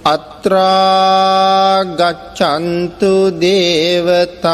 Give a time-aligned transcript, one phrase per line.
[0.06, 0.72] අත්‍රාගච්චන්තු
[3.44, 4.50] දේවතා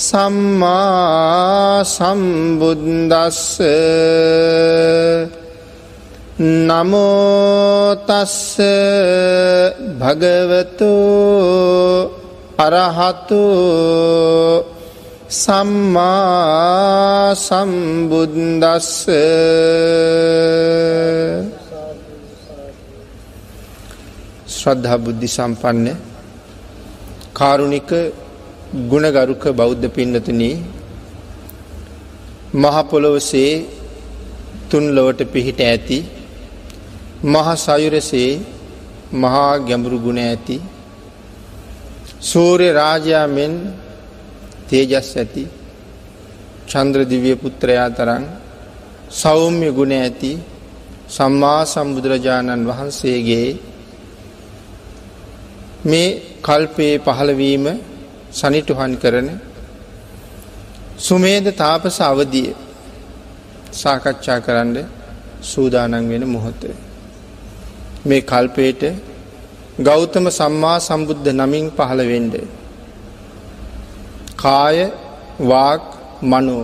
[0.00, 3.60] සම්මා සම්බුද්දස්ස.
[6.68, 8.36] නමෝතස්ස
[10.00, 10.92] භගවතු
[12.58, 13.42] අරහතු.
[15.42, 19.04] සම්මා සම්බුද්දස්ස.
[24.50, 25.86] ශ්‍රද්ධා බුද්ධි සම්පන්න
[27.32, 27.90] කාරුණික
[28.72, 30.62] ගුණගරුක බෞද්ධ පින්නතුනී
[32.54, 33.52] මහපොළොවසේ
[34.70, 35.98] තුන් ලොවට පිහිට ඇති
[37.24, 38.30] මහා සයුරසේ
[39.14, 40.56] මහා ගැඹුරු ගුණ ඇති
[42.22, 43.52] සූර්ය රාජයා මෙන්
[44.68, 45.44] තේජස් ඇති
[46.68, 48.24] චන්ද්‍ර දිව්‍ය පුත්‍රයා තරම්
[49.12, 50.32] සෞම්‍ය ගුණ ඇති
[51.08, 53.48] සම්මා සම්බුදුරජාණන් වහන්සේගේ
[55.84, 56.10] මේ
[56.42, 57.66] කල්පයේ පහළවීම
[58.30, 59.28] සනිටුහන් කරන
[60.98, 62.48] සුමේද තාපස අවදිය
[63.72, 64.76] සාකච්ඡා කරන්න
[65.42, 66.76] සූදානන් වෙන මොහොතේ.
[68.04, 68.82] මේ කල්පයට
[69.80, 72.34] ගෞතම සම්මා සම්බුද්ධ නමින් පහළ වෙන්ඩ.
[74.36, 74.78] කාය
[75.42, 75.82] වාක්
[76.22, 76.58] මනු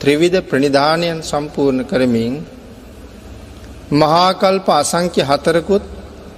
[0.00, 2.34] ත්‍රිවිධ ප්‍රනිධානයන් සම්පූර්ණ කරමින්
[3.92, 5.84] මහාකල්ප අසංක්‍ය හතරකුත්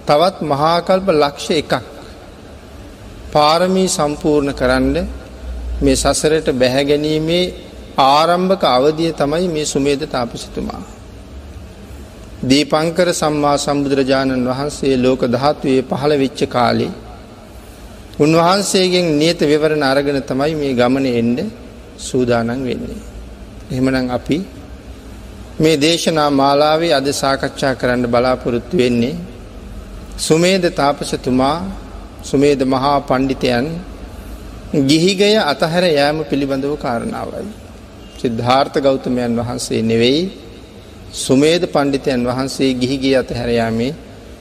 [0.06, 1.72] තවත් මහාකල්ප ලක්ෂ එකක්
[3.32, 4.96] පාරමී සම්පූර්ණ කරන්න
[5.80, 7.44] මේ සසරට බැහැගැනීමේ
[8.04, 10.82] ආරම්භක අවධිය තමයි මේ සුමේද තාපසිතුමා.
[12.42, 16.92] දීපංකර සම්මා සම්බුදුරජාණන් වහන්සේ ලෝක ධාත්වයේ පහළ වෙච්ච කාලේ
[18.18, 21.38] උන්වහන්සේගෙන් නියත විවරණ අරගෙන තමයි මේ ගමන එන්ඩ
[22.00, 23.00] සූදානන් වෙන්නේ.
[23.70, 24.38] එහෙමනම් අපි
[25.58, 29.16] මේ දේශනා මාලාවේ අද සාකච්ඡා කරන්න බලාපොරොත්තු වෙන්නේ
[30.18, 31.56] සුමේද තාපසතුමා
[32.28, 33.66] සුමේද මහා පණ්ඩිතයන්
[34.86, 37.46] ගිහිගය අතහැර යෑම පිළිබඳව කාරණාවයි.
[38.18, 40.22] සිද්ධාර්ථ ගෞතමයන් වහන්සේ නෙවෙයි
[41.16, 43.92] සුමේද පණ්ඩිතයන් වහන්සේ ගිහිගේ අතහැර යාමේ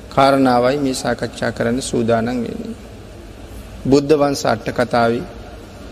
[0.09, 2.75] කාරණාවයි මේ සාකච්ඡා කරන්න සූදානන් වෙන්නේ.
[3.85, 5.21] බුද්ධ වංශ අට කතාවි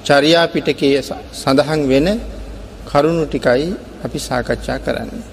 [0.05, 1.01] චරියා පිටකයේ
[1.33, 2.07] සඳහන් වෙන
[2.85, 3.69] කරුණු ටිකයි
[4.05, 5.23] අපි සාකච්ඡා කරන්නේ.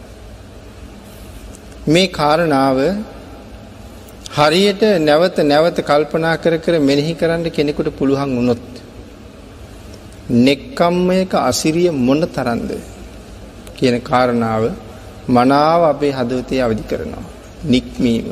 [1.85, 2.79] මේ කාරණාව
[4.33, 8.63] හරියට නැවත නැවත කල්පනා කර කර මෙනෙහි කරන්න කෙනෙකුට පුළුවන් වුණොත්.
[10.39, 12.71] නෙක්කම්මයක අසිරිය මොන තරන්ද
[13.77, 14.65] කියන කාරණාව
[15.29, 17.27] මනාව අපේ හදවතේ අවධි කරනවා.
[17.67, 18.27] නික්මීම.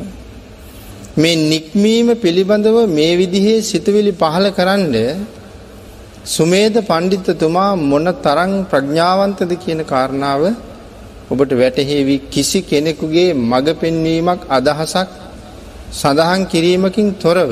[1.17, 4.97] මේ නික්මීම පිළිබඳව මේ විදිහේ සිතුවිලි පහල කරන්න
[6.27, 10.43] සුමේද පණ්ඩිතතුමා මොන තරං ප්‍රඥාවන්තද කියන කාරණාව
[11.31, 15.20] ඔබට වැටහෙවි කිසි කෙනෙකුගේ මඟ පෙන්වීමක් අදහසක්
[15.91, 17.51] සඳහන් කිරීමකින් තොරව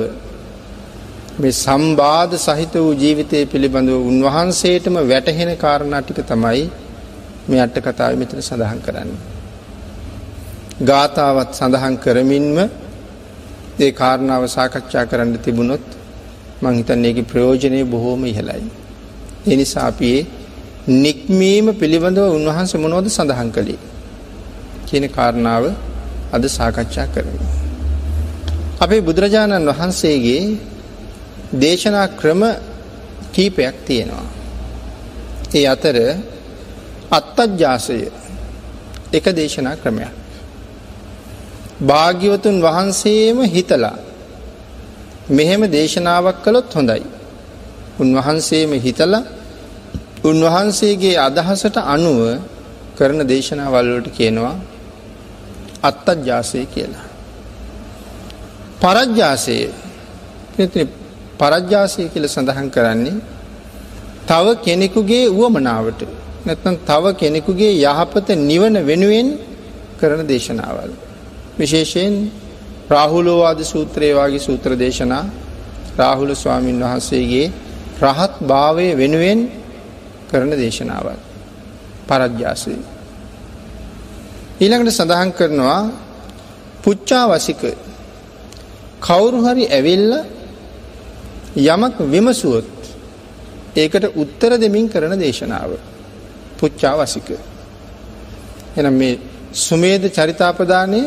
[1.39, 6.63] මේ සම්බාධ සහිත වූ ජීවිතය පිළිබඳව උන්වහන්සේටම වැටහෙන කාරණා ටික තමයි
[7.49, 9.11] මේ අට කතාව මෙතන සඳහන් කරන්න.
[10.81, 12.57] ගාථාවත් සඳහන් කරමින්ම
[13.79, 15.87] ඒ කාරණාව සාකච්ඡා කරන්න තිබුණොත්
[16.63, 18.65] මං හිතන්නේ ඒකේ ප්‍රයෝජනය බොහෝම ඉහළයි.
[19.47, 20.11] ඒ නිසා අපි
[20.97, 23.81] නික්මීම පිළිබඳව උන්වහන්සේ මොනවද සඳහන් කළේ
[24.87, 25.65] කියන කාරණාව
[26.33, 27.68] අද සාකච්ඡා කරමු.
[28.79, 30.43] අපේ බුදුරජාණන් වහන්සේගේ
[31.55, 32.43] දේශනා ක්‍රම
[33.33, 34.27] කීපයක් තියෙනවා.
[35.55, 35.97] ඒ අතර
[37.11, 37.99] අත්තජ්ජාසය
[39.13, 40.13] එක දේශනා ක්‍රමයක්.
[41.81, 43.97] භාග්‍යවතුන් වහන්සේම හිතලා
[45.29, 47.03] මෙහෙම දේශනාවක් කළොත් හොඳයි.
[47.99, 49.25] උන්වහන්සේම හිතලා
[50.23, 52.21] උන්වහන්සේගේ අදහසට අනුව
[52.97, 54.57] කරන දේශනාවල්වලට කියනවා
[55.83, 57.08] අත්තජ්ජාසය කියලා.
[58.79, 59.59] පරජ්ජාසය
[61.39, 63.19] පරජ්ජාසය කියල සඳහන් කරන්නේ
[64.27, 66.01] තව කෙනෙකුගේ වුවමනාවට
[66.47, 69.29] නැත්නම් තව කෙනෙකුගේ යහපත නිවන වෙනුවෙන්
[69.99, 70.91] කරන දේශනාවල්.
[71.59, 72.15] විශේෂයෙන්
[72.89, 75.25] රාහුලෝවාද සූත්‍රයවාගේ සූත්‍ර දේශනා
[75.97, 77.47] රාහුල ස්වාමීන් වහන්සේගේ
[78.01, 79.41] රහත් භාවය වෙනුවෙන්
[80.31, 81.19] කරන දේශනාවල්.
[82.07, 82.75] පරජ්‍යාසය.
[84.61, 85.81] ඊළඟට සඳහන් කරනවා
[86.83, 87.63] පුච්චා වසික
[89.01, 90.13] කවුරු හරි ඇවිල්ල
[91.57, 92.79] යමක් විමසුවොත්
[93.77, 95.71] ඒකට උත්තර දෙමින් කරන දේශනාව.
[96.59, 97.29] පුච්චා වසික.
[98.77, 99.19] එනම් මේ
[99.55, 101.03] සුමේද චරිතාපදානය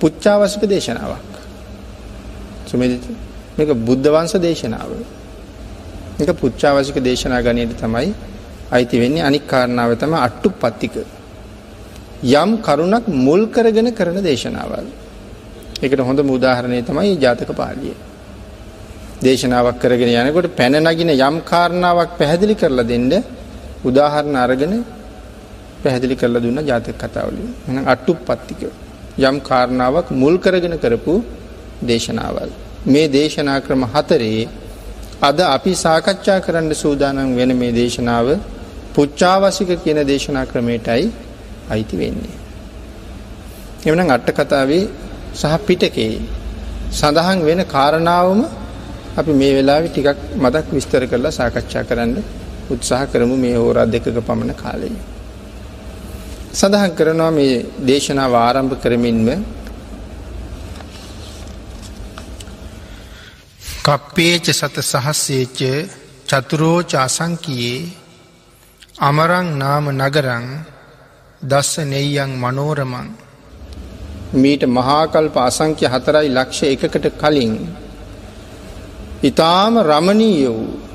[0.00, 1.32] පුච්චාවසික දේශනාවක්.
[2.66, 3.02] සුමේද
[3.56, 4.90] මේක බුද්ධ වංශ දේශනාව.
[6.20, 8.10] එක පුච්චාවසික දේශනා ගණයට තමයි
[8.70, 10.94] අයිති වෙන්නේ අනික් කාරණාව තම අට්ටු පත්තික.
[12.34, 14.86] යම් කරුණක් මුල් කරගෙන කරන දේශනාවල්.
[15.82, 17.94] එකට හොඳ මුදාහරණය තමයි ජාතක පාලිය.
[19.18, 23.12] දේශනාවක් කරගෙන යනකොට පැන නගින යම් කාරණාවක් පැහැදිලි කරලා දෙන්න
[23.84, 24.74] උදාහරණ අරගෙන
[25.82, 27.48] පැහැදිලි කරලා දුන්න ජාතක කතාවලින්.
[27.62, 28.62] එහෙනම් අට්ටු පත්තික
[29.20, 31.14] යම් කාරණාවක් මුල් කරගෙන කරපු
[31.82, 32.50] දේශනාවල්.
[32.86, 34.48] මේ දේශනා ක්‍රම හතරේ
[35.20, 38.26] අද අපි සාකච්ඡා කරන්න සූදානම් වෙන මේ දේශනාව
[38.94, 41.04] පුච්චාවසික කියන දේශනා ක්‍රමයටයි
[41.70, 42.36] අයිති වෙන්නේ.
[43.86, 44.84] එවනම් අට්ට කතාවේ
[45.36, 46.14] සහ පිටකේ
[46.92, 48.40] සඳහන් වෙන කාරණාවම
[49.16, 52.12] අපි මේ වෙලාවේ ටිකක් මතක් විස්තර කරලා සාකච්ඡා කරන්න
[52.68, 55.04] උත්සාහ කරමු මේ හෝරා දෙකක පමණ කාලයේ.
[56.52, 59.28] සඳහන් කරනවා මේ දේශනාව ආරම්භ කරමින්ම
[63.84, 65.60] කප්පේච සත සහස්සේච
[66.28, 67.78] චතුරෝච අසංකයේ
[69.00, 70.46] අමරං නාම නගරං
[71.42, 73.08] දස්ස නෙයියන් මනෝරමං
[74.32, 77.54] මීට මහාකල්ප අසංක්‍ය හතරයි ලක්ෂ එකකට කලින්
[79.22, 80.86] ඉතාම රමණීය වූ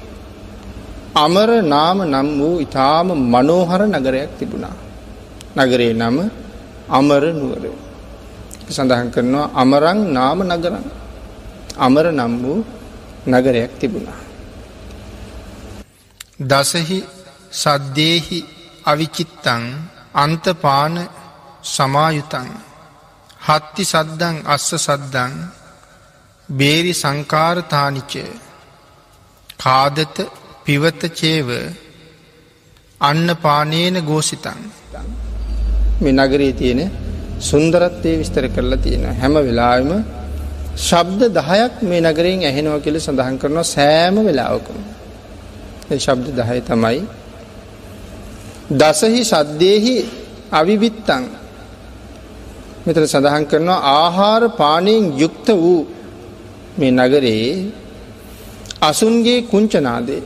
[1.15, 4.75] අමර නාම නම් වූ ඉතාම මනෝහර නගරයක් තිබුණා.
[5.57, 6.17] නගරේ නම
[6.89, 7.63] අමර නුවර.
[8.69, 10.85] සඳහන් කරනවා අමරං නාම නගරං
[11.77, 12.59] අමර නම් වූ
[13.27, 14.19] නගරයක් තිබුණා.
[16.41, 16.99] දසහි
[17.53, 18.39] සද්දේහි
[18.85, 19.63] අවිචිත්තං
[20.13, 20.95] අන්තපාන
[21.65, 22.70] සමායුතන්
[23.41, 25.33] හත්ති සද්දං අස්ස සද්දං
[26.49, 28.25] බේරි සංකාරතානිචය
[29.59, 30.17] කාදත
[30.63, 31.49] පිවත චේව
[33.01, 34.61] අන්න පානේන ගෝසිතන්
[36.01, 36.81] මේ නගරේ තියෙන
[37.41, 39.89] සුන්දරත්වය විස්තර කරලා තියෙන හැම වෙලාම
[40.79, 44.77] ශබ්ද දහයක් මේ නගරයෙන් ඇහෙනව කියල සඳහන් කරනවා සෑම වෙලාවකම.
[45.97, 47.01] ශබ්ද දහය තමයි.
[48.71, 49.95] දසහි සද්දයෙහි
[50.51, 51.23] අවිවිත්තං
[52.85, 55.79] මෙතන සඳහන් කරනවා ආහාර පානයෙන් යුක්ත වූ
[56.77, 57.51] මේ නගරයේ
[58.81, 60.21] අසුන්ගේ කුංචනාදේ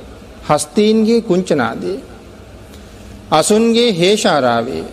[0.49, 1.97] හස්තීන්ගේ කුංචනාදේ
[3.31, 4.85] අසුන්ගේ හේෂාරාවේ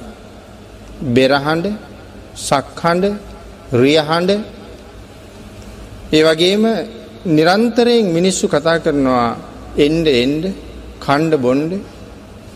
[1.14, 1.66] බෙරහඬ
[2.40, 3.04] සක්හඬ
[3.74, 4.30] රියහඬ
[6.12, 6.64] ඒ වගේම
[7.28, 9.28] නිරන්තරයෙන් මිනිස්සු කතා කරනවා
[9.78, 10.44] එන්ඩ එන්ඩ
[11.00, 11.72] කණ්ඩ බොන්්ඩ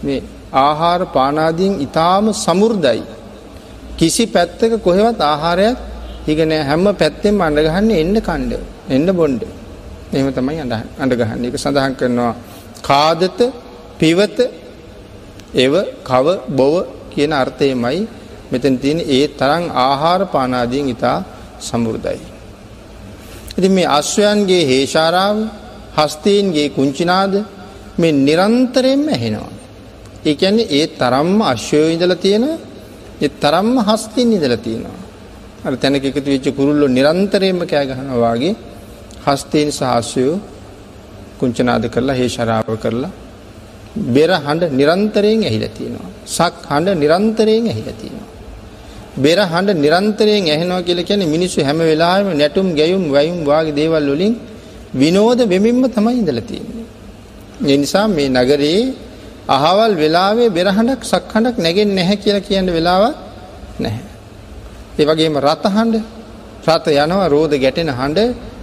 [0.03, 3.01] මේ ආහාර පානාදීන් ඉතාම සමුර්දයි.
[3.97, 5.77] කිසි පැත්තක කොහෙවත් ආහාරයක්
[6.27, 9.43] හිගන හැම්ම පැත්තෙන් අඩගහන්න එන්න කණ්ඩ එන්න බොන්්ඩ
[10.13, 12.35] එම තමයි අඳ අඩගහන්න එක සඳහන් කරනවා
[12.83, 13.41] කාදත
[13.99, 14.39] පිවත
[15.57, 15.75] එව
[16.05, 16.75] කව බොව
[17.11, 18.01] කියන අර්ථයමයි
[18.51, 21.19] මෙතන තියෙන ඒ තරං ආහාර පානාදීන් ඉතා
[21.61, 22.21] සමුෘදයි.
[23.57, 25.37] ඉති මේ අශ්වයන්ගේ හේෂාරාව
[25.97, 27.35] හස්තීන්ගේ කුංචිනාද
[27.99, 29.53] මේ නිරන්තරයෙන්ම ඇහෙනවා.
[30.25, 32.45] ඒකැන්නේ ඒ තරම්ම අශ්වයෝ ඉඳල තියෙන
[33.21, 34.99] ඒ තරම්ම හස්තින් ඉදල තියෙනවා.
[35.65, 38.55] අර තැනක එකතු වෙච්ච කුරුල්ලො නිරන්තරයෙන්ම කෑගහනවාගේ
[39.27, 40.35] හස්තීන් සහස්යෝ
[41.41, 43.13] කුංචනාද කරලා හේෂරාව කරලා
[44.15, 46.11] බෙර හඬ නිරන්තරයෙන් ඇහිල තියෙනවා.
[46.29, 48.29] සක් හඬ නිරන්තරයෙන් ඇහිල තියෙනවා.
[49.17, 54.35] බෙර හඬ නිරන්තරයෙන් ඇහෙනවා කියලා කියන්නේ මිනිස්සු හැම වෙලාවෙම නැටුම් ගැයුම් වයුම් වාගේ දේවල් වලින්
[54.95, 56.87] විනෝද වෙමින්ම තමයි ඉඳලා තියෙන්නේ.
[57.65, 58.81] ඒ නිසා මේ නගරේ
[59.49, 63.17] අහවල් වෙලාවේ බෙර හඬක් සක් හඬක් නැගෙන්නේ නැහැ කියලා කියන්න වෙලාවක්
[63.81, 64.05] නැහැ.
[64.99, 65.97] ඒ වගේම රත හඬ
[66.67, 68.19] රත යනවා රෝද ගැටෙන හඬ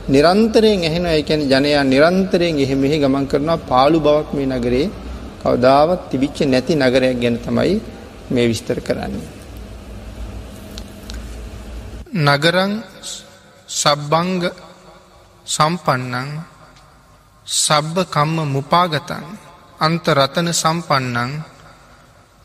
[0.08, 1.16] නිරන්තරයෙන් ඇහෙනවා.
[1.18, 4.88] ඒ කියන්නේ ජනයා නිරන්තරයෙන් එහෙ මෙහෙ ගමන් කරනවා පාළු බවක් මේ නගරේ
[5.42, 7.76] කවදාවත් තිබිච්ච නැති නගරයක් ගැන තමයි
[8.30, 9.28] මේ විස්තර කරන්නේ.
[12.26, 12.74] නගරං
[13.70, 14.44] සබ්බංග
[15.48, 16.30] සම්පන්නං
[17.48, 19.26] සබ්බ කම්ම මුපාගතන්
[19.80, 21.32] අන්ත රතන සම්පන්නං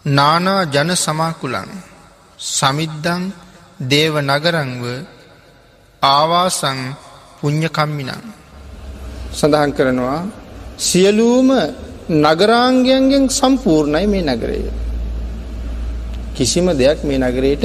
[0.04, 1.70] නානා ජන සමාකුලන්
[2.40, 3.22] සමිද්ධං
[3.82, 4.84] දේව නගරංව
[6.02, 6.78] ආවාසං
[7.38, 8.24] පුං්ඥකම්මිනං
[9.30, 10.20] සඳහන් කරනවා
[10.78, 11.50] සියලූම
[12.08, 14.60] නගරාංගයන්ගෙන් සම්පූර්ණයි මේ නගරය.
[16.34, 17.64] කිසිම දෙයක් මේ නගරයට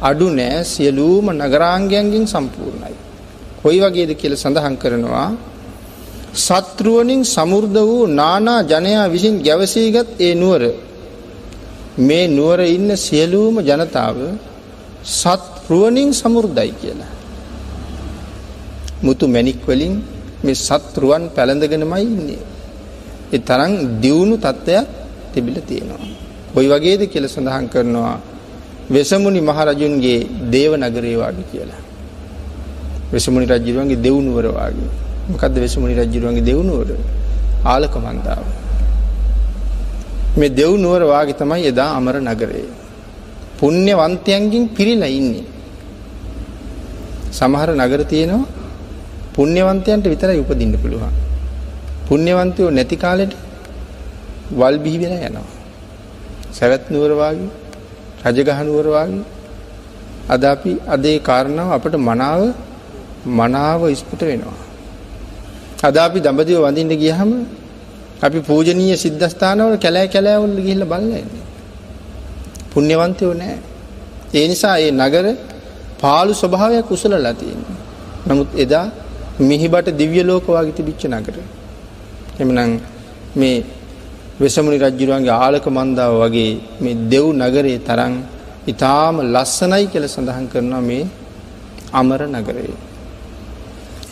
[0.00, 2.94] අඩු නෑ සියලූම නගරාංගයන්ගෙන් සම්පූර්ණයි.
[3.62, 5.28] කොයි වගේද කියල සඳහන් කරනවා
[6.34, 10.62] සත්රුවනින් සමුර්ධ වූ නානා ජනයා විසින් ගැවසීගත් ඒ නුවර
[11.98, 14.16] මේ නුවර ඉන්න සියලූම ජනතාව
[15.04, 17.12] සත්රුවනින් සමුර්ධයි කියලා.
[19.02, 19.94] මුතු මැනික්වලින්
[20.42, 22.42] මේ සත්රුවන් පැළඳගෙනමයි ඉන්නේ.
[23.32, 24.88] ඒ තරම් දියුණු තත්ත්වයක්
[25.32, 26.12] තිබිල තියෙනවා.
[26.54, 28.16] කොයි වගේද කියල සඳහන් කරනවා
[28.90, 30.20] වෙසමුණි මහරජුන්ගේ
[30.50, 31.82] දේව නගරේවාගේ කියලා.
[33.12, 36.90] වෙසමුණි රජ්ජිරුවන්ගේ දෙවුණුවරවාගේ මොකක්ද වෙසමුණි රජ්ජිරුවන්ගේ දෙවුණුවර
[37.64, 38.44] ආලක මන්දාව.
[40.38, 42.66] මේ දෙව්නුවර වාගේ තමයි එදා අමර නගරේ.
[43.58, 45.44] පුණ්‍යවන්තයන්ගෙන් පිරිලා ඉන්නේ.
[47.30, 48.50] සමහර නගර තියෙනවා
[49.34, 51.14] පුණ්‍යවන්තයන්ට විතරයි උපදින්න පුළුවන්.
[52.08, 53.32] පුණ්‍යවන්තයෝ නැති කාලෙට
[54.50, 55.48] වල් බිහි වෙලා යනවා.
[56.52, 57.50] සැවැත් නුවර වාගේ
[58.26, 59.24] රජගහ නුවර වාගේ
[60.28, 62.42] අද අපි අද ඒ කාරණාව අපට මනාව
[63.38, 64.61] මනාව ඉස්පුට වෙනවා.
[65.82, 67.30] අද අපි දඹදිව වඳින්න ගියහම
[68.22, 71.44] අපි පූජනීය සිද්ධස්ථානවල කැලෑ කැලෑවල ගිහිල්ලා බලලා ඉන්නේ.
[72.72, 73.56] පුණ්‍යවන්තයෝ නෑ.
[74.34, 75.26] ඒ නිසා ඒ නගර
[76.00, 77.78] පාළු ස්වභාවයක් උසලලා තියෙනවා.
[78.26, 78.86] නමුත් එදා
[79.40, 81.36] මිහිබට දිව්‍ය ලෝක වගේ තිබිච්ච නගර.
[82.40, 82.72] එමනම්
[83.36, 83.64] මේ
[84.40, 88.14] වෙසමුණි රජුරුවන්ගේ ආලක මන්දාව වගේ මේ දෙව් නගරේ තරම්
[88.66, 91.04] ඊටාම ලස්සනයි කියලා සඳහන් කරනවා මේ
[91.92, 92.66] අමර නගරය.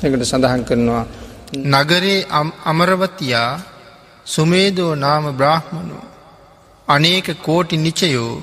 [0.02, 1.04] ඒකට සඳහන් කරනවා
[1.52, 2.26] නගරේ
[2.64, 3.60] අමරවතියා
[4.26, 5.98] සුමේදෝ නාම බ්‍රාහ්මණු.
[6.88, 8.42] අනේක කෝටි නිචයෝ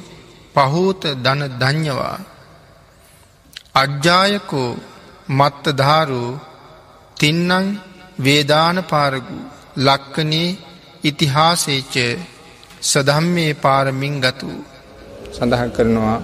[0.56, 2.18] පහූත දන ධඥවා
[3.74, 4.72] අජ්ජායකෝ
[5.30, 6.32] මත්තධාරූ
[7.18, 7.68] තින්නං
[8.20, 9.38] වේදාන පාරගු
[9.78, 10.58] ලක්කනේ
[11.04, 11.96] ඉතිහාසේච
[12.82, 14.52] සදම්මේ පාරමින් ගතු
[15.34, 16.18] සඳහන් කරනවා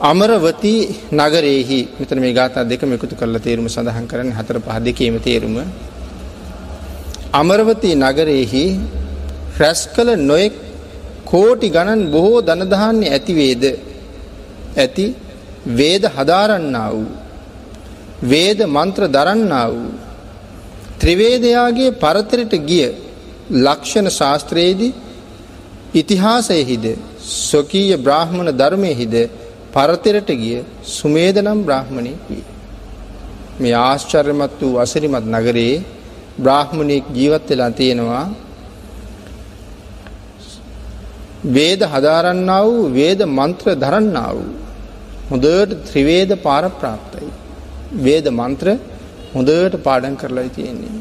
[0.00, 0.74] අමරවති
[1.12, 5.56] නගරයෙහි මෙතන මේ ගාථා දෙකම එකතු කරලා තේරුම සඳහන් කරන්නේ හතර පහ දෙකේම තේරුම.
[7.32, 8.64] අමරවති නගරයෙහි
[9.58, 10.54] රැස් කළ නොයෙක්
[11.24, 13.64] කෝටි ගණන් බොහෝ ධනධාන්‍ය ඇති වේද
[14.76, 15.06] ඇති.
[15.70, 17.10] වේද හදාරන්නා වූ.
[18.24, 19.90] වේද මන්ත්‍ර දරන්නා වූ.
[21.00, 22.86] ත්‍රිවේදයාගේ පරතරට ගිය
[23.56, 24.94] ලක්ෂණ ශාස්ත්‍රයේදී
[25.94, 26.86] ඉතිහාසයෙහිද
[27.18, 29.14] ස්වකීය බ්‍රාහ්මණ ධර්මයහිද
[29.78, 30.58] පරතරට ගිය
[30.88, 32.44] සුමේද නම් බ්‍රාහ්මණයෙක් වී.
[33.60, 35.84] මේ ආශ්චර්යමත් වූ අසිරිමත් නගරයේ
[36.38, 38.24] බ්‍රාහ්මණයෙක් ජීවත් වෙලා තියෙනවා
[41.48, 44.54] වේද හදාරන්නා වූ වේද මන්ත්‍ර දරන්නා වූ
[45.30, 47.28] හොඳට ත්‍රිවේද පාර ප්‍රාප්තයි.
[47.96, 48.68] වේද මන්ත්‍ර
[49.34, 50.98] හොඳට පාඩම් කරලා තියෙන්නේ.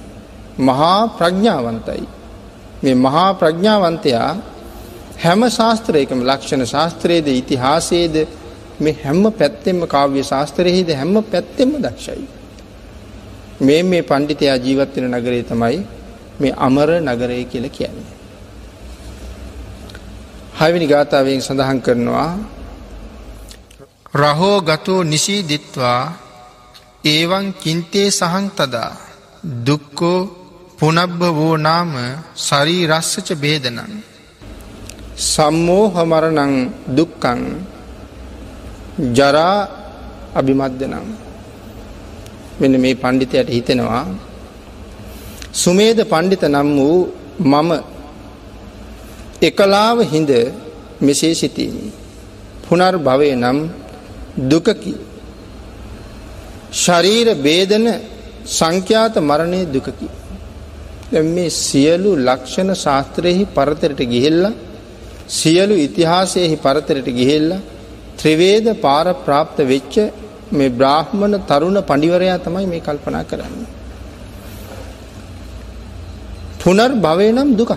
[0.59, 2.07] මහා ප්‍රඥාවන්තයි.
[2.83, 4.31] මේ මහා ප්‍රඥාවන්තයා
[5.17, 8.15] හැම ශාස්ත්‍රයකම ලක්ෂණ ශාස්ත්‍රයේද ඉතිහාසයේද
[8.79, 12.27] මේ හැම පැත්තෙම කාව්‍ය ශාස්ත්‍රයෙහිද හැම පැත්තෙම දක්ෂයි.
[13.59, 15.79] මේ මේ පණ්ඩිතයා ජීවත් වෙන නගරේ තමයි
[16.39, 18.13] මේ අමර නගරය කියලා කියන්නේ.
[20.57, 22.31] හයවෙනි ගාථාවෙන් සඳහන් කරනවා
[24.13, 26.01] රහෝ ගතෝ නිසීදිත්වා
[27.05, 28.91] ඒවන් කින්තේ සහං තදා
[29.65, 30.19] දුක්කෝ
[30.77, 31.91] පුනබ්බ වෝ නාම
[32.37, 33.93] සරී රස්සච බේදනන්
[35.25, 36.53] සම්මෝහමරණං
[36.89, 37.41] දුක්කං
[38.97, 39.57] ජරා
[40.35, 41.07] අභිමද්දනම්
[42.59, 44.05] මෙන්න මේ පණ්ඩිතයට හිතෙනවා
[45.53, 46.97] සුමේද පණ්ඩිත නම් වූ
[47.43, 47.71] මම
[49.41, 50.31] එකලාව හිඳ
[50.99, 51.91] මෙසේ සිතීමි.
[52.63, 53.57] පුනර් භවය නම්
[54.43, 54.93] දුකකි.
[56.73, 57.85] ශරීර බේදන
[58.47, 60.07] සංඛ්‍යාත මරණය දුකකි.
[61.27, 64.53] මේ සියලු ලක්ෂණ ශාස්ත්‍රයෙහි පරතරට ගිහිල්ලා
[65.29, 67.65] සියලු ඉතිහාසයෙහි පරතරට ගිහිල්ලා
[68.17, 69.95] ත්‍රිවේද පාර ප්‍රාප්ත වෙච්ච
[70.51, 73.67] මේ බ්‍රාහ්මණ තරුණ පඬිවරයා තමයි මේ කල්පනා කරන්නේ.
[76.59, 77.71] පුනර් භවය නම් දුකක්.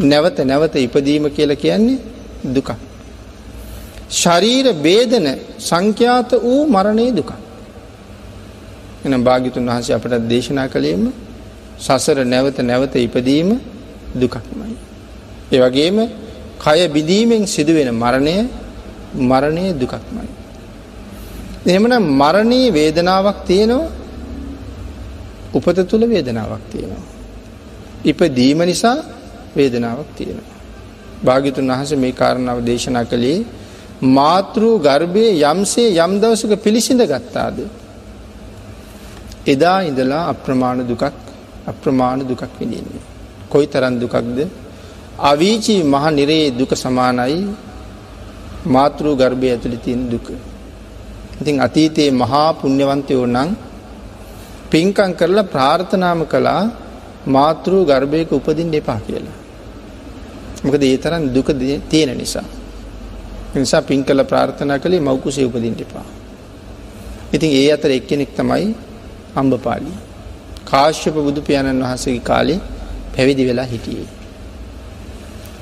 [0.00, 1.98] නැවත නැවත ඉපදීම කියලා කියන්නේ
[2.46, 2.70] දුකක්.
[4.10, 5.26] ශරීර බේදන
[5.60, 7.30] සංඛ්‍යාත වූ මරණය දුකක්.
[9.04, 11.12] එනම් භාගිතුන් වහන්සේ අපට දේශනා කළේම
[11.78, 13.48] සසර නැවත නැවත ඉපදීම
[14.14, 14.76] දුකක්මයි.
[15.48, 15.98] ඒ වගේම
[16.58, 18.36] කය බිඳීමෙන් සිදුවෙන මරණය
[19.20, 20.28] මරණය දුකක්මයි.
[21.66, 23.90] එහෙමනම් මරණයේ වේදනාවක් තියෙනවා
[25.54, 27.04] උපත තුළ වේදනාවක් තියෙනවා.
[28.04, 28.98] ඉපදීම නිසා
[29.56, 30.54] වේදනාවක් තියෙනවා.
[31.24, 33.38] භාගිතුන් වහස මේ කාරණාව දේශනා කළේ
[34.10, 37.58] මාතෘ ගර්භය යම්සේ යම් දවසක පිළිසිඳ ගත්තාද.
[39.46, 41.04] එදා ඉඳලා අප්‍රමාණ දුකක්
[41.66, 43.04] අප්‍රමාණ දුකක් විඳින්නේ.
[43.48, 44.38] කොයි තරන් දුකක්ද
[45.20, 47.38] අවීචී මහ නිරේ දුක සමානයි
[48.66, 50.28] මාතෘ ගර්භය ඇතුළි තියෙන දුක.
[51.40, 53.50] ඉතින් අතීතයේ මහා පුුණ්‍යවන්තයෝ නං
[54.70, 56.62] පින්කං කරලා ප්‍රාර්ථනාම කළා
[57.26, 59.36] මාතෘ ගර්භයක උපදින් එපා කියලා.
[60.64, 61.48] මොකද ඒ තරන් දුක
[61.88, 62.46] තියෙන නිසා.
[63.54, 66.06] නිසා පින් කළ ප්‍රාර්ථනා කළේ මවකුසේ උපදින්ට එපා.
[67.32, 68.74] ඉතින් ඒ අතර එක්කෙනෙක් තමයි
[69.36, 69.92] අම්බපාලි.
[70.64, 72.60] කාශ්‍යප බුදු පියාණන් වහන්සේගේ කාලේ
[73.14, 74.08] පැවිදි වෙලා හිටියේ.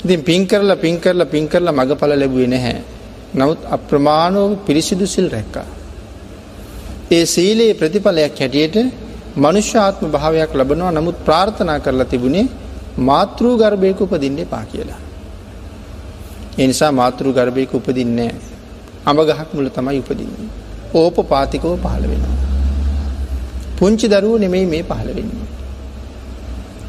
[0.05, 2.94] ඉතින් පින් කරලා පින් කරලා පින් කරලා මගඵල ලැබුවේ නැහැ.
[3.35, 5.67] නමුත් අප්‍රමාණව පිරිසිදු සිල් රැක්කා.
[7.11, 8.77] ඒ සීලේ ප්‍රතිඵලයක් හැටියට
[9.37, 12.47] මනුෂ්‍යාත්ම භාවයක් ලබනවා නමුත් ප්‍රාර්ථනා කරලා තිබුණේ
[13.01, 15.01] මාතෘ ගර්භයක උපදින්න එපා කියලා.
[16.59, 18.33] ඒ නිසා මාතෘ ගර්භයක උපදින්නේ
[19.07, 20.49] අඹ ගහක් මුල තමයි උපදින්නේ.
[20.95, 22.37] ඕප පාතිකව පහළ වෙනවා.
[23.79, 25.49] පුංචි දරුවෝ නෙමෙයි මේ පහළ වෙන්නේ.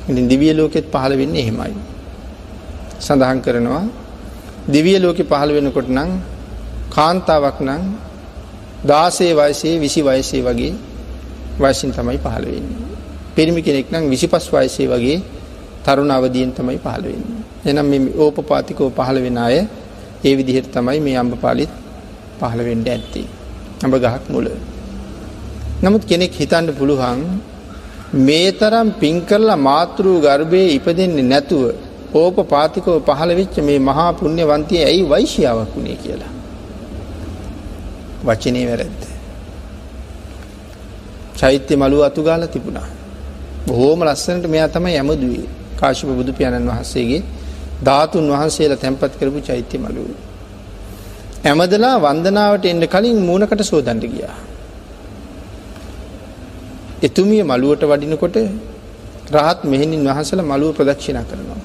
[0.10, 1.74] ඉතින් දිව්‍ය ලෝකෙත් පහළ වෙන්නේ එහෙමයි.
[3.00, 3.84] සඳහන් කරනවා
[4.68, 6.12] දිව්‍ය ලෝකෙ පහළ වෙනකොට නම්
[6.96, 7.84] කාන්තාවක් නම්
[8.86, 10.74] 16 වයසේ 20 වයසේ වගේ
[11.60, 12.84] වයසින් තමයි පහළ වෙන්නේ.
[13.36, 15.18] පිරිමි කෙනෙක් නම් 25 වයසේ වගේ
[15.86, 17.42] තරුණ අවදියෙන් තමයි පහළ වෙන්නේ.
[17.66, 19.58] එහෙනම් මේ ඕපපාතිකව පහළ වෙන අය
[20.24, 21.72] ඒ විදිහට තමයි මේ අම්බපාලිත්
[22.40, 23.28] පහළ වෙන්න ඇත්තේ.
[23.84, 24.48] අඹ ගහක් මුල.
[25.84, 27.20] නමුත් කෙනෙක් හිතන්න පුළුවන්
[28.20, 31.64] මේ තරම් පින් කරලා මාතෘ ගර්භයේ ඉපදෙන්නේ නැතුව
[32.14, 36.35] ඕපපාතිකව පහළ වෙච්ච මේ මහා පුණ්‍යවන්තිය ඇයි වෛශ්‍යාවක් වුණේ කියලා.
[38.26, 39.02] වචනේ වැරද්ද.
[41.36, 42.88] චෛත්‍ය මළුව අතුගාලා තිබුණා.
[43.68, 45.46] බොහෝම ලස්සනට මෙයා තමයි ඇමදුවේ.
[45.80, 47.22] කාශ්‍යප බුදු පියාණන් වහන්සේගේ
[47.82, 50.10] ධාතුන් වහන්සේලා තැන්පත් කරපු චෛත්‍ය මළුව.
[51.44, 54.36] ඇමදලා වන්දනාවට එන්න කලින් මූණකට සෝදන්න ගියා.
[57.04, 58.38] එතුමිය මළුවට වඩිනකොට
[59.32, 61.62] රහත් මෙහෙණින් වහන්සේලා මළුව ප්‍රදක්ෂිනා කරනවා.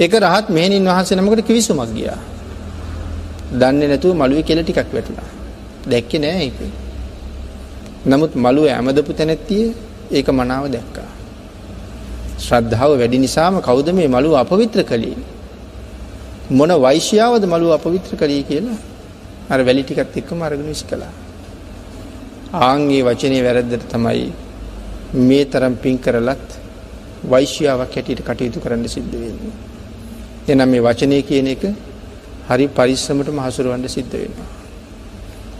[0.00, 2.20] ඒක රහත් මෙහෙණින් වහන්සේ නමකට කිවිසුමක් ගියා.
[3.52, 5.28] දන්නේ නැතුව මළුවේ කෙල ටිකක් වැටුණා.
[5.86, 6.58] දැක්කේ නෑ ඒක.
[8.06, 9.64] නමුත් මළුව ඇමදපු තැනැත්තිය
[10.10, 11.08] ඒක මනාව දැක්කා.
[12.38, 15.18] ශ්‍රද්ධාව වැඩි නිසාම කවුද මේ මළුව අපවිත්‍ර කළේ.
[16.50, 18.78] මොන වෛශ්‍යාවද මළුව අපවිත්‍ර කළේ කියලා
[19.50, 21.12] අර වැලි ටිකත් එක්කම අරගෙන විසි කළා.
[22.60, 24.32] ආන්ගේ වචනේ වැරද්දට තමයි
[25.20, 26.48] මේ තරම් පින් කරලත්
[27.24, 29.54] වෛශ්‍යාවක් හැටියට කටයුතු කරන්න සිද්ධ වෙන්නේ.
[30.48, 31.89] එනම් මේ වචනය කියන එක
[32.50, 34.48] හරි පරිස්සමට මහසුරුවන්ට සිද්ධ වෙනවා.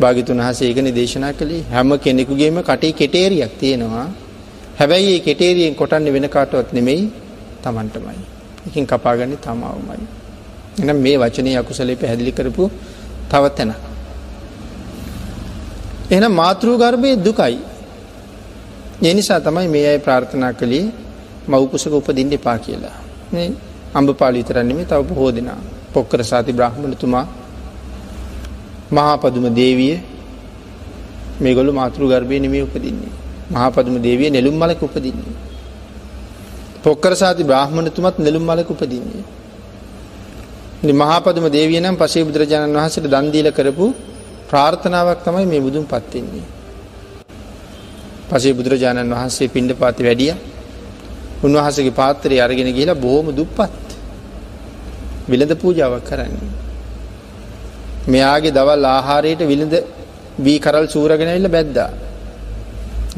[0.00, 4.06] භාගිතුන් වහසේ ඒකනේ දේශනා කළේ හැම කෙනෙකුගේම කටේ කෙටේරියක් තියෙනවා
[4.78, 7.02] හැබැයි ඒ කෙටේරියෙන් කොටන්නේ වෙන කාටවත් නෙමෙයි
[7.62, 8.20] තමන්ටමයි.
[8.68, 10.04] එකින් කපාගන්නේ තමාවමයි.
[10.80, 12.70] එනම් මේ වචනය අකුසලේ පැහැදිලි කරපු
[13.30, 13.72] තව තැන.
[16.10, 17.58] එහෙනම් මාතෘ ගර්භයේ දුකයි.
[19.02, 20.86] ඒ නිසා තමයි මේ අය ප්‍රාර්ථනා කළේ
[21.48, 22.96] මව්කුසක උපදින්න එපා කියලා.
[23.32, 23.50] මේ
[23.94, 25.60] අම්බපාලි විතරක් නෙමෙයි තව බොහෝ දෙනා.
[25.92, 27.26] පොක්කර සාති බ්‍රාහ්මණතුමා
[28.92, 29.96] මහා පදුම දේවිය
[31.40, 33.12] මේගොල්ලෝ මාතෘ ගර්භයේ නෙමෙයි උපදින්නේ.
[33.50, 35.34] මහාපදුම දේවිය නෙළුම් මලක උපදින්නේ.
[36.82, 39.24] පොක්කර සාති බ්‍රාහ්මණතුමත් නෙළුම් මලක උපදින්නේ.
[40.94, 43.86] මහාපදුම දේවිය නම් පසේ බුදුරජාණන් වහන්සේට දන් දීලා කරපු
[44.48, 46.46] ප්‍රාර්ථනාවක් තමයි මේ බුදුන් පත් වෙන්නේ.
[48.30, 50.38] පසේ බුදුරජාණන් වහන්සේ පිණ්ඩපාතේ වැඩියා.
[51.44, 53.89] උන්වහන්සේගේ පාත්‍රය අරගෙන ගිහිලා බොහොම දුප්පත්.
[55.30, 56.50] විලඳ පූජාවක් කරන්නේ.
[58.12, 59.74] මෙයාගේ දවල් ආහාරයට විලඳ
[60.44, 61.90] වී කරල් සූරගෙන ඇවිල්ලා බැද්දා.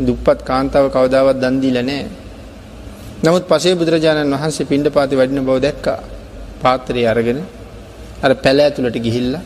[0.07, 2.09] දුප්පත් කාන්තාව කවදාවත් දන් දීලා නැහැ.
[3.25, 6.01] නමුත් පසේ බුදුරජාණන් වහන්සේ පිණ්ඩපාතේ වඩින බව දැක්කා.
[6.63, 7.41] පාත්‍රය අරගෙන
[8.25, 9.43] අර පැල ඇතුළට ගිහිල්ලා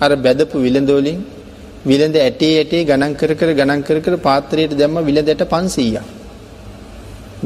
[0.00, 1.20] අර බැදපු විලඳ වලින්
[1.90, 5.96] විලඳ ඇටේ ඇටේ ගණන් කර කර ගණන් කර කර පාත්‍රයට දැම්ම විලඳට 500ක්.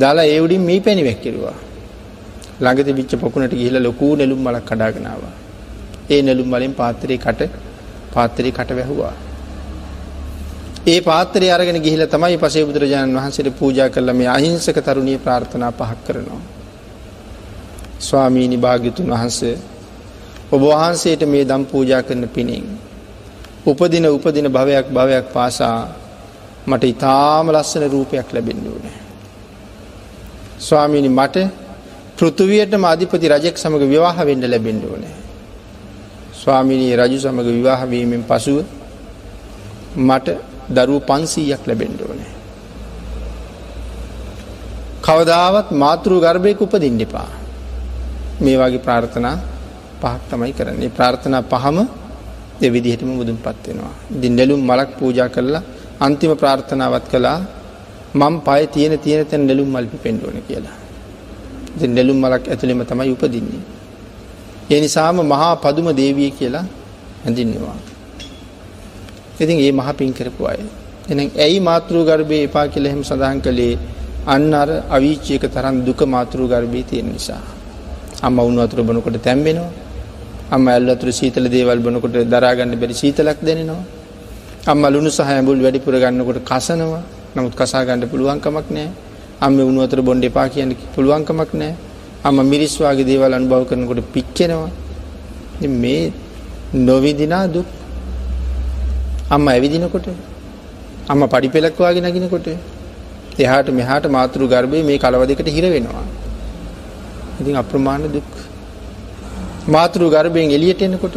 [0.02, 1.56] දාලා ඒ උඩින් මී පැණි වැක්කිරුවා.
[2.60, 5.34] ළඟ තිබිච්ච පොකුණට ගිහිල්ලා ලොකු නෙළුම් මලක් කඩාගෙන ආවා.
[6.10, 7.42] ඒ නෙළුම් වලින් පාත්‍රේ කට
[8.14, 9.14] පාත්‍රේ කට වැහුවා.
[10.86, 15.98] ඒ පාත්‍රය අරගෙන ගිහිලා තමයි පසේ බුදුරජාණන් වහන්සේට පූජා කළා මේ අහිංසක තරුණිය ප්‍රාර්ථනා පහක්
[16.06, 16.42] කරනවා.
[18.00, 19.56] ස්වාමීනි භාග්‍යතුන් වහන්සේ
[20.52, 22.66] ඔබ වහන්සේට මේ දම් පූජා කරන පිණින්
[23.66, 25.78] උපදින උපදින භවයක් භවයක් පාසා
[26.66, 28.98] මට ඊටාම ලස්සන රූපයක් ලැබෙන්න ඕනේ.
[30.58, 31.36] ස්වාමිනි මට
[32.18, 35.16] පෘතුවයටම අධිපති රජෙක් සමඟ විවාහ වෙන්ඩ ලැබෙන්ඩ ඕනෑ.
[36.40, 38.58] ස්වාමිනී රජු සමඟ විවාහවීමෙන් පසුව
[39.98, 40.28] මට
[40.68, 42.32] දරුව පන්සීයක් ලැබෙන්ඩ ඕනෑ.
[45.00, 47.28] කවදාවත් මාතෘ ගර්භයක උපදින්න එපා.
[48.40, 49.36] මේ වගේ ප්‍රාර්ථනා
[50.02, 51.78] පහක් තමයි කරන්නේ ප්‍රාර්ථනා පහම
[52.60, 53.94] දෙවිදිහටම මුදුන් පත්වෙනවා.
[54.14, 55.62] ඉදි නෙලුම් මලක් පූජා කරලා
[56.00, 57.38] අන්තිම ප්‍රාර්ථනාවත් කළා
[58.14, 60.87] මං පය තියෙන තියෙන තැන් නෙලුම් මල්පි පෙන්ඩුවන කියලා.
[61.88, 63.62] නෙලුම් මලක් ඇතුළෙම තමයි උපදින්නේ.
[64.70, 66.64] ඒ නිසාම මහා පදුම දේවිය කියලා
[67.24, 67.76] හැඳින්නවා.
[69.40, 70.60] ඉතින් ඒ මහ පින් කරපු අය.
[71.10, 73.74] එන ඇයි මාතෘ ගර්භය එපා කියල එහෙම සඳහන් කළේ
[74.26, 77.42] අන්න අර අවිච්චයක තරම් දුක මාතෘ ගර්භී තියෙන නිසා.
[78.22, 79.70] අම්ම උුණු අතුර බොනකොට තැම්බෙනවා.
[80.50, 83.82] අම්ම ඇල්ලතුර සීතල දේවල් බොනකොට දරාගන්න බැරි සීතලක් දෙනවා.
[84.64, 87.02] අම්ම ලුණු සහ ඇඹුල් වැඩිපුර ගන්නකොට කසනවා
[87.36, 88.88] නමුත් කසාගණ්ඩ පුළුවන්කමක් නෑ
[89.40, 91.74] අම්ම උුණු අතර බොන්ඩ එපා කියන්න පුළුවන්කමක් නෑ
[92.24, 94.70] අම මිරිස්වාගේ දේවල් අනුභව කරනකොට පික්කෙනවා
[95.76, 96.00] මේ
[96.86, 97.68] නොවිදිනා දුක්
[99.30, 100.08] අම්ම ඇවිදිනකොට
[101.08, 102.48] අම්ම පඩි පෙලක්වාගේ නගිනකොට
[103.38, 106.06] එහාට මෙහාට මාතෘ ගර්භය මේ කලවදකට හිර වෙනවා.
[107.40, 108.30] ඉතින් අප්‍රමාණ දුක්.
[109.68, 111.16] මාතෘ ගර්භයෙන් එලියට එනකොට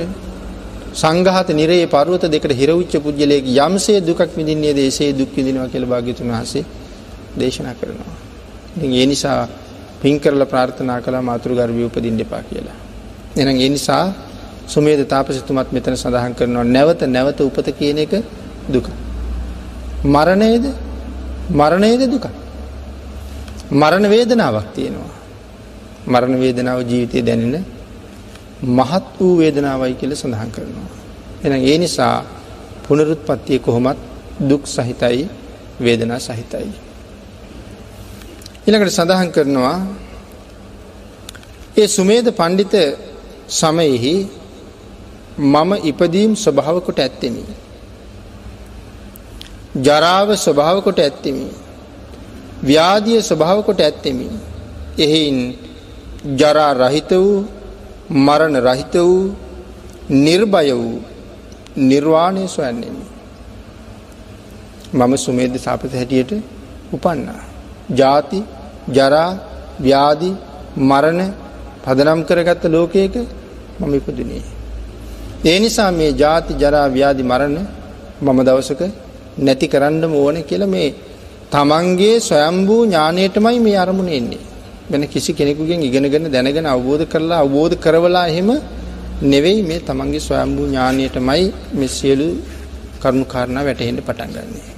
[0.93, 6.63] සංඝහත නිරේ පරුවත දෙකට හිරවිච්ච පුද්ගලයෙක් යම්සේ දුකක් විඳින්නේ දේශේ දුක් විඳිනවා කියලා භාග්‍යතුන් වහන්සේ
[7.39, 8.17] දේශනා කරනවා.
[8.77, 9.47] ඉතින් ඒ නිසා
[10.01, 12.77] පින් කරලා ප්‍රාර්ථනා කළා මාතෘ ගර්භය උපදින්න එපා කියලා.
[13.37, 14.03] එහෙනම් ඒ නිසා
[14.67, 18.13] සුමේද තාපසතුමත් මෙතන සඳහන් කරනවා නැවත නැවත උපත කියන එක
[18.67, 18.87] දුක.
[20.05, 20.65] මරණයද
[21.51, 22.25] මරණයද දුක.
[23.71, 25.11] මරණ වේදනාවක් තියෙනවා.
[26.05, 27.65] මරණ වේදනාව ජීවිතය දැනෙන
[28.69, 30.89] මහත් වූ වේදනාවයි කියල සඳහන් කරනවා.
[31.43, 32.15] එන ඒ නිසා
[32.83, 33.99] පුනරුත්පත්තිය කොහොමත්
[34.39, 35.29] දුක් සහිතයි
[35.79, 36.71] වේදනා සහිතයි.
[38.71, 39.77] ඉළඟට සඳහන් කරනවා
[41.75, 42.75] ඒ සුමේද පණ්ඩිත
[43.49, 44.15] සමයෙහි
[45.37, 47.43] මම ඉපදීම් ස්වභාවකොට ඇත්තෙමි.
[49.77, 51.47] ජරාව ස්වභාවකොට ඇත්තෙමි.
[52.61, 54.27] ව්‍යාදිය ස්වභාවකොට ඇත්තෙමි.
[54.97, 55.39] එහෙයින්
[56.35, 57.45] ජරා රහිත වූ
[58.09, 59.35] මරණ රහිත වූ
[60.09, 61.01] නිර්භය වූ
[61.77, 63.05] නිර්වාණය සොයන්නෙමි.
[64.93, 66.31] මම සුමේද සාපත හැටියට
[66.93, 67.41] උපන්නා.
[67.89, 69.29] ජාති ජරා
[69.79, 70.29] ව්‍යාදි
[70.79, 71.21] මරණ
[71.83, 73.15] පදනම් කරගත්ත ලෝකයක
[73.79, 74.43] මම ඉපදුනේ.
[75.45, 77.57] ඒ නිසා මේ ජාති ජරා ව්‍යාදි මරණ
[78.21, 78.81] මම දවසක
[79.39, 80.89] නැති කරන්නම ඕන කියල මේ
[81.51, 84.43] තමන්ගේ ස්වයම්භූ ඥානයටමයි මේ අරමුණ එන්නේ.
[84.89, 88.49] වෙන කිසි කෙනෙකුගෙන් ඉගෙනගෙන දැනගෙන අවබෝධ කරලා අවබෝධ කරවලා එහෙම
[89.23, 92.27] නෙවෙයි මේ තමන්ගේ ස්වයම්භූ ඥානයටමයි මෙ සියලු
[93.01, 94.69] කරුණු කාරණා වැටහෙන්ට පටන් ගන්නේ.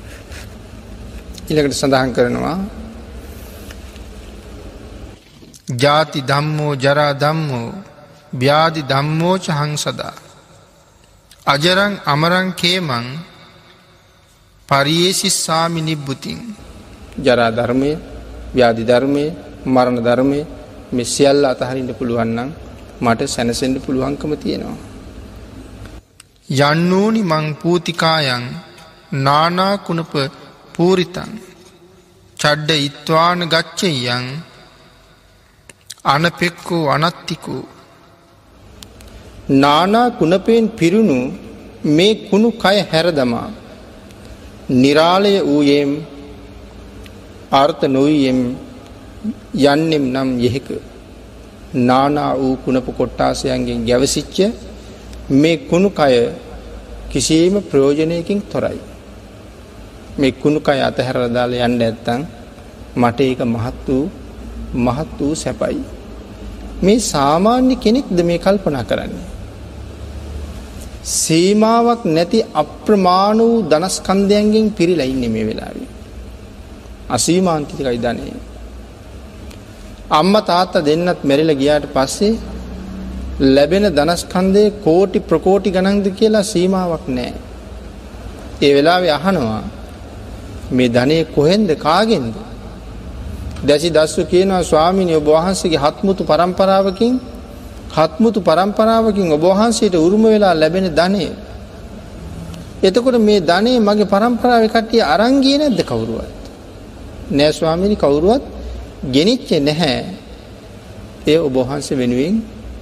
[1.50, 2.58] ඉළකට සඳහන් කරනවා
[5.68, 7.70] ජාති දම්මෝ ජරා දම්මෝ
[8.34, 10.14] ව්‍යාධි දම්මෝච හංසදා.
[11.46, 13.06] අජරං අමරං කේමං
[14.70, 16.40] පරියේසිස්සාමි නිබ්බුතින්.
[17.22, 17.92] ජරා ධර්මය
[18.56, 19.26] ව්‍යාධි ධර්මය
[19.66, 20.40] මරණ ධර්මය
[20.92, 22.50] මෙසිියල්ල අතහරින්න පුළුවන්නම්
[23.02, 24.80] මට සැනසෙන්ඩ පුළුවන්කම තියෙනවා.
[26.62, 28.46] යන්නෝනි මං පූතිකායන්
[29.22, 30.14] නානාකුණප
[30.74, 31.32] පූරිතන්
[32.38, 34.28] චඩ්ඩ ඉත්වාන ගච්චෙයන්
[36.06, 37.64] අනපෙක්කෝ අනත්තිකෝ.
[39.62, 41.18] නානා කුණපයෙන් පිරුණු
[41.98, 43.50] මේ කුණු කය හැරදමා.
[44.82, 45.92] නිරාලය වූයම්
[47.52, 48.40] අර්ථ නොවයම්
[49.66, 50.68] යන්නෙම් නම් යෙහෙක.
[51.90, 54.38] නානා වූ කුණපු කොට්ටාසයන්ගෙන් ගැවසිච්ච
[55.42, 56.16] මේ කුණු කය
[57.12, 58.80] කිසිීම ප්‍රයෝජනයකින් තොරයි.
[60.20, 62.22] මේ කුණු කය අතහැරදාල යන්න ඇත්තං
[63.02, 64.04] මට ඒක මහත් වූ
[64.76, 65.84] මහත් වූ සැපයි.
[66.84, 69.26] මේ සාමාන්‍ය කෙනෙක්ද මේ කල්පනා කරන්නේ.
[71.04, 75.88] සීමාවක් නැති අප්‍රමාණ වූ දනස්කන්දයන්ගෙන් පිරිලා ඉන්න මේ වෙලාවේ.
[77.10, 78.34] අසීමාන්තිකයි ධනය.
[80.12, 82.40] අම්ම තාත්ත දෙන්නත් මෙරිල ගියාට පස්සේ
[83.40, 87.34] ලැබෙන දනස්කන්දය කෝටි ප්‍රකෝටි ගණන්ද කියලා සීමාවක් නෑ.
[88.62, 89.64] ඒ වෙලාවෙ අහනවා
[90.72, 92.34] මේ ධනය කොහෙන්ද කාගෙන්ද.
[93.64, 97.14] දැසි දස්සු කියනවා ස්වාමිනය ඔබ වහන්සේගේ හත්මුතු පරම්පරාවකින්
[97.92, 101.26] හත්මුතු පරම්පරාවකින් ඔබවහන්සේට උරුම වෙලා ලැබෙන ධනය.
[102.84, 106.32] එතකොට මේ ධනය මගේ පරම්පරාව කට්ටිය අරංගිය නැද්ද කවුරුවත්.
[107.32, 108.44] නෑස්වාමිනි කවුරුවත්
[109.06, 110.00] ගෙනිච්චෙ නැහැ
[111.26, 112.36] එය ඔබහන්සේ වෙනුවෙන්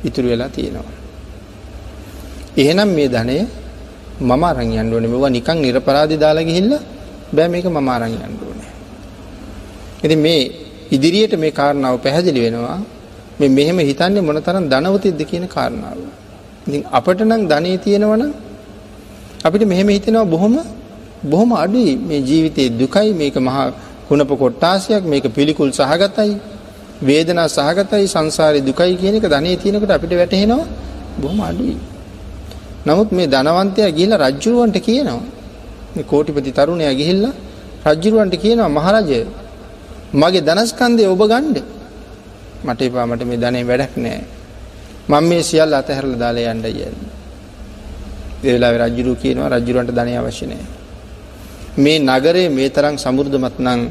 [0.04, 0.98] ඉතුරු වෙලා තියෙනවා.
[2.58, 3.38] එහෙනම් මේ ධනය
[4.22, 6.74] මම අරංයන්ඩුවන මෙවා නිකං නිරපරාධි දාලා ගිහිල්ල
[7.34, 8.60] බෑ මේක මම අරංයන්ඩුවන.
[10.04, 10.42] ඇති මේ
[10.92, 12.80] ඉදිරියට මේ කාරණාව පැහැදිලි වෙනවා
[13.40, 16.00] මේ මෙහෙම හිතන්නේ මොන තරම් ධනවතෙක්ද කියන කාරණාව.
[16.68, 18.32] ඉතින් අපට නම් ධනෙ තියෙනවනම්
[19.44, 20.56] අපිට මෙහෙම හිතෙනවා බොහොම
[21.24, 23.66] බොහොම අඩුයි මේ ජීවිතේ දුකයි මේක මහා
[24.08, 26.32] කුණප කොට්ටාසයක් මේක පිළිකුල් සහගතයි
[27.02, 30.66] වේදනා සහගතයි සංසාරේ දුකයි කියන එක ධනෙ තියෙනකොට අපිට වැටහෙනවා
[31.18, 31.78] බොහොම අඩුයි.
[32.86, 35.22] නමුත් මේ ධනවන්තයා ගිහිල්ලා රජ්ජුරුවන්ට කියනවා
[35.96, 37.34] මේ කෝටිපති තරුණයා ගිහිල්ලා
[37.88, 39.20] රජ්ජුරුවන්ට කියනවා මහරජය
[40.14, 41.56] මගේ ධනස්කන්ධය ඔබ ගන්න.
[42.66, 44.22] මට එපා මට මේ ධනෙ වැඩක් නෑ.
[45.10, 46.94] මම මේ සියල්ල අතහැරලා දාලා යන්න යන්නේ.
[48.44, 50.68] ඒ වෙලාවේ රජුරු කියනවා රජුරන්ට ධනෙ අවශ්‍ය නැහැ.
[51.78, 53.82] මේ නගරේ මේ තරම් සමෘද්ධමත් නම්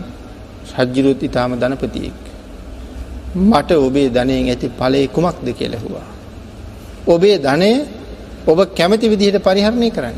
[0.78, 2.18] රජුරුත් ඊටාම ධනපතියෙක්.
[3.34, 6.08] මට ඔබේ ධනයෙන් ඇති ඵලයේ කුමක්ද කියලා ඇහුවා.
[7.06, 7.70] ඔබේ ධනය
[8.46, 10.16] ඔබ කැමති විදිහට පරිහරණය කරන්න.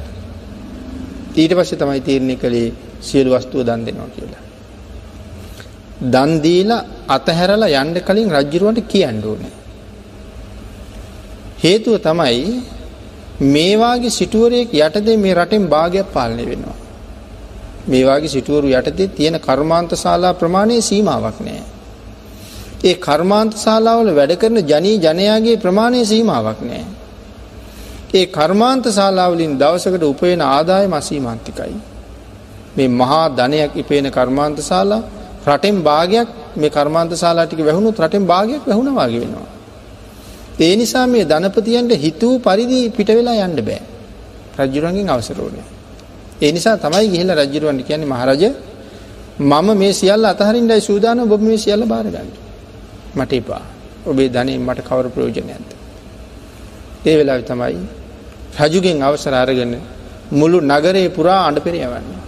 [1.35, 4.32] ඊට පස්සේ තමයි තීරණය කළේ සියලු වස්තුව දන් දෙනවා කියලා.
[6.05, 9.53] දන් දීලා අතහැරලා යන්න කලින් රජුරවන්ට කියන්න ඕනේ.
[11.59, 12.63] හේතුව තමයි
[13.47, 16.79] මේ වාගේ සිටුවරයෙක් යටතේ මේ රටෙන් භාගයක් පාලනය වෙනවා.
[17.85, 21.65] මේ වාගේ සිටුවරු යටතේ තියෙන කර්මාන්ත ශාලා ප්‍රමාණය සීමාවක් නැහැ.
[22.85, 26.87] ඒ කර්මාන්ත ශාලාවල වැඩ කරන ජනී ජනයාගේ ප්‍රමාණය සීමාවක් නැහැ.
[28.15, 31.75] ඒ කර්මාන්ත ශාලාවලින් දවසකට උපයන ආදායම අසීමාන්තිකයි.
[32.77, 35.03] මේ මහා ධනයක් ඉපේන කර්මාන්ත ශාලා
[35.47, 39.49] රටෙන් භාගයක් මේ කර්මාන්ත ශාලා ටික වැහුණොත් රටෙන් භාගයක් වැහුණා වගේ වෙනවා.
[40.59, 43.81] ඒ නිසා මේ ධනපතියන්ට හිතූ පරිදි පිට වෙලා යන්න බෑ.
[44.61, 45.67] රජුරන්ගෙන් අවසර ඕනේ.
[46.43, 48.53] ඒ නිසා තමයි ගිහිල්ලා රජුරවන්ට කියන්නේ මහරජා
[49.41, 52.31] මම මේ සියල්ල අතහරින්නයි සූදානම් ඔබ මේ සියල්ල බාර ගන්න.
[53.17, 53.65] මට එපා.
[54.07, 55.71] ඔබේ ධනෙන් මට කවර ප්‍රයෝජනයක්ද?
[57.07, 57.77] ඒ වෙලාවේ තමයි
[58.61, 59.73] රජුගෙන් අවසර අරගෙන
[60.31, 62.22] මුළු නගරේ පුරා අඬපෙර යවන්නේ.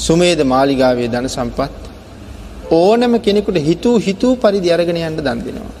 [0.00, 1.72] සුමේද මාලිගාවේ ධන සම්පත්
[2.72, 5.72] ඕනම කෙනෙකුට හිතූ හිතූ පරිදි අරගෙන යන්න දන් දෙනවා.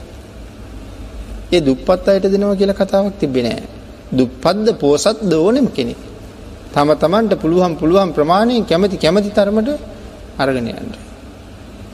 [1.52, 3.68] ඒ දුප්පත් අයට දෙනවා කියලා කතාවක් තිබෙන්නේ නැහැ.
[4.12, 6.00] දුප්පත්ද පෝසත්ද ඕනෙම කෙනෙක්.
[6.70, 9.70] තම තමන්ට පුළුවන් පුළුවන් ප්‍රමාණයෙන් කැමති කැමති තරමට
[10.38, 10.92] අරගෙන යන්න.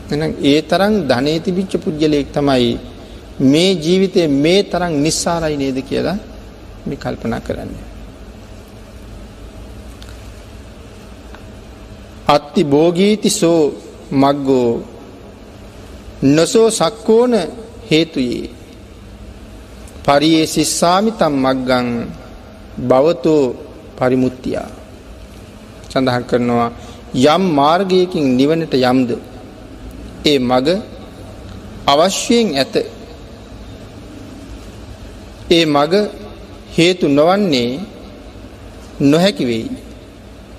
[0.07, 2.71] එහෙනම් ඒ තරම් ධනෙ තිබිච්ච පුජ්‍යලයක් තමයි
[3.43, 6.19] මේ ජීවිතේ මේ තරම් නිස්සාරයි නේද කියලා
[6.87, 7.86] මේ කල්පනා කරන්නේ.
[12.27, 13.63] අත්ති භෝගීති සෝ
[14.13, 14.71] මග්ගෝ
[16.25, 17.35] නසෝ සක්කෝන
[17.91, 18.51] හේතුයේ.
[20.05, 21.87] පරියේ සිස්සාමිතම් මග්ගං
[22.89, 23.45] භවතෝ
[23.99, 24.71] පරිමුත්තියා.
[25.91, 26.71] සඳහන් කරනවා
[27.27, 29.11] යම් මාර්ගයකින් නිවනට යම්ද?
[30.25, 30.67] ඒ මග
[31.87, 32.75] අවශ්‍යයෙන් ඇත.
[35.51, 35.93] ඒ මග
[36.77, 37.71] හේතු නොවන්නේ
[39.01, 39.86] නොහැකි වෙයි.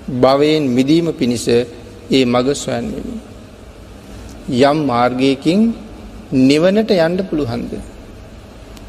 [0.08, 3.14] භවයෙන් මිදීම පිණිස ඒ මග සොයන්නෙමි
[4.62, 5.60] යම් මාර්ගයකින්
[6.32, 7.72] නිවනට යන්න පුළුවන්ද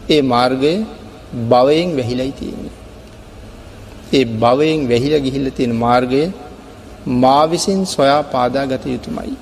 [0.10, 0.74] ඒ මාර්ගය
[1.50, 2.76] භවයෙන් වැහිලයි තියෙන්නේ.
[4.14, 6.22] ඒ භවයෙන් වැහිලා ගිහිල්ලා තියෙන මාර්ගය
[7.06, 9.36] මා විසින් සොයා පාදා ගත යුතුමයි.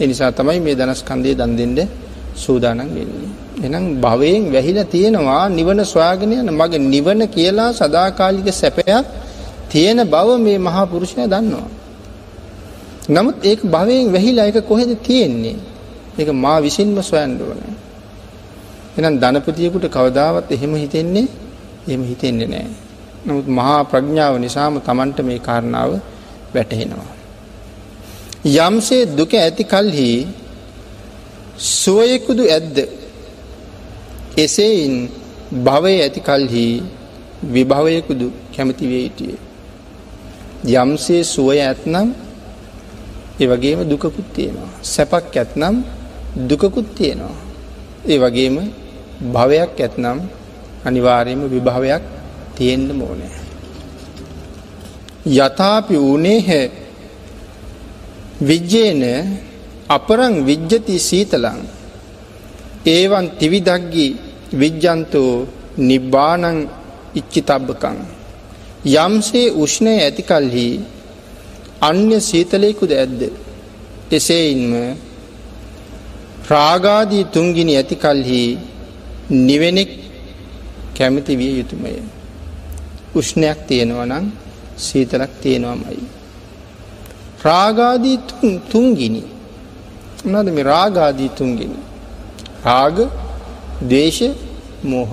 [0.00, 1.88] ඒ නිසා තමයි මේ ධනස්කන්ධය දන් දෙන්න
[2.36, 3.30] සූදානම් වෙන්නේ.
[3.62, 9.06] එහෙනම් භවයෙන් වැහිලා තියෙනවා නිවන සොයාගෙන යන මග නිවන කියලා සදාකාලික සැපයක්
[9.68, 11.68] තියෙන බව මේ මහා පුරුෂයා දන්නවා.
[13.08, 15.56] නමුත් ඒක භවයෙන් වැහිලා ඒක කොහෙද තියෙන්නේ?
[16.18, 17.74] ඒක මා විසින්ම සොයන්න ඕනේ.
[18.96, 21.26] එහෙනම් ධනපතියෙකුට කවදාවත් එහෙම හිතෙන්නේ
[21.88, 22.74] එහෙම හිතෙන්නේ නැහැ.
[23.26, 25.90] නමුත් මහා ප්‍රඥාව නිසාම Tamanට මේ කාරණාව
[26.54, 27.10] වැටහෙනවා.
[28.56, 30.10] යම්සේ දුක ඇති කලෙහි
[31.58, 32.76] සුවයකුදු ඇද්ද
[34.36, 34.94] එසේයින්
[35.64, 36.64] භවයේ ඇති කලෙහි
[37.44, 39.47] විභවයකුදු කැමති වේ සිටියේ.
[40.64, 42.08] යම්සේ සුවය ඇතනම්
[43.40, 44.70] ඒ වගේම දුකකුත් තියෙනවා.
[44.84, 45.74] සැපක් ඇතනම්
[46.48, 47.36] දුකකුත් තියෙනවා.
[48.04, 48.56] ඒ වගේම
[49.24, 50.18] භවයක් ඇත්නම්
[50.84, 52.02] අනිවාර්යයෙන්ම විභවයක්
[52.56, 53.34] තියෙන්න ඕනේ.
[55.26, 56.48] යථාපි උනේහ
[58.40, 59.02] විජ්ජේන
[59.88, 61.60] අපරං විජ්ජති සීතලං
[62.86, 64.06] ඒවන් තිවිදග්ගි
[64.52, 65.46] විජ්ජන්තෝ
[65.78, 66.68] නිබ්බානං
[67.14, 68.17] ඉච්චිතබ්බකං
[68.84, 70.80] යම්සේ උෂ්ණය ඇති කල්හි
[71.80, 73.20] අන්‍ය සීතලයකුද ඇද්ද
[74.12, 74.96] එසේයින්ම
[76.50, 78.58] රාගාදී තුන්ගිනි ඇති කල්හි
[79.30, 79.90] නිවෙනෙක්
[80.98, 82.02] කැමති විය යුතුමය.
[83.14, 84.30] උෂ්ණයක් තියෙනවා නම්
[84.78, 86.02] සීතලක් තියෙනවාමයි.
[87.44, 88.18] රාගාදී
[88.70, 89.22] තුන්ගිනි.
[90.24, 91.78] මොනවද මේ රාගාදී තුන්ගිනි?
[92.64, 93.10] රාග,
[93.88, 94.20] ද්වේෂ,
[94.84, 95.10] මෝහ.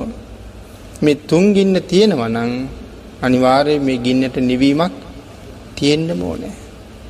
[1.01, 2.27] මේ තුන්ගින්න තියෙනවා
[3.25, 4.93] නම් අනිවාර්යයෙන් මේ ගින්නට නිවීමක්
[5.75, 6.51] තියෙන්න ඕනේ.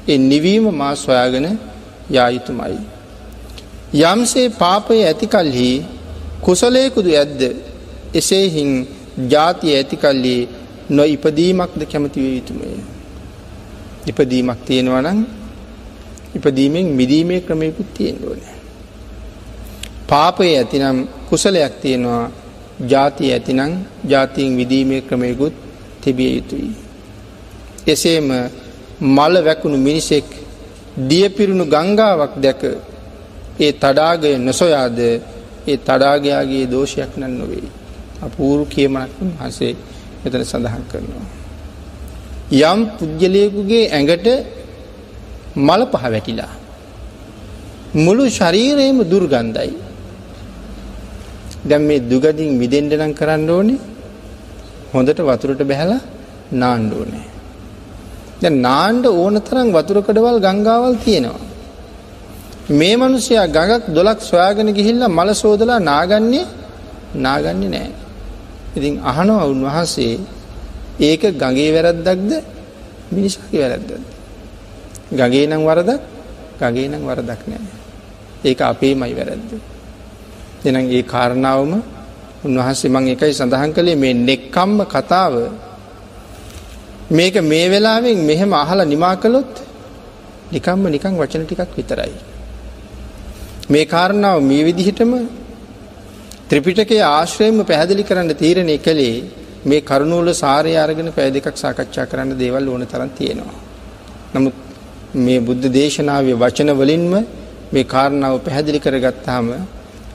[0.07, 1.59] ඒ නිවීම මා සොයාගෙන
[2.09, 2.79] යා යුතුමයි.
[3.93, 5.85] යම්සේ පාපය ඇතිකල්හි
[6.41, 7.41] කුසලයකුදු ඇද්ද
[8.13, 8.87] එසේහින්
[9.29, 10.49] ජාතිය ඇතිකල්ලි
[10.89, 12.67] නො ඉපදීමක්ද කැමතිව යුතුමය.
[14.07, 15.19] ඉපදීමක් තියෙනවනං
[16.35, 18.41] ඉපදීමෙන් මිදීමේ ක්‍රමයකුත් තියෙන් ඕන.
[20.07, 22.31] පාපය ඇතිනම් කුසලයක් තියෙනවා
[22.79, 25.64] ජාතිය ඇතිනං ජාතියෙන් විදීමේ ක්‍රමයකුත්
[26.05, 26.71] තිබිය යුතුයි.
[27.87, 28.27] එසේම
[29.09, 30.27] මල වැකුණු මිනිසෙක්
[31.01, 32.61] දියපිරුණු ගංගාවක් දැක
[33.59, 37.69] ඒ තඩාගය නොසොයාද ඒ තඩාගයාගේ දෝෂයක් නන් නොවෙයි.
[38.21, 39.73] අපූරු කියමනක් වහන්සේ
[40.25, 41.25] එතන සඳහන් කරනවා.
[42.63, 44.27] යම් පුද්ගලයකුගේ ඇඟට
[45.57, 46.53] මල පහ වැටිලා.
[47.95, 49.73] මුළු ශරීරයම දුර්ගන්ධයි.
[51.65, 53.94] දැම් මේ දුගදින් විදෙන්ඩ නම් කරන්න ඕනේ
[54.95, 56.01] හොඳට වතුරට බැහලා
[56.53, 57.25] නාණ්ඩ ඕනේ.
[58.41, 61.43] දැ නාණ්ඩ ඕන තරම් වතුරකඩවල් ගංගාවල් තියෙනවා.
[62.71, 66.45] මේ මනුසයා ගඟක් දොලක් සොයාගෙන ගිහිල්ල මල සෝදලා නාගන්නේ
[67.15, 67.91] නාගන්නේ නෑ.
[68.75, 70.15] ඉතින් අහනව උන්වහන්සේ
[70.99, 72.31] ඒක ගගේ වැරද්දක්ද
[73.11, 73.91] මිනිසාගේ වැරද්දද.
[75.11, 76.01] ගගේ නම් වරදක්
[76.61, 77.65] ගගේ නම් වරදක් නෑ.
[78.43, 79.51] ඒක අපේ මයි වැරද්ද.
[80.65, 81.73] එනම් ඒ කාරණාවම
[82.45, 85.33] උන්වහන්සේ මං එකයි සඳහන් කළේ මේ නෙක්කම්ම කතාව
[87.11, 89.53] මේක මේ වෙලාවෙන් මෙහෙම අහලා නිමා කළොත්
[90.51, 92.13] නිකම්ම නිකං වචන ටිකක් විතරයි.
[93.69, 95.11] මේ කාරණාව මේ විදිහටම
[96.49, 99.17] ත්‍රිපිටකයේ ආශ්‍රයම පැහැදිලි කරන්න තීරණය කළේ
[99.65, 103.59] මේ කරුණූල සාරය අරගෙන පැය දෙකක් සාකච්ඡා කරන්න දේවල් ඕන තරම් තියෙනවා.
[104.33, 104.55] නමුත්
[105.17, 107.13] මේ බුද්ධ දේශනාවේ වචන වලින්ම
[107.73, 109.47] මේ කාරණාව පැහැදිලි කරගත්තාම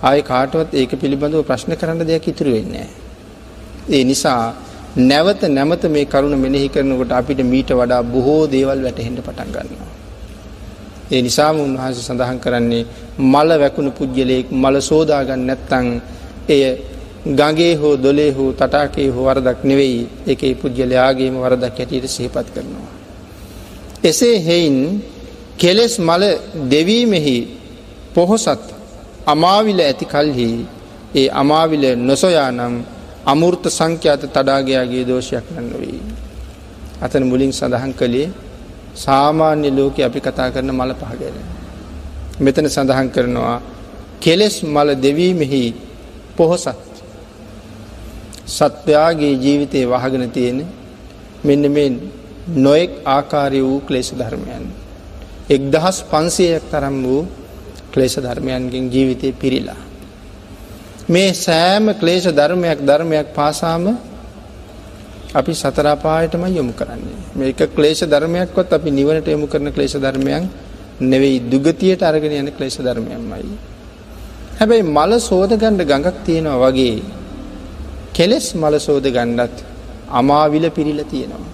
[0.02, 2.88] ආයේ කාටවත් ඒක පිළිබඳව ප්‍රශ්න කරන්න දෙයක් ඉතුරු වෙන්නේ
[3.88, 4.42] ඒ නිසා
[5.04, 9.90] නැවත නැවත මේ කරුණ මෙනෙහි කරනකොට අපිට මීට වඩා බොහෝ දේවල් වැටහෙන්න පටන් ගන්නවා.
[11.10, 12.84] ඒ නිසාම උන්වහන්සේ සඳහන් කරන්නේ
[13.24, 15.86] මල වැකුණු පුද්ගලයෙක් මල සෝදාගන්න නැත්තං
[16.48, 16.62] එය
[17.38, 22.90] ගගේ හෝ දොලේ හෝ තටාකේ හෝ වරදක් නෙවෙයි එක පුද්ගලයාගේම වරදක් හැටියට සහිපත් කරනවා.
[24.02, 24.78] එසේ හෙයින්
[25.56, 26.22] කෙලෙස් මල
[26.66, 27.36] දෙවීමෙහි
[28.14, 28.79] පොහොසත්
[29.26, 30.50] අමාවිල ඇති කල්හි
[31.14, 32.74] ඒ අමාවිල නොසොයා නම්
[33.26, 36.00] අමුෘර්ත සංඛ්‍යාත තඩාගයාගේ දෝෂයක් නන්නවෙයි.
[37.02, 38.28] අතන මුලින් සඳහන් කළේ
[38.96, 41.36] සාමාන්‍ය ලෝක අපි කතා කරන මල පහගැන.
[42.40, 43.56] මෙතන සඳහන් කරනවා
[44.20, 45.64] කෙලෙස් මල දෙවීමෙහි
[46.36, 46.68] පොහොසත්
[48.48, 50.58] සත්වයාගේ ජීවිතය වහගෙන තියෙන
[51.44, 51.90] මෙන්න මේ
[52.56, 54.64] නොයෙක් ආකාරය වූ ක්ලේෂ ධර්මයන්.
[55.48, 57.22] එක් දහස් පන්සයක් තරම් වූ
[57.92, 59.80] ක්ලේෂ ධර්මයන්ගෙන් ජීවිතය පිරිලා.
[61.08, 63.84] මේ සෑම ක්ලේෂ ධර්මයක් ධර්මයක් පාසාම
[65.32, 67.18] අපි සතරාපායටම යොමු කරන්නේ.
[67.34, 70.44] මේක ක්ලේෂ ධර්මයක්වත් අපි නිවනට යොමු කරන ක්ලේෂ ධර්මයන්
[71.02, 73.54] නෙවෙයි දුගතියට අරගෙන යන ක්ලේෂ ධර්මයන්මයි.
[74.58, 76.98] හැබැයි මල සෝද ගණ්ඩ ගඟක් තියෙනවා වගේ
[78.12, 79.56] කෙලෙස් මල සෝද ගණ්ඩත්
[80.10, 81.50] අමාවිල පිරිල තියෙනවා.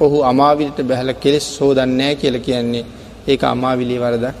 [0.00, 2.84] ඔහු අමාවිලට බැහල කෙලෙස් සෝදන්නෑ කියල කියන්නේ
[3.26, 4.36] ඒක අමාවිලි වරදක්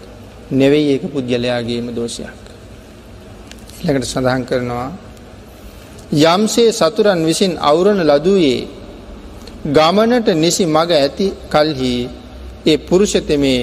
[0.50, 2.40] නෙවෙයි ඒක පුද්ගලයාගේම දෝෂයක්.
[3.82, 4.90] ළඟට සඳහන් කරනවා
[6.12, 8.68] යම්සේ සතුරන් විසින් අවුරණ ලදූයේ
[9.66, 11.94] ගමනට නිසි මග ඇති කල්හි
[12.66, 13.62] ඒ පුරුෂතමේ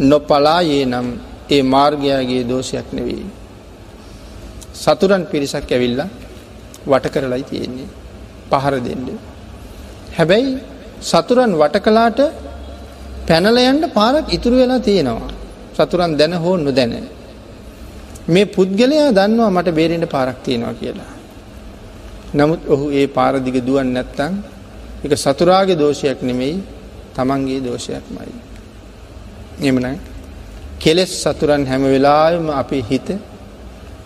[0.00, 1.08] නොපලායේ නම්
[1.50, 3.26] ඒ මාර්ගයාගේ දෝෂයක් නෙවෙයි.
[4.74, 6.00] සතුරන් පිරිසක් ඇවිල්ල
[6.86, 7.88] වට කරලයි තියෙන්නේ
[8.50, 9.06] පහර දෙන්න.
[10.16, 10.58] හැබැයි
[11.02, 12.20] සතුරන් වට කලාට
[13.28, 15.32] පැනලයන්ට පාරක් ඉතුරු වෙලා තියෙනවා.
[15.76, 16.92] සතුරන් දැන හෝ නොදැන.
[18.28, 21.12] මේ පුද්ගලයා දන්නවා මට බේරෙන්ට පාරක් තියෙනවා කියලා.
[22.34, 24.32] නමුත් ඔහු ඒ පාරදිග දුවන් නැත්තං
[25.04, 26.56] එක සතුරාගේ දෝෂයක් නෙමෙයි
[27.16, 28.32] තමන්ගේ දෝෂයක්මයි.
[29.62, 29.86] එමන
[30.80, 33.08] කෙලෙස් සතුරන් හැම වෙලාම අපේ හිත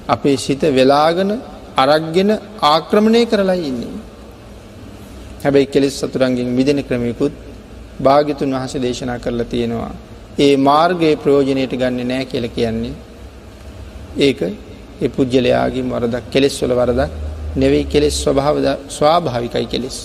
[0.09, 1.31] අපේ සිත වෙලාගෙන
[1.77, 2.31] අරක්ගෙන
[2.73, 3.97] ආක්‍රමණය කරලා ඉන්නේ.
[5.45, 7.35] හැබැයි කෙලෙස් සතුරන්ගෙන් මිදෙන ක්‍රමයකුත්
[8.01, 9.93] භාගිතුන් වහස දේශනා කරලා තියෙනවා.
[10.39, 12.95] ඒ මාර්ගයේ ප්‍රයෝජනයට ගන්න නෑ කියල කියන්නේ
[14.19, 14.41] ඒක
[14.99, 17.11] ඒ පුද්ගලයාගේ වරදක් කෙලෙස් වල වරදක්
[17.57, 18.57] නෙවෙයි කෙලෙස් ස්වභාව
[18.89, 19.97] ස්වාභාවිකයි කෙලෙස්.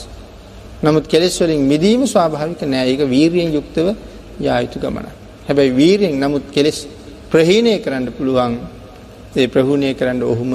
[0.84, 3.88] නමුත් කෙලෙස් වලින් මිදීම ස්වාභාවික නෑ ඒක වීරියෙන් යුක්තව
[4.40, 5.08] යායුතු ගමන.
[5.48, 6.78] හැබැයි වීරියෙන් නමුත් කෙලෙස්
[7.32, 8.54] ප්‍රහීණය කරන්න පුළුවන්
[9.36, 10.52] ඒ ප්‍රහුණය කරන්න ඔහුම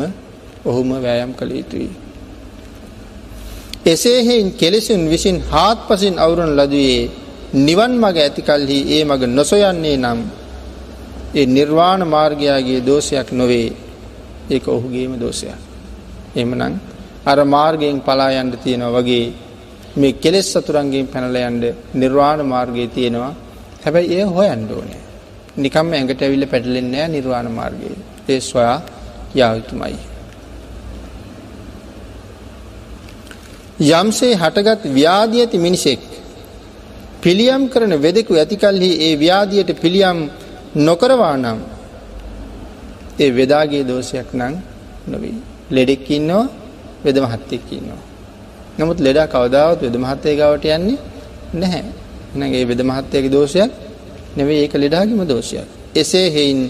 [0.65, 1.91] ඔහුම වෑයම් කළ යුතුයි.
[3.87, 7.11] එසේහෙයින් කෙලෙසුන් විසින් හාත් පසින් අවුරන් ලදයේ
[7.55, 10.21] නිවන් මග ඇතිකල්හි ඒ මග නොසොයන්නේ නම්
[11.35, 13.73] ඒ නිර්වාණ මාර්ගයාගේ දෝෂයක් නොවේ
[14.51, 15.57] ඒක ඔහුගේම දෝෂයක්.
[16.37, 16.75] එමනං
[17.25, 19.33] අර මාර්ගයෙන් පලායන්ට තියෙනවා වගේ
[19.97, 23.33] මේ කෙලෙස් සතුරන්ගේ පැනලයන්ට නිර්වාණ මාර්ගය තියෙනවා
[23.85, 25.03] හැබැයි ඒ හොයන්ඩ ඕනෑ.
[25.57, 27.89] නිකම් ඇඟට ඇවිල්ල පැටලෙන්නේ නිර්වාණ මාර්ගය
[28.29, 28.77] ඒ ස්වයා
[29.35, 29.97] යායුතුමයි.
[33.81, 36.01] යම්සේ හටගත් ව්‍යාධී ඇති මිනිසෙක්
[37.23, 40.19] පිළියම් කරන වෙදෙකු ඇතිකල්හි ඒ ව්‍යාධියට පිළියම්
[40.79, 41.59] නොකරවා නම්
[43.21, 44.55] ඒ වෙදාගේ දෝෂයක් නං
[45.09, 45.37] නොවී.
[45.71, 46.45] ලෙඩෙක්කින්නවා
[47.05, 48.03] වෙද මහත්තෙක්කින්නවා.
[48.79, 50.99] නමුත් ලෙඩා කවදාවත් වෙද මහත්තය ගවට යන්නේ
[51.55, 51.85] නැහැ.
[52.37, 53.71] එනගේ වෙද මහත්තයගේ දෝෂයක්
[54.37, 55.69] නෙවේ ඒක ලෙඩාගිම දෝෂයක්.
[55.95, 56.61] එසේ හෙයින්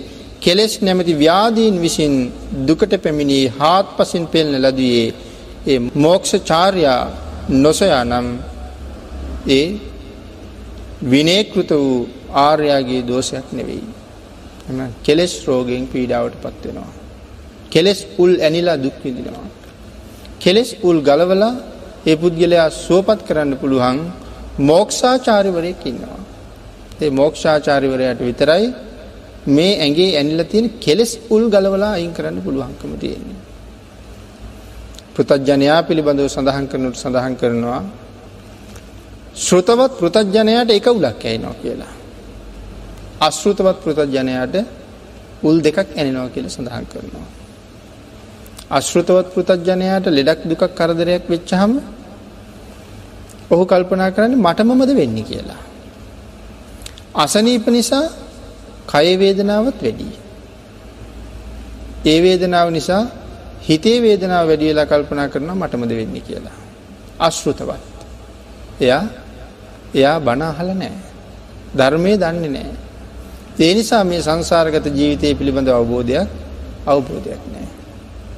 [0.41, 2.15] කෙලෙස් නැමති ව්‍යාදීන් විසින්
[2.67, 5.07] දුකට පැමිණී හාත් පසින් පෙල්න ලදයේ
[5.67, 7.03] ඒ මෝක්ෂ චාර්යා
[7.57, 8.29] නොසයා නම්
[9.51, 9.67] ඒ
[11.03, 13.85] විනේකෘත වූ ආර්යාගේ දෝෂයක් නෙවෙයි.
[14.71, 16.93] එම කෙලෙස් රෝගයෙන් පීඩාවට පත්වෙනවා.
[17.71, 19.47] කෙලෙස් උල් ඇනිලා දුක්විදිනවා.
[20.41, 21.55] කෙලෙස් උල් ගලවලා
[22.07, 23.99] ඒ පුද්ගලයා සුවපත් කරන්න පුළුවන්
[24.61, 26.21] මෝක්ෂාචාරිවරයක් ඉන්නවා.
[27.01, 28.65] ඒ මෝක්ෂාචාරිවරයට විතරයි
[29.47, 33.39] මේ ඇගේ ඇනිල තියෙන කෙලෙස් උල් ගලවලා අයින් කරන්න පුළුවන්කම තියෙන්නේ.
[35.15, 37.83] පෘතජ්ජනයා පිළිබඳව සඳහන් කරනට සඳහන් කරනවා
[39.39, 41.93] ශ්‍රෘතවත් පෘතජ්ජනයට එක උලක් ඇයිනවා කියලා.
[43.21, 44.55] අශ්ෘතවත් පෘතජ්ජනයට
[45.43, 47.29] උල් දෙකක් ඇනිනවා කියල සඳහන් කරනවා.
[48.71, 51.73] අශ්ෘතවත් පෘතජ්ජනයට ලෙඩක් දුකක් කරදරයක් වෙච්චහම
[53.51, 55.63] ඔහු කල්පනා කරන්න මටමමද වෙන්න කියලා.
[57.15, 58.07] අසනීප නිසා
[58.87, 60.17] කයවේදනාවත් වැඩී.
[62.05, 63.03] ඒ වේදනාව නිසා
[63.69, 66.57] හිතේ වේදනාව වැඩියලා කල්පනා කරන මටමද වෙන්න කියලා.
[67.19, 67.83] අශ්ෘතවත්.
[68.81, 69.05] එයා
[69.95, 70.93] එයා බණ අහල නෑ.
[71.77, 72.73] ධර්මය දන්නේ නෑ.
[73.61, 76.29] ඒ නිසා මේ සංසාරගත ජීවිතය පිළිබඳ අවබෝධයක්
[76.87, 77.69] අවබෝධයක් නෑ.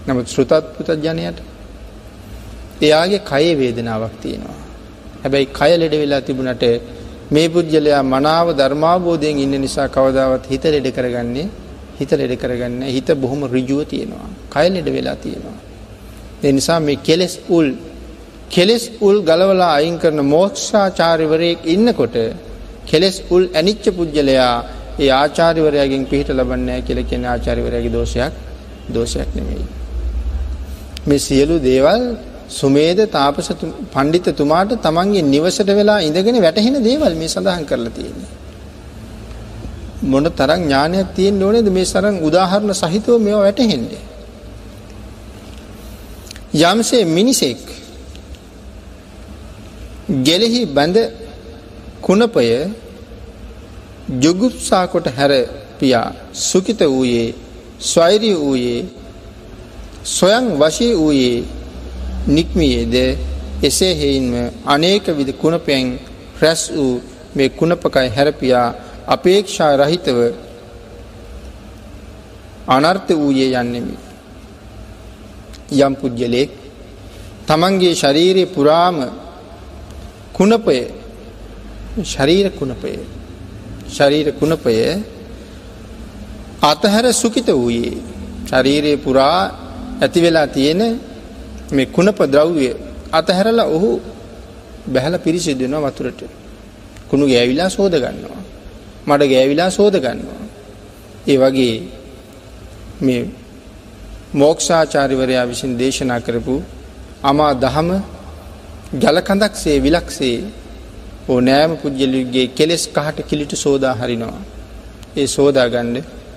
[0.06, 1.38] නමුත් ශ්‍රෘතත් පුතත් ජනයට
[2.82, 4.58] එයාගේ කයේ වේදනාවක් තියෙනවා.
[5.22, 6.64] හැබැයි කය ලෙඩ වෙලා තිබුණට
[7.30, 11.48] මේ පුද්ගලයා මනාව ධර්මාබෝධයෙන් ඉන්න නිසා කවදාවත් හිත ලෙඩ කරගන්නේ
[11.98, 14.28] හිත ලෙඩ කරගන්න හිත බොහොම රිජුව තියෙනවා.
[14.50, 15.58] කය ලෙඩ වෙලා තියෙනවා.
[16.44, 17.66] ඒ නිසා මේ කෙලෙස් උල්
[18.50, 22.16] කෙලෙස් උල් ගලවලා අයින් කරන මෝක්ෂාචාරිවරයෙක් ඉන්නකොට
[22.86, 24.52] කෙලෙස් උල් ඇනිච්ච පුද්ගලයා
[24.98, 28.34] ඒ ආචාරිවරයාගෙන් පිහිට ලබන්නේ කියලා කියන ආචාරිවරයාගේ දෝෂයක්
[28.88, 29.64] දෝෂයක් නෙමෙයි.
[31.06, 32.02] මේ සියලු දේවල්
[32.50, 33.48] සුමේද තාපස
[33.92, 38.30] පණ්ඩිතතුමාට තමන්ගේ නිවසට වෙලා ඉඳගෙන වැටහෙන දේවල් මේ සඳහන් කරලා තියෙන්නේ.
[40.02, 44.02] මොන තරම් ඥානයක් තියෙන්න ඕනේද මේ සරන් උදාහරණ සහිතව මේවා වැටහෙන්නේ.
[46.62, 47.62] යම්සේ මිනිසෙක්
[50.10, 50.96] ගෙලෙහි බැඳ
[52.02, 52.46] කුණපය
[54.18, 55.32] ජුගුප්සා කොට හැර
[55.78, 57.34] පියා සුකිත වූයේ
[57.80, 58.80] ස්වෛරී වූයේ
[60.04, 61.44] සොයන් වශී වූයේ
[62.28, 62.94] නික්මියේද
[63.62, 64.34] එසේ හෙයින්ම
[64.66, 65.98] අනේක විධ කුණපයෙන්
[66.40, 66.92] රැස් වූ
[67.34, 68.68] මේ කුණපකයි හැරපියා
[69.06, 70.18] අපේක්ෂා රහිතව
[72.68, 73.94] අනර්ථ වූයේ යන්නෙමි.
[75.72, 76.50] යම් පුද්ගලෙක්
[77.46, 78.96] තමන්ගේ ශරීරය පුරාම
[80.34, 80.78] කුණපය.
[82.04, 82.92] ශරීර කුණපය.
[83.88, 84.74] ශරීර කුණපය
[86.62, 87.98] අතහැර සුකිත වූයේ.
[88.46, 89.40] ශරීරය පුරා
[90.00, 90.82] ඇති වෙලා තියෙන
[91.72, 92.68] මේ කුණප ද්‍රව්‍ය
[93.12, 93.90] අතහැරලා ඔහු
[94.86, 96.20] බැහල පිරිසිදුවෙනවා වතුරට.
[97.10, 98.42] කුණු ගෑවිලා සෝද ගන්නවා.
[99.06, 100.42] මඩ ගෑවිලා සෝද ගන්නවා.
[101.26, 101.76] ඒ වගේ
[103.02, 103.22] මේ
[104.34, 106.54] මෝක්ෂාචාරිවරයා විසින් දේශනා කරපු
[107.22, 107.88] අමා දහම
[108.92, 110.38] ජලකඳක්සේ විලක්සේ
[111.28, 114.40] ඕ නෑම පුද්ගලගේ කෙලෙස් කහට කිලිට සෝදා හරිනවා.
[115.16, 115.96] ඒ සෝදාගණ්ඩ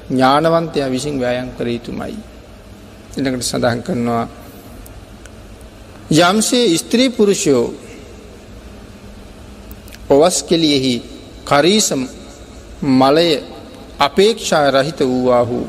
[0.10, 2.16] ඥානවන්තයා විසින් වෑයන් කර යුතුමයි.
[3.18, 4.26] එනකට සඳහන් කරනවා
[6.12, 7.66] යම්සේ ස්ත්‍රී පුරුෂයෝ
[10.10, 10.95] ඔවස් කෙලියෙහි
[11.45, 12.01] කරීසම්
[12.82, 13.30] මලය
[13.99, 15.60] අපේක්ෂා රහිත වූවාහු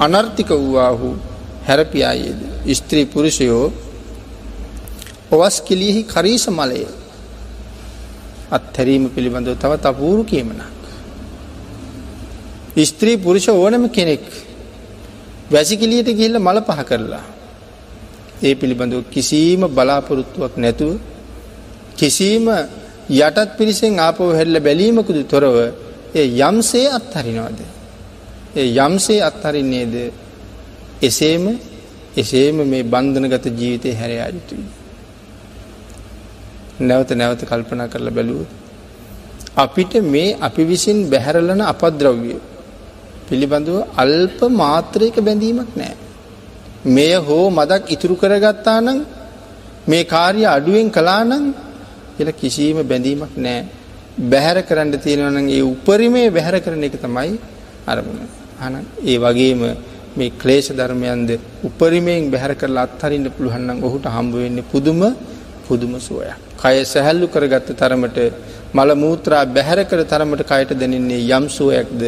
[0.00, 1.08] අනර්ථික වූවාහු
[1.68, 2.40] හැරපියායේද
[2.74, 3.66] ස්ත්‍රී පුරුෂයෝ
[5.30, 6.82] ඔවස් කෙලියෙහි කරීස මලය
[8.50, 10.62] අත්හැරීම පිළිබඳව තව තපූරු කියමනක්.
[12.82, 14.24] ස්ත්‍රී පුරුෂ ඕනම කෙනෙක්
[15.50, 17.24] වැසිකිලියට ගිහිල්ල මල පහ කරලා.
[18.42, 20.92] ඒ පිළිබඳව කිසිීම බලාපොරොත්තුවක් නැතුව
[21.96, 22.46] කිසිීම
[23.10, 25.56] යටත් පිරිසෙන් ආපව හැල්ල බැලීමකුදු තොරව
[26.14, 27.58] ඒ යම්සේ අත්හරිනවාද.
[28.56, 29.94] ඒ යම්සේ අත්හරින්නේද
[31.02, 31.44] එසේම
[32.16, 34.77] එසේම මේ බන්ධනගත ජීවිතය හැරයා යුතුයි.
[36.80, 38.46] නැවත නැවත කල්පනා කරලා බැලුව.
[39.56, 42.34] අපිට මේ අපි විසින් බැහැරලන අපද්‍රව්‍ය
[43.28, 45.94] පිළිබඳව අල්ප මාත්‍රයක බැඳීමක් නෑ.
[46.86, 48.98] මෙය හෝ මදක් ඉතුරු කරගත්තා නම්
[49.86, 51.32] මේ කාර්ය අඩුවෙන් කලානං
[52.18, 53.60] එල කිසිීම බැඳීමක් නෑ
[54.22, 57.32] බැහැර කරන්න තියෙනවන ඒ උපරිමේ බැහැර කරන එක තමයි
[57.86, 58.20] අරමුණ.
[58.58, 58.74] අන
[59.04, 59.62] ඒ වගේම
[60.16, 61.30] මේ ක්ලේෂ ධර්මයන්ද
[61.64, 65.00] උපරිමයෙන් බැහැර කරලා අත්හරින්න පුළුවන් නම් ඔහුට හම්බ වෙන්නේ පුදුම
[65.66, 66.47] පුදුම සුවයක්.
[66.58, 68.18] කය සැහැල්ලු කරගත්ත තරමට
[68.70, 72.02] මල මූත්‍රා බැහැර කර තරමට කයට දැනෙන්නේ යම් සුවයක්ද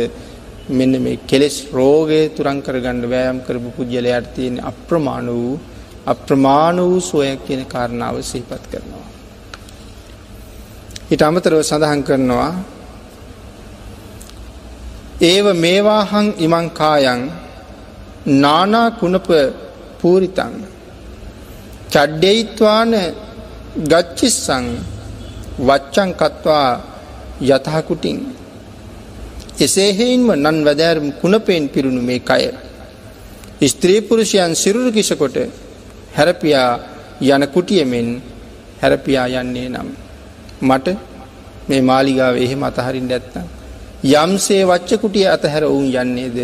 [0.71, 5.55] මෙන්න මේ කෙලෙස් රෝගය තුරන් කරගන්න වෑයම් කරපු පුද්ගලයාට තියෙන අප්‍රමාණ වූ
[6.07, 9.07] අප්‍රමාණ වූ සුවයක් කියන කාරණාව සිහිපත් කරනවා.
[11.11, 12.51] ඊට අමතරව සඳහන් කරනවා
[15.23, 17.23] ඒව මේවාහං ඉමං කායන්
[18.39, 19.29] නානා කුණප
[20.01, 20.55] පූරිතං
[21.91, 22.93] චඩ්ඩෙයිත්වාන
[23.71, 24.65] ගච්චිස්සං
[25.61, 26.71] වච්චං කත්වා
[27.41, 28.19] යතහකුටින්
[29.59, 32.51] එසේ හේන්ම නන් වැදෑරම් කුණපයෙන් පිරුණු මේ කය.
[33.65, 35.37] ස්ත්‍රී පුරුෂයන් සිරුරු කිසකොට
[36.17, 36.71] හැරපියා
[37.23, 38.09] යන කුටියමෙන්
[38.83, 39.89] හැරපියා යන්නේ නම්.
[40.63, 40.87] මට
[41.69, 43.47] මේ මාලිගාව එහෙම අතහරින් ඇත්නම්.
[44.03, 46.39] යම්සේ වච්ච කුටිය අතහැර ඔවුන් යන්නේද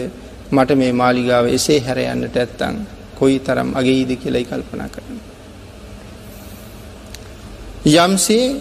[0.49, 2.77] මට මේ මාලිගාව එසේ හැර යන්නට ඇත්තං
[3.19, 5.26] කොයි තරම් අගේයිද කියලයි කල්පනා කරන.
[7.87, 8.61] යම්සේ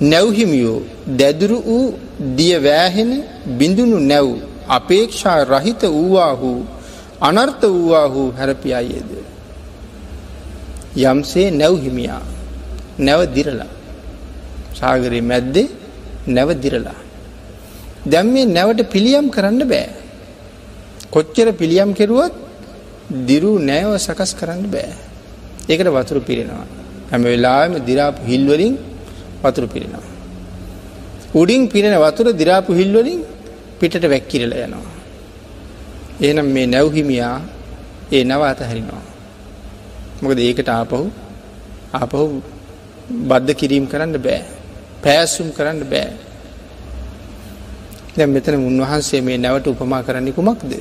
[0.00, 0.82] නැව්හිමියෝ
[1.16, 1.98] දැදුරු වූ
[2.36, 3.10] දිය වෑහෙන
[3.58, 4.28] බිඳුණු නැව්
[4.68, 6.50] අපේක්ෂා රහිත වූවාහු
[7.20, 9.12] අනර්ථ වූවාහු හැරපියායේද.
[10.96, 12.22] යම්සේ නැව්හිමියා
[12.98, 13.70] නැව දිරලා
[14.74, 15.68] සාගරයේ මැද්දේ
[16.28, 16.98] නැව දිරලා.
[18.06, 19.88] දැම් මේ නැවට පිළියම් කරන්න බෑ.
[21.10, 22.34] කොච්චර පිළියම් කෙරුවත්
[23.26, 24.92] දිරු නෑව සකස් කරන්න බෑ.
[25.68, 26.81] ඒකට වතුරු පිරෙනවා.
[27.12, 28.74] හැම වෙලාම දිරාපු හිල්වලින්
[29.42, 30.08] වතුර පිරෙනවා.
[31.34, 33.20] උඩින් පිරෙන වතුර දිරාපු හිල්වලින්
[33.80, 34.86] පිටට වැැක්කිරල යනවා.
[36.20, 37.36] ඒනම් මේ නැව්හිමියා
[38.12, 39.04] ඒ නව අතහැරිනවා.
[40.22, 41.00] මොකද ඒකට ආපහු
[41.94, 42.24] ආපහු
[43.28, 44.42] බද්ධ කිරීම් කරන්න බෑ.
[45.02, 46.10] පෑසුම් කරන්න බෑ.
[48.16, 50.72] දැ මෙතන උන්වහන්සේ මේ නැවට උපමා කරන්නේ කුමක්ද.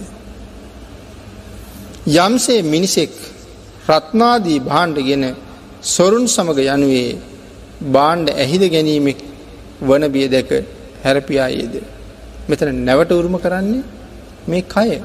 [2.18, 3.14] යම්සේ මිනිසෙක්
[3.90, 5.24] රත්නාදී භාණ්ඩ ගෙන
[5.84, 7.18] සොරුන් සමග යනුවේ
[7.82, 9.18] බාණ්ඩ ඇහිද ගැනීමෙක්
[9.82, 10.52] වන බිය දැක
[11.04, 11.82] හැරපියායේද.
[12.50, 13.84] මෙතන නැවට උරුම කරන්නේ
[14.48, 15.00] මේ කය.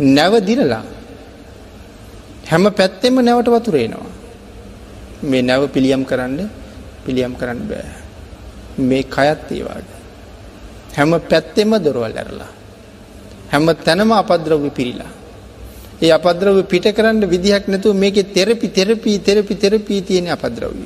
[0.00, 0.82] නැව දිරලා
[2.50, 4.10] හැම පැත්තෙම නැවට වතුරේනවා.
[5.22, 6.48] මේ නැව පිළියම් කරන්න
[7.04, 7.84] පිළියම් කරන්න බෑ.
[8.78, 9.88] මේ කයත් ඒවාට.
[10.96, 12.48] හැම පැත්තෙම දොරවල් ඇරලා.
[13.52, 15.17] හැම තැනම අපද්‍රව්‍ය පිරිලා.
[16.00, 20.84] ඒ අපද්‍රව්‍ය පිට කරන්න විදිහක් නැතුව මේකේ තෙරපි තෙරපී තෙරපි තෙරපී තියෙන අපද්‍රව්‍ය.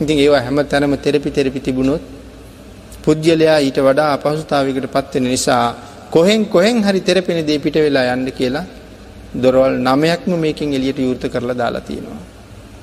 [0.00, 2.02] ඉතින් ඒවා හැම තැනම තෙරපි තෙරපි තිබුණොත්
[3.04, 5.64] පුද්ගලයා ඊට වඩා අපහසුතාවයකට පත්වෙන නිසා
[6.10, 8.64] කොහෙන් කොහෙන් හරි තෙරපෙන දේ පිට වෙලා යන්න කියලා
[9.34, 12.20] දොරවල් නමයක්ම මේකෙන් එළියට විවෘත කරලා දාලා තියෙනවා.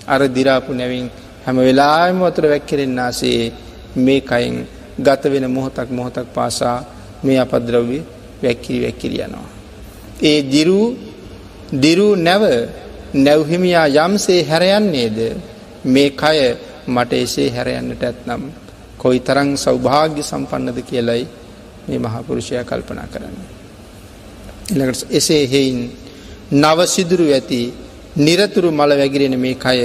[0.08, 1.06] අර දිරාපු නැවින්
[1.46, 3.42] හැම වෙලාවෙම වතුර වැක්කිරෙන්න ආසේ
[3.98, 4.56] මේ කයින්
[5.00, 6.78] ගත වෙන මොහොතක් මොහොතක් පාසා
[7.24, 8.00] මේ අපද්‍රව්‍ය
[8.44, 9.59] වැක්කිරි වැක්කිරි යනවා.
[10.22, 10.98] ඒ දිරූ
[11.74, 12.44] දිරූ නැව
[13.16, 15.18] නැව්හිමියා යම්සේ හැරයන්නේද
[15.86, 16.40] මේ කය
[16.88, 18.44] මට එසේ හැරයන්නට ඇත්නම්
[18.98, 21.24] කොයි තරං සෞභාග්‍ය සම්පන්නද කියලයි
[21.88, 23.38] මේ මහපුරුෂය කල්පනා කරන්න.
[24.74, 25.80] එළකට එසේ හෙයින්
[26.54, 27.62] නවසිදුරු ඇති
[28.18, 29.80] නිරතුරු මල වැගිරෙන මේ කය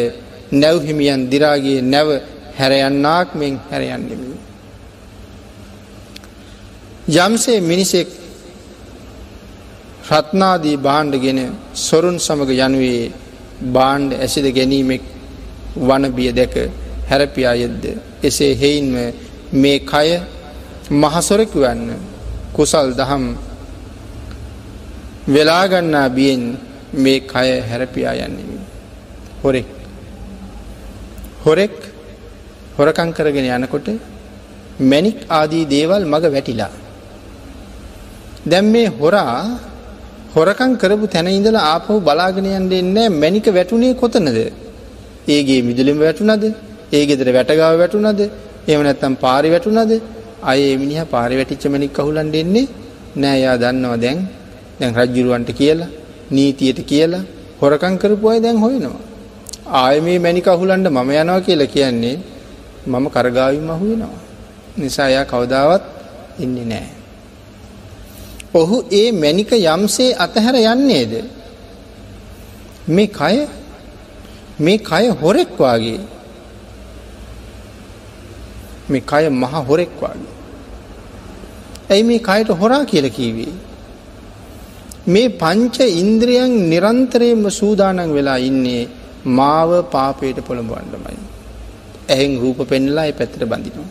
[0.53, 2.09] නැව්හිමියන් දිරාගේ නැව
[2.59, 4.37] හැරයන්නාක් මෙන් හැරයන්නෙමි.
[7.09, 8.09] යම්සේ මිනිසෙක්
[10.11, 11.41] රත්නාදී බාණ්ඩගෙන
[11.75, 13.13] සොරුන් සමග යනුවේ
[13.73, 15.05] බාණ්ඩ ඇසිද ගැනීමෙක්
[15.81, 16.55] වනබිය දැක
[17.11, 17.85] හැරපියායෙද්ද
[18.23, 18.93] එසේ හෙයින්ම
[19.55, 20.09] මේ කය
[20.93, 21.91] මහසොරකු වන්න
[22.53, 23.25] කුසල් දහම්
[25.27, 26.43] වෙලාගන්නා බියෙන්
[26.95, 28.59] මේ කය හැරපියා යන්නෙමි.
[29.43, 29.69] හොරෙක්
[31.45, 31.77] හොරෙක්
[32.79, 33.87] හොරකං කරගෙන යනකොට
[34.81, 36.73] මැනික් ආදී දේවල් මග වැටිලා.
[38.47, 39.37] දැම් මේ හොරා
[40.35, 44.39] හොරකං කරපු තැන ඉඳලා ආපහු බලාගෙන යන්න එන්නේ මැනික වැටුනේ කොතනද?
[45.29, 46.45] ඒගේ මිදුලෙම වැටුණද?
[46.93, 48.21] ඒ ගෙදර වැටගාව වැටුණද?
[48.69, 49.93] එහෙම නැත්නම් පාරේ වැටුණද?
[50.43, 52.67] අය ඒ මිනිහා පාරේ වැටිච්ච මැනික් අහුලන් දෙන්නේ
[53.17, 53.39] නෑ.
[53.45, 54.19] යා දන්නවා දැන්
[54.81, 55.91] දැන් රජ්ජුරුවන්ට කියලා
[56.31, 57.25] නීතියට කියලා
[57.61, 59.03] හොරකං කරපු අය දැන් හොයනවා.
[59.81, 62.17] ආය මේ මැනික අහුලන්ඩ මම යනවා කියලා කියන්නේ
[62.87, 64.21] මම කරගාවිම අහු වෙනවා.
[64.79, 65.85] නිසා එයා කවදාවත්
[66.41, 67.04] ඉන්නේ නෑ.
[68.55, 71.13] ඔහු ඒ මැනික යම්සේ අතහැර යන්නේද.
[72.89, 73.37] මේ කය
[74.61, 76.01] මේ කය හොරෙක් වාගේ
[78.91, 80.33] මේ කය මහ හොරෙක් වාගේ.
[81.91, 83.53] ඇයි මේ කයට හොරා කියල කීවේ.
[85.09, 88.89] මේ පංච ඉන්ද්‍රියන් නිරන්තරයම සූදානන් වෙලා ඉන්නේ
[89.27, 91.19] මාව පාපයට පොළඹ වන්නමයි.
[92.09, 93.91] ඇහෙන් රූප පෙන්නලා පැත්තට බඳිනවා.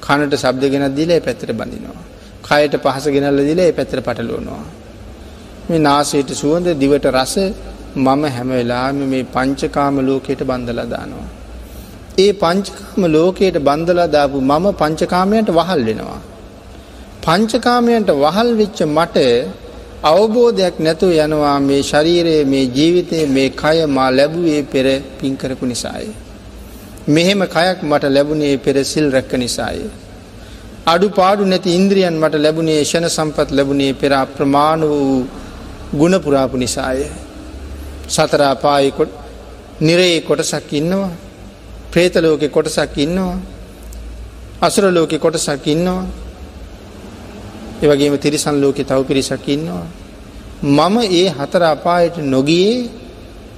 [0.00, 2.09] කනට සබ්ද ගෙන දිලේ පැත්තර බඳිනවා.
[2.50, 4.62] කයට පහස ගෙනල්ල දිලේ පැත්තර පටලුවනවා.
[5.68, 7.34] මේ නාසයට සුවඳ දිවට රස
[7.96, 11.28] මම හැම වෙලාම මේ පංචකාම ලෝකයට බන්ධලා දානවා.
[12.18, 16.20] ඒ පංචකාම ලෝකයට බන්ධලා දාපු මම පංචකාමයට වහල් වෙනවා.
[17.22, 19.16] පංචකාමයන්ට වහල් වෙච්ච මට
[20.04, 24.86] අවබෝධයක් නැතුව යනවා මේ ශරීරයේ මේ ජීවිතයේ මේ කය මා ලැබුවේ පෙර
[25.18, 26.06] පින්කරපු නිසාය.
[27.08, 29.80] මෙහෙම කයක් මට ලැබුණේ පෙර සිල් රැක්ක නිසාය.
[30.86, 35.26] අඩු පාඩු නැති ඉන්ද්‍රියන් මට ලැබුණේ ෂණ සම්පත් ලැබුණේ පෙර අප්‍රමාණ වූ
[35.92, 37.04] ගුණපුරාපු නිසාය.
[38.08, 39.10] සතරාපායකොට
[39.80, 41.10] නිරේ කොටසක් ඉන්නවා.
[41.92, 43.36] ප්‍රේතලෝකෙ කොටසක් ඉන්නවා.
[44.62, 46.06] අසුරලෝකෙ කොටසක් ඉන්නවා.
[47.82, 49.86] ඒවගේම තිරිසන් ලෝකෙ තව පිරිසක් ඉන්නවා.
[50.62, 52.88] මම ඒ හතර අපායට නොගියේ.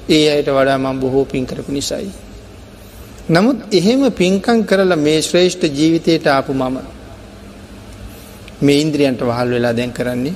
[0.08, 2.10] ඒ අයට වඩා මං බොහෝ පින් කරපු නිසයි.
[3.30, 7.01] නමුත් එහෙම පින්කං කරලා මේ ශ්‍රේෂ්ඨ ජීවිතයට ආපු මම
[8.62, 10.34] මේ ඉන්ද්‍රියන්ට වහල් වෙලා දැන් කරන්නේ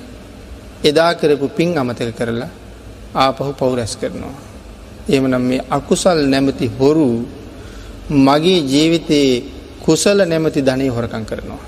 [0.84, 2.50] එදා කරපු පින් අමතක කරලා
[3.16, 4.36] ආපහු පවුරැස් කරනවා.
[5.08, 7.08] එමනම් මේ අකුසල් නැමති හොරු
[8.10, 9.44] මගේ ජීවිතයේ
[9.80, 11.62] කුසල නැමති ධනය හොරකං කරනවා.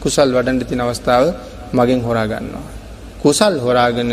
[0.00, 1.24] කුසල් වඩන්ඩ තින අවස්ථාව
[1.72, 2.66] මගෙන් හොරාගන්නවා.
[3.18, 4.10] කුසල් හොරාගෙන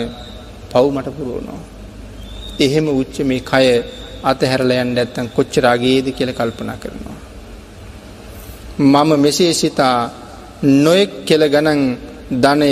[0.69, 1.61] පව් මට පුරුවනවා.
[2.59, 3.65] එහෙම උච්ච මේ කය
[4.23, 7.19] අතහැරලයන් ඇත්තන් කොච්චරාගේද කියල කල්පනා කරනවා.
[8.79, 9.97] මම මෙසේ සිතා
[10.61, 11.81] නොයෙක් කෙල ගණන්
[12.33, 12.71] ධනය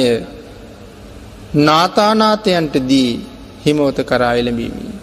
[1.56, 3.12] නාතානාතයන්ට දී
[3.66, 4.94] හිමෝත කරා එළඹීමී.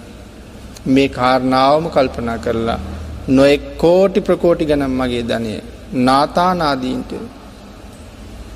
[0.87, 2.81] මේ කාරණාවම කල්පනා කරලා
[3.29, 5.53] නොෙක් කෝටි ප්‍රකෝටි ගනම් මගේ ධනය
[5.95, 7.13] නාතානාදීන්ට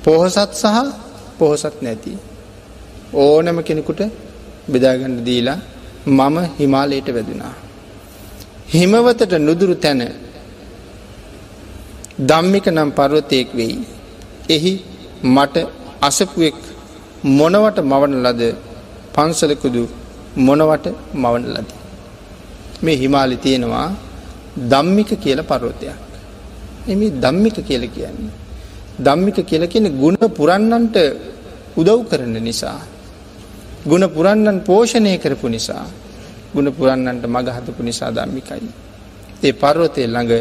[0.03, 0.77] පොහොසත් සහ
[1.37, 2.17] පොහොසත් නැති.
[3.15, 4.01] ඕනම කෙනෙකුට
[4.71, 5.59] බෙදාගන්න දීලා
[6.07, 7.55] මම හිමාලයට වැදුනා.
[8.73, 10.01] හිමවතට නුදුරු තැන
[12.19, 13.77] දම්මික නම් පර්වතයෙක් වෙයි.
[14.49, 14.73] එහි
[15.25, 15.55] මට
[16.01, 16.57] අසපුුවෙක්
[17.31, 18.41] මොනවට මවන ලද
[19.15, 19.83] පන්සලකුදු
[20.37, 20.85] මොනවට
[21.15, 21.69] මවන ලද.
[22.83, 23.87] මේ හිමාලි තියෙනවා
[24.65, 25.97] දම්මික කියල පරෝතයක්.
[26.87, 28.31] එම දම්මික කියල කියන්නේ.
[28.99, 30.97] දම්මික කියල කියන ගුණ පුරන්නන්ට
[31.77, 32.79] උදව් කරන නිසා.
[33.85, 35.85] ගුණ පුරන්නන් පෝෂණය කරපු නිසා.
[36.53, 38.69] ගුණ පුරන්නන්ට මගහතපු නිසා දම්මිකයි.
[39.43, 40.33] ඒ පර්වතය ළඟ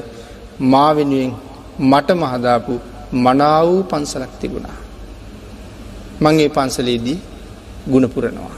[0.63, 1.33] මාවෙනුවෙන්
[1.81, 2.75] මට මහදාපු
[3.15, 4.79] මනාවූ පන්සලක් තිබුණා.
[6.21, 7.19] මංගේ පන්සලේදී
[7.87, 8.57] ගුණපුරනවා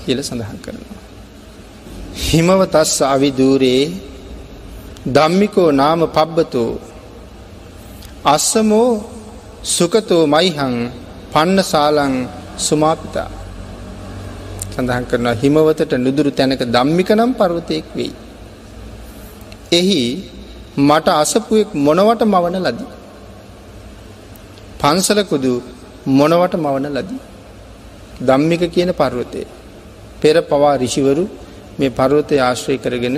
[0.00, 1.02] කියල සඳහන් කරනවා.
[2.26, 3.84] හිමවතස් අවිදූරයේ
[5.08, 6.72] දම්මිකෝ නාම පබ්බතෝ
[8.26, 8.90] අස්සමෝ
[9.66, 10.74] සුකතෝ මයිහං
[11.32, 12.14] පන්න සාලං
[12.58, 13.30] සුමාපිතා
[14.72, 18.12] සඳහන් කරන හිමවතට නුදුරු තැනක දම්මික නම් පර්වතයෙක් වෙයි.
[19.72, 20.02] එහි
[20.78, 22.95] මට අසපුුවෙක් මොනවට මවන ලදී.
[24.80, 25.52] පන්සලකුදු
[26.08, 27.20] මොනවට මවන ලදී.
[28.20, 29.42] දම්මික කියන පර්වතය.
[30.20, 31.24] පෙර පවා රිෂිවරු
[31.78, 33.16] මේ පර්වතය ආශ්‍රය කරගෙන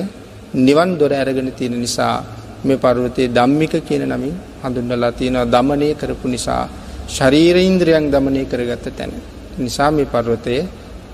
[0.56, 2.24] නිවන් දොර ඇරගෙන තියෙන නිසා
[2.60, 6.62] මේ පර්වතයේ දම්මික කියන නමින් හඳුන්නලා තියෙනවා දමනය කරපු නිසා
[7.08, 9.12] ශරීරඉන්ද්‍රයන් දමනය කරගත්ත තැන.
[9.58, 10.54] නිසා මේ පර්වතය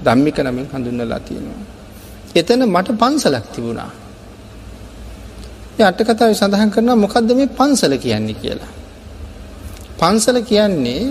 [0.00, 1.62] දම්මික නමින් හඳුන්නලා තියෙනවා.
[2.34, 3.90] එතන මට පන්සලක් තිබුණා.
[5.80, 8.83] අටකතාව සඳහන් කරන මොකක්ද මේ පන්සල කියන්නේ කියලා.
[9.98, 11.02] පන්සල කියන්නේ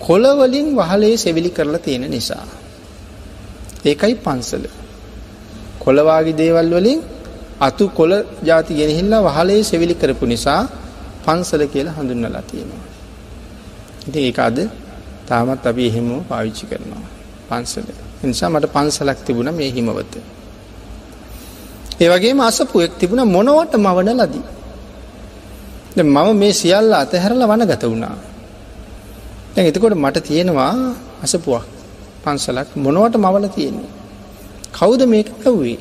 [0.00, 2.46] කොළවලින් වහලේ සෙවිලි කරලා තියෙන නිසා.
[3.84, 4.64] ඒකයි පන්සල.
[5.78, 7.00] කොළවාගේ දේවල් වලින්
[7.60, 10.62] අතු කොළ ජාති ගෙනහිල්ලා වහලේ සෙවිලි කරපු නිසා
[11.24, 12.84] පන්සල කියලා හඳුන්නලා තියෙනවා.
[14.08, 14.58] ඉති ඒ අද
[15.26, 17.04] තාමත් අපි එහෙම පාවිච්චි කරනවා
[17.48, 17.88] පන්සල.
[18.24, 20.14] නිසා මට පන්සලක් තිබුණ මේ හිමවත.
[22.00, 24.44] ඒවගේ අසපුුවෙක් තිබුණ මොනවට මවන ලදී.
[25.96, 28.16] මම මේ සියල්ල අතහැරල වන ගත වුණා.
[29.54, 30.72] දැන් එතකොට මට තියෙනවා
[31.22, 31.64] අසපුවක්
[32.22, 33.90] පන්සලක් මොනවට මවල තියෙන්නේ.
[34.72, 35.78] කවුද මේක ඇව්වේ.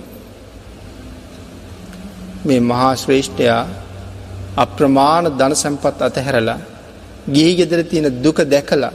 [2.46, 3.64] මේ මහා ශ්‍රේෂ්ඨයා
[4.56, 6.60] අප්‍රමාණ ධන සැම්පත් අතහැරලා
[7.28, 8.94] ගිහි ගෙදර තියෙන දුක දැකලා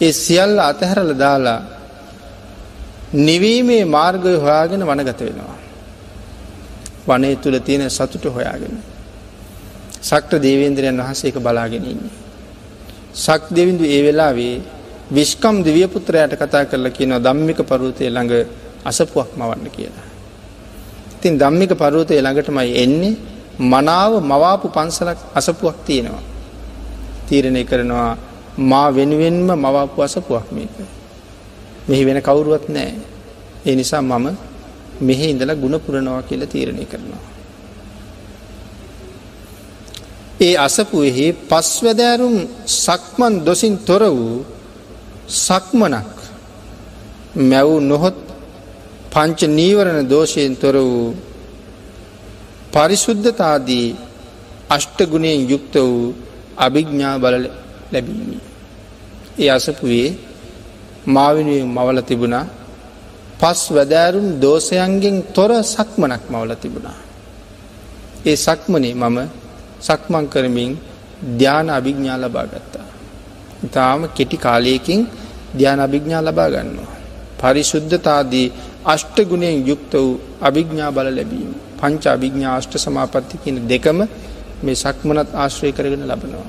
[0.00, 1.60] ඒ සියල්ල අතහැරල දාලා
[3.14, 5.56] නිවීමේ මාර්ගය හොයාගෙන වනගත වෙනවා.
[7.08, 8.74] වනේ තුළ තියෙන සතුට හොයාගෙන.
[10.00, 12.14] සක්ට දේවේන්ද්‍රයන් වහන්සේක බලාගෙන ඉන්නේ.
[13.14, 14.60] සක් දෙවිඳු ඒ වෙලාවේ
[15.10, 18.32] විශ්කම් දිවියපුත්‍රයට කතා කරලා කියනවා ධම්මික පරුවතය ළඟ
[18.84, 20.06] අසපුවක් මවන්න කියලා.
[21.16, 23.16] ඉතින් ධම්මික පරුවතය ළඟටමයි එන්නේ
[23.62, 26.24] මනාව මවාපු පන්සලක් අසපුවක් තියෙනවා.
[27.26, 28.16] තීරණය කරනවා
[28.58, 30.76] මා වෙනුවෙන්ම මවාපු අසපුවක් මේක.
[31.88, 32.94] මෙහි වෙන කවුරුවත් නෑ.
[33.66, 34.26] ඒ නිසා මම
[35.00, 37.35] මෙහි ඉඳලා ගුණ පුරනවා කියලා තීරණය කරනවා.
[40.38, 42.36] ඒ අසපුයෙහි පස්වැදෑරුම්
[42.76, 44.44] සක්මන් දොසින් තොර වූ
[45.36, 46.12] සක්මනක්
[47.42, 48.18] මැව් නොහොත්
[49.12, 51.14] පංච නීවරණ දෝෂයෙන් තොර වූ
[52.72, 53.88] පරිශුද්ධතාදී
[54.70, 56.14] අෂ්ටගුණයෙන් යුක්ත වූ
[56.56, 57.34] අභිග්ඥා බල
[57.92, 58.38] ලැබීමි.
[59.38, 60.10] ඒ අසපුයේ
[61.06, 62.46] මාවිනුවෙන් මවල තිබුණා
[63.40, 66.98] පස් වැදෑරුම් දෝසයන්ගෙන් තොර සක්මනක් මවල තිබුණා.
[68.24, 69.18] ඒ සක්මනේ මම
[69.86, 70.72] සක්මං කරමින්
[71.32, 72.86] ධ්‍යාන අභිග්ඥා ලබා ගත්තා.
[73.64, 75.00] ඉතාම කෙටි කාලයකින්
[75.54, 76.92] ධ්‍යාන අභිග්ඥා ලබා ගන්නවා.
[77.40, 78.48] පරිශුද්ධතාදී
[78.84, 81.50] අෂ්ටගුණයෙන් යුක්ත වූ අභිග්ඥා බල ලැබීම.
[81.78, 83.98] පංච අභිග්ඥා අෂ්ට සමාපත්ති කියන දෙකම
[84.62, 86.48] මේ සක්මනත් ආශ්‍රය කරගෙන ලබනවා.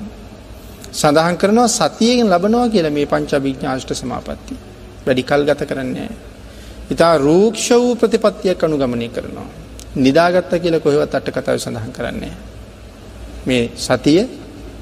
[0.93, 4.55] සඳහන් කරනවා සතියෙන් ලබනවා කියලා මේ පංච අභිග්ඥාෂ්ට සමාපත්ති.
[5.05, 6.09] වැඩිකල් ගත කරන්නේ.
[6.89, 9.47] ඉතා රූක්ෂ වූ ප්‍රතිපත්තියක් අනුගමනය කරනවා.
[9.97, 12.35] නිදාගත්ත කියල කොහෙවත් අට කතාව සඳහන් කරන්නේ.
[13.47, 14.21] මේ සතිය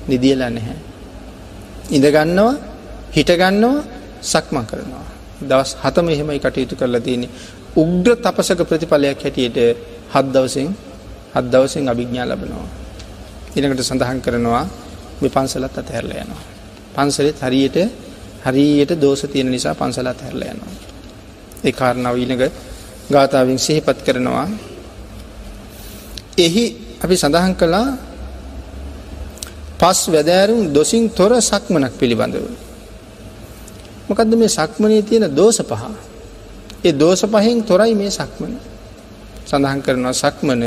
[0.07, 0.77] නිදියලා නැහැ.
[1.89, 2.53] ඉඳගන්නවා
[3.11, 3.83] හිටගන්නවා
[4.23, 5.05] සක්මන් කරනවා.
[5.41, 7.29] දවස් හතම එහෙමයි කටයුතු කරලා තියෙන්නේ.
[7.75, 9.57] උග්‍ර තපසක ප්‍රතිඵලයක් හැටියට
[10.13, 10.69] හත් දවසෙන්
[11.33, 12.67] හත් දවසෙන් අභිඥා ලබනවා.
[13.53, 14.65] ඊළඟට සඳහන් කරනවා
[15.21, 16.43] මේ පන්සලත් අතහැරලා යනවා.
[16.95, 17.77] පන්සලෙත් හරියට
[18.43, 20.73] හරියට දෝෂ තියෙන නිසා පන්සල අතහැරලා යනවා.
[21.63, 22.43] ඒ කාරණාව ඊළඟ
[23.07, 24.47] ගාථාවෙන් සිහිපත් කරනවා.
[26.37, 26.65] එහි
[27.03, 27.87] අපි සඳහන් කළා
[29.79, 32.45] පස් වැදෑරුම් දොසින් තොර සක්මනක් පිළිබඳව.
[34.07, 35.83] මොකදද මේ සක්මනයේ තියෙන දෝෂ පහ.
[36.83, 38.53] ඒ දෝෂ පහෙන් තොරයි මේ සක්මන.
[39.45, 40.63] සඳහන් කරනවා සක්මන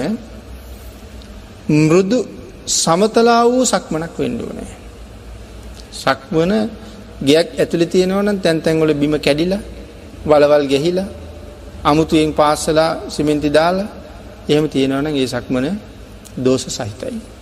[1.83, 2.19] මෘදු
[2.75, 4.71] සමතලා වූ සක්මනක් වෙන්න ඕනේ.
[5.95, 6.53] සක්මන
[7.21, 9.63] ගයක් ඇතුළේ තියෙනවා නම් තැන් තැන්වල බිම කැඩිලා
[10.27, 11.09] වලවල් ගැහිලා
[11.85, 13.89] අමුතුවෙන් පාස්සලා සිමෙන්ති දාලා
[14.49, 15.67] එහෙම තියෙනවා නම් ඒ සක්මන
[16.45, 17.38] දෝෂ සහිතයි.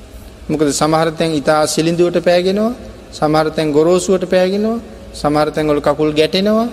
[0.48, 2.72] මොකද සමහර තැන් ඊටා සිලිඳුවට පෑගෙනවා
[3.12, 4.78] සමහර තැන් ගොරෝසුවට පෑගෙනවා
[5.12, 6.68] සමහර තැන් වල කකුල් ගැටෙනවා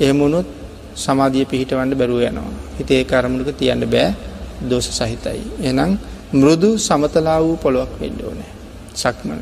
[0.00, 0.48] එහෙම වුණොත්
[0.96, 2.52] සමාධිය පිහිටවන්න බැරුව යනවා.
[2.78, 4.14] හිතේ ඒක අරමුණක තියන්න බෑ
[4.62, 5.40] දෝෂ සහිතයි.
[5.60, 5.90] එහෙනම්
[6.32, 8.50] මෘදු සමතලා වූ පොළොවක් වෙන්න ඕනේ.
[8.94, 9.40] සක්මන.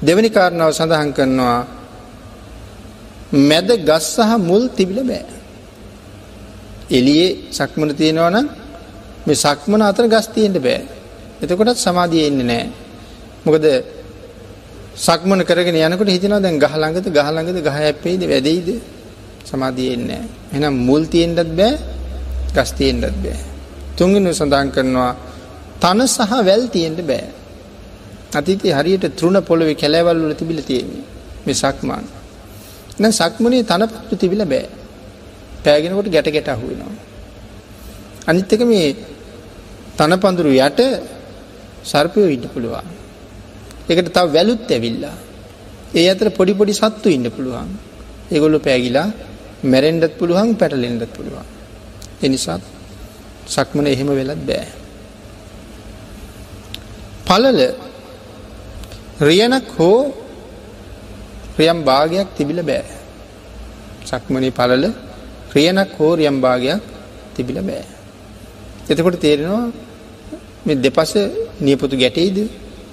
[0.00, 1.60] දෙවැනි කාරණාව සඳහන් කරනවා
[3.42, 5.24] මැද ගස් සහ මුල් තිබිල බෑ.
[6.90, 8.46] එළියේ සක්මන තියෙනවා නම්
[9.26, 10.97] මේ සක්මන අතර ගස් තියෙන්න බෑ.
[11.42, 12.68] එතකොටත් සමාධිය එන්නේ නැහැ.
[13.44, 13.64] මොකද
[14.96, 18.68] සක්මන කරගෙන යනකොට හිතනවා දැන් ගහ ළඟද ගහ ළඟද ගහ හැප්පෙයිද වැදෙයිද
[19.44, 20.28] සමාධිය එන්නේ නැහැ.
[20.52, 21.74] එහෙනම් මුල් තියෙන්නත් බෑ
[22.54, 23.38] ගස් තියෙන්නත් බෑ.
[23.96, 25.12] තුන්වෙනි සඳහන් කරනවා
[25.80, 27.26] තන සහ වැල් තියෙන්න බෑ.
[28.34, 31.04] අතීතයේ හරියට තෘණ පොළවේ කැලෑවල් වල තිබිලා තියෙන්නේ
[31.46, 32.04] මේ සක්මන්.
[32.98, 34.66] දැන් සක්මනේ තනපත්තු තිබිලා බෑ.
[35.64, 36.94] පෑගෙනකොට ගැට ගැට අහු වෙනවා.
[38.26, 38.88] අනිත් එක මේ
[39.98, 40.80] තනපඳුරු යට
[41.88, 42.86] සර්පයෝ ඉන්න පුළුවන්.
[43.88, 45.16] ඒකට තව වැලුත් ඇවිල්ලා.
[45.94, 47.70] ඒ අතර පොඩි පොඩි සත්තු ඉන්න පුළුවන්.
[48.32, 49.08] ඒගොල්ලෝ පෑගිලා
[49.64, 51.46] මැරෙන්නත් පුළුවන් පැටලෙන්නත් පුළුවන්.
[52.22, 52.58] ඒ නිසා
[53.46, 54.68] සක්මන එහෙම වෙලත් බෑ.
[57.26, 57.58] පලල
[59.20, 59.98] රියනක් හෝ
[61.58, 62.84] රියම් භාගයක් තිබිල බෑ.
[64.06, 64.84] සක්මනී පලල
[65.50, 66.82] ක්‍රියනක් හෝ රියම් භාගයක්
[67.34, 67.84] තිබිල බෑ.
[68.90, 69.66] එතකොට තේරෙනවා
[70.68, 71.12] මෙ දෙපස
[71.60, 72.38] නියපොතු ගැටෙයිද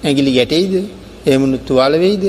[0.04, 0.74] ඇගිලි ගැටෙයිද
[1.26, 2.26] එමුණු තුවාල වෙයිද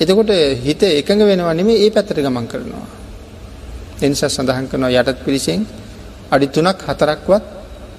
[0.00, 2.86] එතකොට හිත එකඟ වෙනවා නෙමේ ඒ පැත්තට ගමන් කරනවා.
[4.00, 5.60] එනිසා සඳහන් කරනවා යටත් පිරිසෙන්
[6.30, 7.44] අඩි තුනක් හතරක්වත්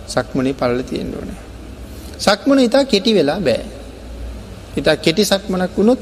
[0.07, 1.39] සක්මනේ පලල තියෙන්න්න ඕනේ.
[2.17, 3.65] සක්මන ඉතා කෙටි වෙලා බෑ.
[4.77, 6.01] ඉතා කෙටි සක්මනක් වුණොත්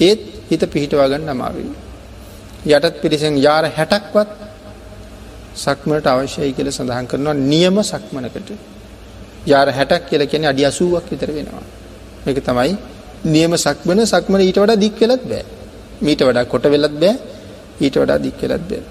[0.00, 0.20] ඒත්
[0.50, 1.70] හිත පිහිටවාගන්න අමාරුයි.
[2.66, 4.30] යටත් පිරිසෙන් යාර හැටක්වත්
[5.56, 8.50] සක්මට අවශ්‍යයි කියල සඳහන් කරනවා නියම සක්මනකට
[9.46, 11.64] යාර හැටක් කියල කියෙන අඩි අසුවක් විතර වෙනවා.
[12.26, 12.74] එක තමයි
[13.26, 15.44] නියම සක්මන සක්මන ඊට වඩා දික් වෙලත් බෑ.
[16.00, 17.14] මීට වඩා කොට වෙලත් බෑ
[17.80, 18.82] ඊට වඩා දික් වෙලත් බෑ.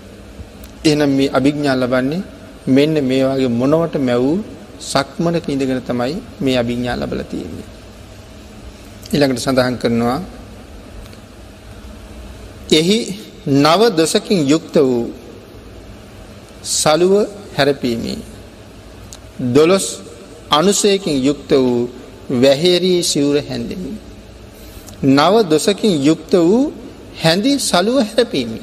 [0.83, 2.23] එනම් මේ අභිග්ඥා ලබන්නේ
[2.67, 4.37] මෙන්න මේ වගේ මොනවට මැවූ
[4.83, 7.69] සක්මනක ඉඳගෙන තමයි මේ අභිඥා ලබල තියෙන්නේ.
[9.07, 10.19] ඊළඟට සඳහන් කරනවා
[12.71, 12.99] එහි
[13.45, 15.03] නව දොසකින් යුක්ත වූ
[16.63, 17.13] සලුව
[17.57, 18.17] හැරපීමේ
[19.47, 19.87] දොළොස්
[20.51, 21.89] අනුසයකින් යුක්ත වූ
[22.31, 23.91] වැහෙරී සිවුර හැඳෙමි.
[25.03, 26.73] නව දොසකින් යුක්ත වූ
[27.15, 28.61] හැඳි සලුව හැරපීමි.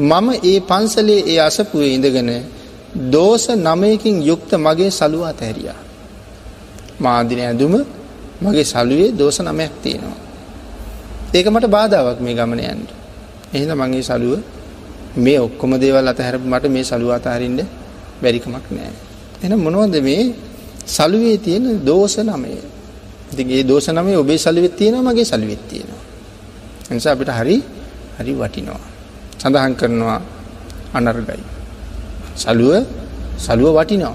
[0.00, 2.30] මම ඒ පන්සලේ ඒ අසපුවේ ඉඳගෙන
[3.06, 5.80] දෝෂ නමයකින් යුක්ත මගේ සලුව අතහැරියා.
[7.00, 7.74] මාදින ඇඳුම
[8.42, 10.18] මගේ සලුවේ දෝෂ නමයක් තියෙනවා.
[11.34, 12.90] ඒක මට බාධාවක් මේ ගමනයන්ට.
[13.54, 14.40] එහෙද මගේ සලුව
[15.16, 17.60] මේ ඔක්කොම දේවල් අතහැර මට මේ සලුව අතහරින්ට
[18.22, 18.92] බැරිකමක් නෑ.
[19.42, 20.22] එන මොනවද මේ
[20.86, 22.54] සලුවේ තියෙන දෝෂ නමය.
[23.32, 26.02] ඉතින් ඒ දෝෂ නමේ ඔබේ සල්ුවෙත් තියෙනවා මගේ සල්ුවෙත් තියෙනවා.
[26.90, 27.56] නිසා අපිට හරි
[28.18, 28.80] හරි වටිනවා.
[29.38, 30.20] සඳහන් කරනවා
[30.94, 31.42] අනර්ගයි.
[32.36, 32.86] සලුව
[33.38, 34.14] සලුව වටිනවා.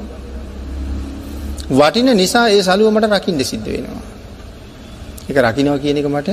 [1.69, 4.03] වටින නිසා ඒ සලුව මට රකිින්ට සිද්ධ වෙනවා.
[5.29, 6.29] එක රකිනව කියන එක මට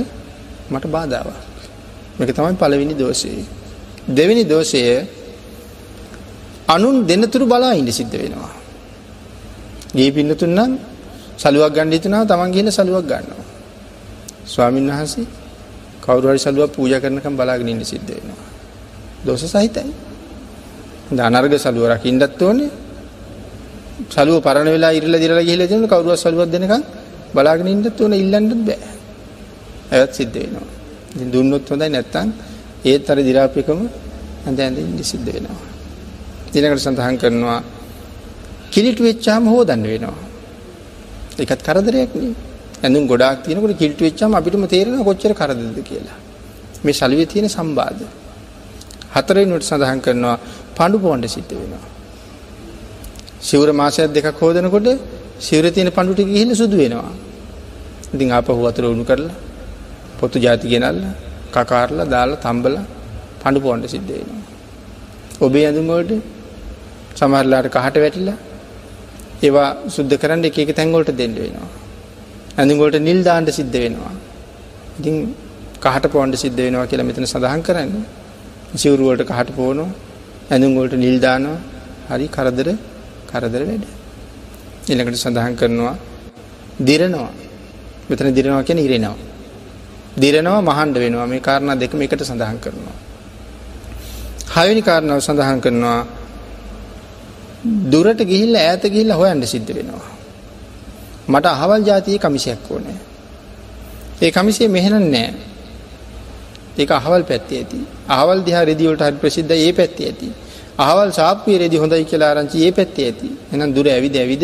[0.71, 1.37] මට බාධාවක්.
[2.17, 3.43] මේක තමයි පළවෙනි දෝෂයේ.
[4.07, 4.81] දෙවෙනි දෝෂය
[6.67, 8.58] අනුන් දෙන්නතුරු බලා ඉඳ සිද්ධ වෙනවා.
[9.89, 10.71] ගේ පින්නතුන් නම්
[11.37, 13.45] සලුවක් ගන්න හිතනවා තමන් ගිහින් සලුවක් ගන්නවා.
[14.45, 15.25] ස්වාමීන් වහන්සේ
[16.03, 18.47] කවුරු හරි සලුවක් පූජා කරනකම් බලාගෙන ඉන්න සිද්ධ වෙනවා.
[19.25, 19.91] දෝෂ සහිතයි.
[21.19, 22.69] අනර්ග සලුව රකින්නත් ඕනේ.
[24.09, 26.83] සලුව පරණ වෙලා ඉරලා දිරලා ගිහිල්ලා තියෙන කවුරුවත් සලුවක් දෙනකම්
[27.33, 28.89] බලාගෙන ඉන්නත් ඕනේ ඉල්ලන්නත් බෑ.
[29.91, 30.67] ඇවත් සිද්ධ වෙනවා.
[31.15, 32.29] ඉතින් දුන්නොත් හොඳයි නැත්තම්
[32.83, 33.79] ඒත් අර දි รา පිකම
[34.45, 35.59] ඇඳ ඇඳ ඉඳ සිද්ධ වෙනවා.
[36.53, 37.59] ඊළඟට සඳහන් කරනවා
[38.71, 40.17] කිලිටු වෙච්චාම හොදන්න වෙනවා.
[41.39, 42.33] ඒකත් කරදරයක් නේ.
[42.83, 46.17] ඇඳුම් ගොඩාක් තියෙනකොට කිලිටු වෙච්චාම අපිටම තේරෙනවා කොච්චර කරදරද කියලා.
[46.83, 48.03] මේ සල්ුවේ තියෙන සම්බාධ.
[49.15, 50.37] හතරවෙනිවට සඳහන් කරනවා
[50.77, 51.85] පඬු පොණ්ඩ සිද්ධ වෙනවා.
[53.41, 54.87] සිවුර මාසයක් දෙකක් හොදනකොට
[55.39, 57.13] සිවුර තියෙන පඬු ටික ගිහින් සුදු වෙනවා.
[58.13, 59.35] ඉතින් ආපහු වතුර උණු කරලා
[60.19, 61.13] පොතු ಜಾති ගෙනල්ලා
[61.53, 62.85] කකාරලා දාලා තම්බලා
[63.41, 64.43] පඬු පොණ්ඩ සිද්ධ වෙනවා.
[65.41, 66.13] ඔබේ ඇඳුම් වලට
[67.15, 68.37] සමහරලාට කහට වැටිලා
[69.41, 71.69] ඒවා සුද්ධ කරන්න එක එක තැන් වලට දෙන්න වෙනවා.
[72.57, 74.13] ඇඳුම් වලට නිල් දාන්න සිද්ධ වෙනවා.
[74.99, 75.15] ඉතින්
[75.79, 78.05] කහට පොණ්ඩ සිද්ධ වෙනවා කියලා මෙතන සඳහන් කරන්නේ.
[78.75, 79.89] සිවුරු වලට කහට පොවනවා.
[80.51, 81.57] ඇඳුම් වලට නිල් දානවා.
[82.09, 82.67] හරි කරදර
[83.29, 83.85] කරදර වැඩ.
[84.87, 85.95] ඊළඟට සඳහන් කරනවා
[86.81, 87.31] දිරනවා.
[88.09, 89.17] මෙතන දිරනවා කියන්නේ ඉරෙනවා.
[90.17, 92.97] දිරනවා මහන්ඩ වෙනවා මේ කාරණා දෙකම එකට සඳහන් කරනවා.
[94.55, 95.99] හයනි කාරණාව සඳහන් කරනවා
[97.63, 100.11] දුරට ගිහිල්ල ඈත ගිහිල්ල හොයන්ට සිද්ධ වෙනවා.
[101.27, 102.99] මට අහවල් ජාතිය කමිසයක් ඕනෑ.
[104.21, 105.33] ඒ කමිසේ මෙහෙන නෑ
[106.77, 107.79] ඒක අහවල් පැත්ති ඇති.
[108.09, 110.29] අහවල් දිහා රෙදිවලට හරි ප්‍රසිද්ධ ඒ පැත්ති ඇති.
[110.77, 113.29] අහවල් සාප්පිය රෙදි හොඳයි කියලා ආරංචි ඒ පැත්තේ ඇති.
[113.51, 114.43] එහෙනම් දුර ඇවිද ඇවිද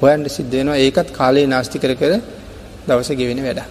[0.00, 0.76] හොයන්න සිද්ධ වෙනවා.
[0.76, 2.12] ඒකත් කාලේ නාස්ති කර කර
[2.88, 3.68] දවස ගෙවෙන වැඩක්.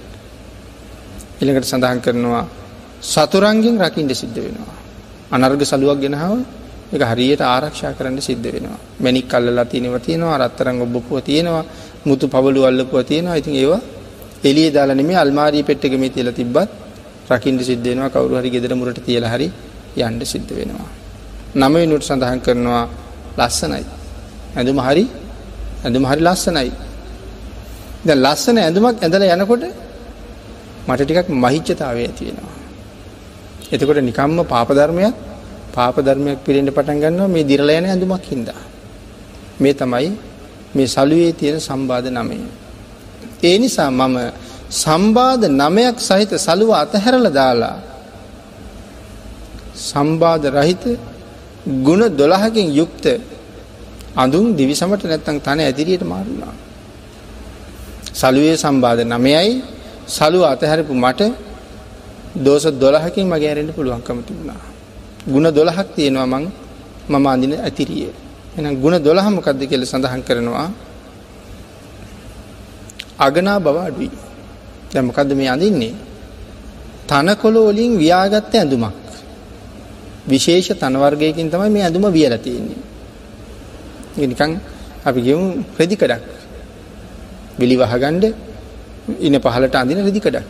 [1.40, 2.46] ඊළඟට සඳහන් කරනවා
[3.04, 4.76] සතුරන්ගෙන් රකින්න සිද්ධ වෙනවා.
[5.32, 6.34] අනර්ග සලුවක් ගෙනහව
[6.94, 8.80] ඒක හරියට ආරක්ෂා කරන්න සිද්ධ වෙනවා.
[9.00, 11.64] මැණික් අල්ලලා තියෙනවා තියෙනවා රත්තරන් ඔබ්බපුව තියෙනවා
[12.06, 13.36] මුතු පවලු අල්ලපුව තියෙනවා.
[13.36, 13.82] ඉතින් ඒවා
[14.44, 16.70] එළියේ දාලා නෙමෙයි අල්මාරිය පෙට්ටෙක මේ තියලා තිබ්බත්
[17.32, 18.10] රකින්න සිද්ධ වෙනවා.
[18.10, 19.48] කවුරු හරි ගෙදර මුරට තියලා හරි
[19.98, 20.90] යන්න සිද්ධ වෙනවා.
[21.56, 22.84] නම වෙනුවට සඳහන් කරනවා
[23.40, 23.84] ලස්සනයි.
[24.58, 25.06] ඇඳුම හරි
[25.86, 26.72] ඇඳුම හරි ලස්සනයි.
[28.06, 29.64] දැන් ලස්සන ඇඳුමක් ඇඳලා යනකොට
[30.88, 32.54] මට ටිකක් මහිච්ඡතාවය ඇති වෙනවා.
[33.74, 35.16] එතකොට නිකම්ම පාප ධර්මයක්
[35.76, 38.62] පාප ධර්මයක් පිරෙන්න පටන් ගන්නවා මේ දිරලා යන ඇඳුමක් හින්දා.
[39.60, 40.10] මේ තමයි
[40.76, 42.38] මේ සලුවේ තියෙන සම්බාධ නමය.
[43.44, 44.16] ඒ නිසා මම
[44.74, 47.78] සම්බාධ නමයක් සහිත සලුව අතහැරලා දාලා
[49.82, 50.84] සම්බාධ රහිත
[51.84, 53.06] ගුණ 12කින් යුක්ත
[54.16, 56.54] අඳුන් දිවිසමට නැත්තම් තන ඇදිරියට මාරුණා.
[58.14, 59.52] සලුවේ සම්බාධ නමයයි
[60.08, 61.22] සලුව අතහැරපු මට
[62.38, 64.75] දෝෂ 12කින් මගේ ඇරෙන්න පුළුවන්කම තිබුණා.
[65.28, 66.44] ගුණ දොළහක් තියෙනවා මං
[67.10, 68.10] මම අඳින ඇතිරිය.
[68.58, 70.70] එනම් ගුණ දොළහමකක්ද කියල සඳහන් කරනවා
[73.18, 74.12] අගනා බව අඩුයි.
[74.94, 75.94] දැමකද මේ අඳින්නේ.
[77.08, 78.94] තනකොලෝලින් ව්‍යාගත්ත ඇඳුමක්.
[80.28, 82.82] විශේෂ තනවර්ගයකින් තමයි මේ ඇඳුම වියල තියෙන්නේ.
[84.22, 84.52] නිකං
[85.06, 85.46] අපි ගෙමු
[85.76, 86.24] ප්‍රදිකඩක්
[87.60, 88.26] බිලි වහගණ්ඩ
[89.20, 90.46] ඉන පහලට අඳින රදිකඩක්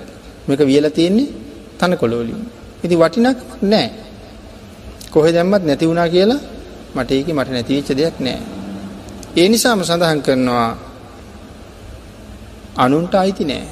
[0.47, 1.34] මේක වියල තියෙන්නේ
[1.80, 2.39] තනකොලෝලින්.
[2.84, 4.05] ඉති වටිනක් නෑ
[5.16, 6.41] කොහෙ දැම්මත් නැති වුණා කියලා
[6.95, 8.43] මට ඒකේ මට නැති වෙච්ච දෙයක් නැහැ.
[9.36, 10.68] ඒ නිසාම සඳහන් කරනවා
[12.78, 13.68] අනුන්ට අයිති නෑ.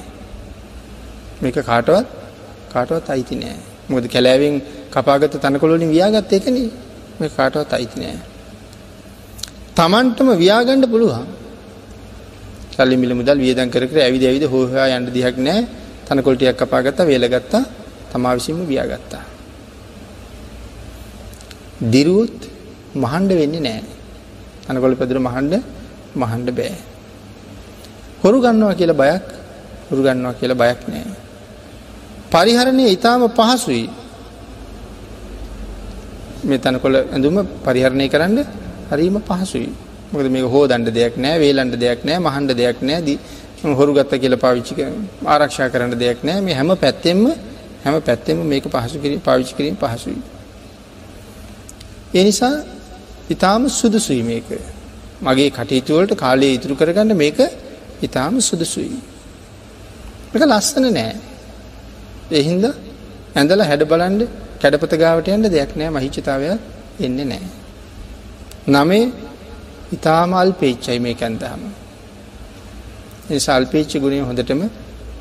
[1.42, 2.08] මේක කාටවත්
[2.74, 3.58] කාටවත් අයිති නෑ.
[3.90, 4.56] මොකද කැලෑවෙන්
[4.94, 6.70] කපාගත්ත තනකොළ වලින් වියාගත්ත එකනේ.
[7.20, 8.18] මේක කාටවත් අයිති නෑ.
[9.76, 11.28] Tamanටම වියාගන්න පුළුවන්.
[12.74, 15.62] සල්ලි මිල මුදල් වියදම් කර කර ඇවිද ඇවිද හොය හොයා යන්න දිහක් නෑ.
[16.08, 17.64] තනකොළ ටිකක් කපාගත්තා, වේලගත්තා,
[18.12, 19.33] තමා විසින්ම වියාගත්තා.
[21.82, 22.40] දිරුවොත්
[22.96, 23.84] මහන්ඩ වෙන්නේ නෑ.
[24.66, 25.54] තනකොළ පැදුර මහන්ඩ
[26.16, 26.76] මහන්ඩ බෑ.
[28.24, 29.26] හොරු ගන්නවා කියලා බයක්
[29.90, 31.06] හොරු ගන්නවා කියලා බයක් නෑ.
[32.32, 33.90] පරිහරණය ඊටාම පහසුයි.
[36.44, 38.38] මේ තනකොළ ඇඳුම පරිහරණය කරන්න
[38.92, 39.70] හරිම පහසුයි.
[40.12, 43.18] මොකද මේක හොදන්න දෙයක් නෑ, වේලන්න දෙයක් නෑ, මහන්න දෙයක් නෑ.
[43.72, 44.74] හොරු ගත්ත කියලා පාවිච්චි
[45.26, 46.42] ආරක්ෂා කරන්න දෙයක් නෑ.
[46.42, 47.20] මේ හැම පැත්තෙම
[47.84, 50.22] හැම පැත්තෙම මේක පහසු කිරීම පාවිච්චි කිරීම පහසුයි.
[52.14, 52.56] ඒ නිසා
[53.30, 54.50] ඊටාම සුදුසුයි මේක.
[55.22, 57.40] මගේ කටයුතු වලට කාලය ඉතුරු කරගන්න මේක
[58.02, 58.98] ඊටාම සුදුසුයි.
[60.34, 61.14] එක ලස්සන නෑ.
[62.32, 62.66] එහින්ද
[63.36, 64.22] ඇඳල හැඩ බලන්ඩ
[64.62, 66.50] කැඩපත ගාවට යන්න දෙයක් නෑ මහිච්චතාවය
[67.00, 67.46] එන්නේ නෑ.
[68.70, 69.06] නමේ
[69.92, 71.62] ඉතාමල් පේච්චයි මේ කැන්දහම.
[73.40, 74.62] සල්පේච්චි ගුණේ හොඳටම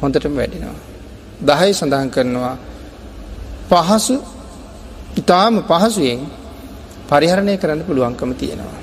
[0.01, 0.79] හොඳටම වැඩෙනවා.
[1.43, 2.57] දහයි සඳහන් කරනවා
[3.71, 4.17] පහසු
[5.17, 6.21] ඉතාම පහසුවෙන්
[7.13, 8.81] පරිහරණය කරන්න පුළුවන්කම තියෙනවා.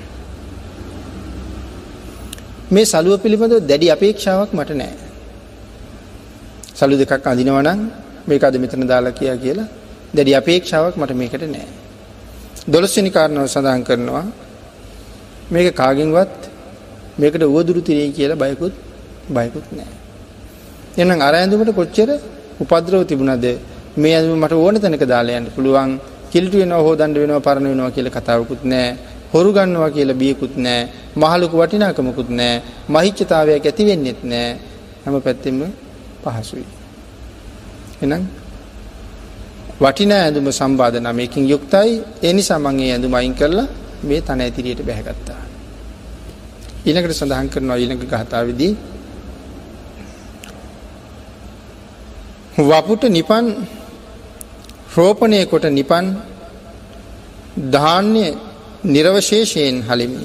[2.71, 4.95] මේ සලුව පිළිබඳ දැඩි අපේක්ෂාවක් මට නෑ.
[6.75, 7.79] සලු දෙකක් අඳිනවනං
[8.27, 9.69] මේක අද මෙතන දාලා කියා කියලා
[10.13, 11.69] දැඩි අපේක්ෂාවක් මට මේකට නෑ.
[12.67, 14.25] දොළස්වනි කාරණව සඳහන් කරනවා
[15.49, 16.39] මේක කාගෙන්වත්
[17.19, 18.75] මේකට වුවදුරු තිරේ කියලා බයකුත්
[19.29, 19.93] බයකුත් නෑ.
[20.97, 22.09] එනම් අර ඇඳුමට කොච්චර
[22.61, 23.45] උපද්‍රව තිබුණද
[23.97, 25.91] මේ ඇඳුම මට ඕන තැනක දාලා යන්න පුළුවන්
[26.31, 28.89] කිලිටු වෙනවා හොදන්න වෙනවා පරණ වෙනවා කියලා කතාවකුත් නෑ.
[29.33, 30.81] හොරු ගන්නවා කියලා බියකුත් නෑ.
[31.15, 32.55] මහලුකු වටිනාකමකුත් නෑ.
[32.89, 34.49] මහිච්ඡතාවයක් ඇති වෙන්නෙත් නෑ.
[35.03, 35.59] හැම පැත්තෙම
[36.23, 36.65] පහසුයි.
[38.01, 38.23] එහෙනම්
[39.79, 41.91] වටිනා ඇඳුම සම්බාධ නමයකින් යුක්තයි.
[42.23, 43.67] ඒ නිසා මම ඒ ඇඳුම අයින් කරලා
[44.03, 45.41] මේ තන ඇතිරියට බැහැගත්තා.
[46.85, 48.73] ඊළඟට සඳහන් කරනවා ඊළඟ ගාථාවේදී
[52.59, 53.45] වපුට නිපන්
[54.95, 56.05] රෝපණය කොට නිපන්
[57.67, 58.25] ධාන්‍ය
[58.85, 60.23] නිරවශේෂයෙන් හලිමි.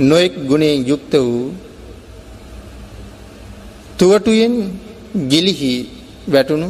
[0.00, 1.54] නොෙක් ගුණයෙන් යුක්ත වූ
[3.98, 4.54] තුවටුයෙන්
[5.28, 5.72] ගිලිහි
[6.28, 6.68] වැටුණු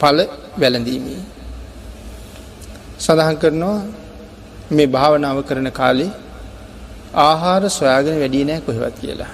[0.00, 0.18] පල
[0.58, 1.20] වැළඳීමේ.
[2.98, 3.78] සඳහන් කරනවා
[4.70, 6.10] මේ භාවනාව කරන කාලේ
[7.20, 9.32] ආහාර සොයාගෙන වැඩී නෑ කොහෙවත් කියලා.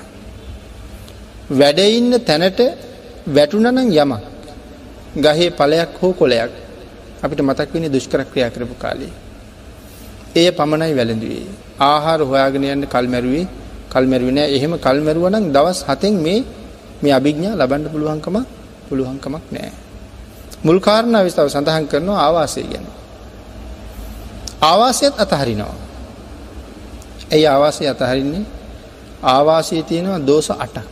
[1.50, 2.60] වැඩඉන්න තැනට
[3.28, 4.37] වැටුනනම් යමක්
[5.16, 6.52] ගහේ පලයක් හෝ කොලයක්
[7.22, 9.12] අපිට මතක් වෙන දුෂ්කරක්‍රියා කරපු කාලේ.
[10.34, 11.46] එය පමණයි වැළඳුවේ.
[11.80, 13.46] ආහාර හොයාගෙන යන්න කල්මැරුවේ
[13.88, 16.44] කල්මැරුවනෑ එහෙම කල්මැරුවනක් දවස් හතෙන් මේ
[17.02, 18.36] මේ අභිග්ඥා ලබන්න පුළුවන්කම
[18.88, 19.72] පුළුවන්කමක් නෑ.
[20.64, 22.86] මුල් කාරණා විස්තාව සඳහන් කරනවා ආවාසය ගැන.
[24.60, 25.76] ආවාසයත් අතහරිනවා.
[27.30, 28.44] ඇයි ආවාසය අතහරින්නේ
[29.24, 30.86] ආවාසය තියෙනවා දෝස අටක්.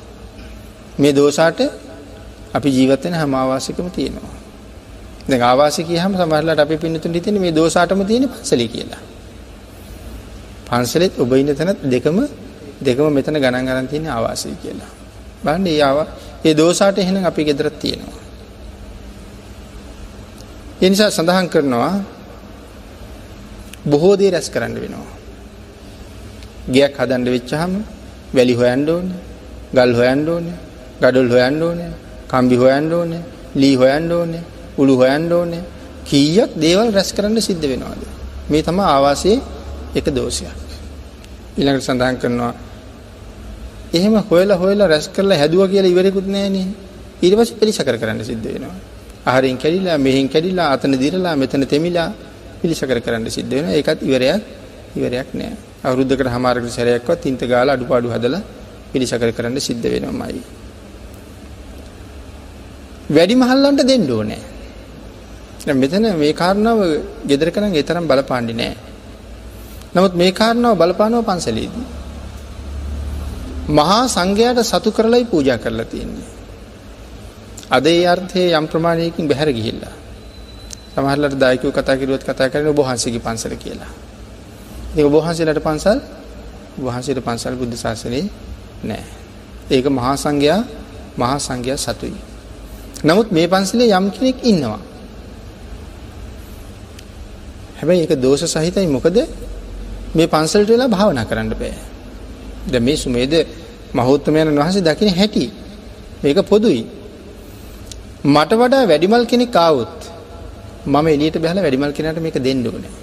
[0.99, 1.61] මේ දෝසාට
[2.57, 4.35] අපි ජීවත්වෙන හැම ආවාසිකම තියෙනවා.
[5.27, 9.03] දැ ආවාසික හම සමහරලට අපි පින්නතුන් හිතන මේ දෝසාටම තියෙන පසලි කියලා.
[10.67, 12.19] පන්සලෙත් ඔබ ඉන්න තැනත් දෙකම
[12.81, 14.91] දෙකම මෙතන ගණන් ගරන් තියෙන ආවාසය කියලා.
[15.45, 16.07] බන්න ඒ ආවා
[16.45, 18.23] ඒ දෝසාට එහෙනම් අපි ගෙදරත් තියෙනවා.
[20.79, 21.93] එනිසා සඳහන් කරනවා
[23.85, 25.15] බොහෝ දේ රැස් කරන්න වෙනවා.
[26.69, 27.73] ගයක් හදන්ඩ වෙච්චහම
[28.35, 29.07] වැලි හොයන්ඩ ඕන
[29.73, 30.47] ගල් හොයන්ඩ ඕන
[31.01, 31.81] ගඩොල් හොයන්ඩ ඕන
[32.29, 33.13] කම්බි හොයන්ඩ ඕන
[33.55, 34.33] ලී හොයන්ඩ ඕන
[34.79, 35.53] උළු හොයන්ඩ ඕන
[36.05, 38.03] කීයක් දේවල් රැස් කරන්න සිද්ධ වෙනවාද.
[38.51, 39.39] මේ තම ආවාසයේ
[39.95, 40.55] එක දෝෂයක්.
[41.57, 42.55] ඉළඟට සඳහන් කරනවා
[43.93, 46.67] එහෙම හොයලා හොයලා රැස් කරලා හැදුව කියලා ඉවරකුත් නෑනේ
[47.19, 48.77] ඊට පස්සේ පිළිසකර කරන්න සිද්ධ වෙනවා.
[49.27, 52.09] අහරින් කැඩිලා මෙහෙන් කැඩිලා අතන දිරලා මෙතන තෙමිලා
[52.61, 53.73] පිළිසකර කරන්න සිද්ධ වෙනවා.
[53.73, 54.43] ඒකත් ඉවරයක්
[54.97, 55.55] ඉවරයක් නෑ.
[55.85, 58.43] අවුරුද්දකට හමාරකට සැරයක්වත් තින්ත ගාලා අඩුපාඩු හදලා
[58.93, 60.56] පිළිසකර කරන්න සිද්ධ වෙනවමයි.
[63.09, 64.43] වැඩි මහල්ලන්ට දෙන්න ඕනේ.
[65.75, 66.79] මෙතන මේ කාරණාව
[67.25, 68.77] ගෙදරක නම් ඒ තරම් බලපාන්නේ නෑ.
[69.95, 71.87] නමුත් මේ කාරණාව බලපානව පන්සලේදී.
[73.69, 76.29] මහා සංඝයාට සතු කරලයි පූජා කරලා තියෙන්නේ.
[77.69, 79.95] අද ඒ අර්ථයේ යම් ප්‍රමාණයකින් බැහැර ගිහිල්ලා.
[80.93, 83.93] සමහරවිට දායකයෝ කතා කරුවොත් කතා කරන්නේ ඔබ වහන්සේගේ පන්සල කියලා.
[84.97, 85.99] ඒක ඔබ වහන්සේලාට පන්සල්
[86.79, 88.27] වහන්සේට පන්සල් බුද්ධ ශාසනයේ
[88.83, 89.05] නෑ.
[89.71, 90.63] ඒක මහා සංඝයා
[91.19, 92.36] මහා සංඝයා සතුයි.
[93.05, 94.81] නමුත් මේ පන්සලේ යම් කෙනෙක් ඉන්නවා.
[97.79, 99.19] හැබැයි ඒක දෝෂ සහිතයි මොකද
[100.15, 101.75] මේ පන්සලට වෙලා භාවනා කරන්න බෑ.
[102.67, 103.35] දැන් මේ සුමේද
[103.93, 105.51] මහෞත්මයන් වහන්සේ දකින හැටි
[106.23, 106.83] මේක පොදුයි.
[108.27, 109.97] මට වඩා වැඩිමල් කෙනෙක් ආවොත්
[110.87, 112.95] මම එළියට බහලා වැඩිමල් කෙනාට මේක දෙන්න ඕනේ.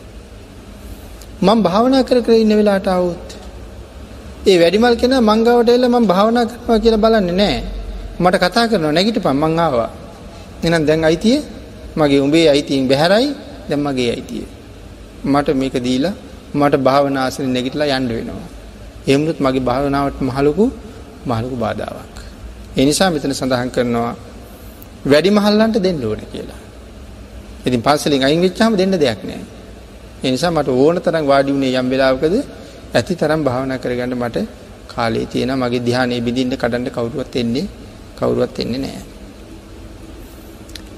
[1.41, 3.27] මම භාවනා කර කර ඉන්න වෙලාවට ආවොත්
[4.47, 7.82] ඒ වැඩිමල් කෙනා මං ගාවට එල්ල මම භාවනා කරනවා කියලා බලන්නේ නැහැ.
[8.23, 9.89] මට කතා කරනවා නැගිටපන් මං ආවා.
[10.63, 11.37] එහෙනම් දැන් අයිතිය
[11.97, 13.29] මගේ උඹේ අයිතියෙන් බැහැරයි
[13.69, 14.45] දැන් මගේ අයිතිය.
[15.25, 16.15] මට මේක දීලා
[16.53, 18.47] මට භාවනා ආසනෙ නැගිටලා යන්න වෙනවා.
[19.07, 20.65] එහෙමනොත් මගේ භාවනාවට මහලුකු
[21.25, 22.17] මහලුකු බාධාවක්.
[22.77, 24.13] ඒ නිසා මෙතන සඳහන් කරනවා
[25.05, 26.61] වැඩි මහල්ලන්ට දෙන්න ඕන කියලා.
[27.65, 29.45] ඉතින් පන්සලෙන් අයින් වෙච්චාම දෙන්න දෙයක් නැහැ.
[30.23, 32.35] ඒ නිසා මට ඕන තරම් වාඩි වුණේ යම් වෙලාවකද
[32.93, 34.37] ඇති තරම් භාවනා කරගන්න මට
[34.87, 37.65] කාලේ තියෙනවා මගේ ධ්‍යානෙ බිඳින්න කඩන්න කවුරුවත් එන්නේ
[38.17, 39.03] කවුරුවත් එන්නේ නැහැ.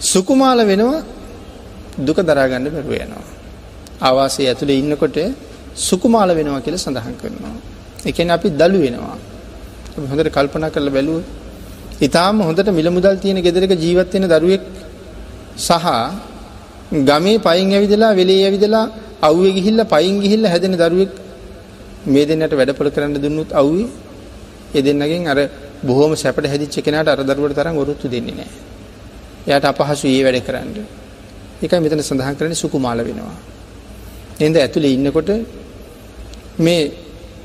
[0.01, 0.99] සුකුමාල වෙනවා
[1.99, 3.26] දුක දරා ගන්න බැරුව යනවා.
[4.01, 5.18] ආවාසයේ ඇතුලේ ඉන්නකොට
[5.80, 7.55] සුකුමාල වෙනවා කියලා සඳහන් කරනවා.
[8.05, 9.18] ඒ කියන්නේ අපි දලු වෙනවා.
[9.89, 11.26] අපි හොඳට කල්පනා කරලා බැලුවොත්
[12.01, 14.63] ඉතාම හොඳට මිල මුදල් තියෙන ගෙදරක ජීවත් වෙන දරුවෙක්
[15.57, 15.86] සහ
[17.01, 18.86] ගමේ පයින් ඇවිදලා වෙලේ ඇවිදලා
[19.22, 21.11] අවුවේ ගිහිල්ලා පයින් ගිහිල්ලා හැදෙන දරුවෙක්
[22.05, 23.88] මේ දෙන්නට වැඩපොළ කරන්න දුන්නොත් අවුවේ
[24.74, 25.39] ඒ දෙන්නගෙන් අර
[25.84, 28.59] බොහොම සැපට හැදිච්ච කෙනාට අර දරුවට තරම් වරුත්තු දෙන්නේ නැහැ.
[29.47, 30.69] එයාට අපහසු ඒ වැඩ කරන්න.
[31.61, 33.36] ඒකයි මෙතන සඳහන් කරන්නේ සුකුමාල වෙනවා.
[34.39, 35.30] එහෙනම් ඇතුලේ ඉන්නකොට
[36.59, 36.91] මේ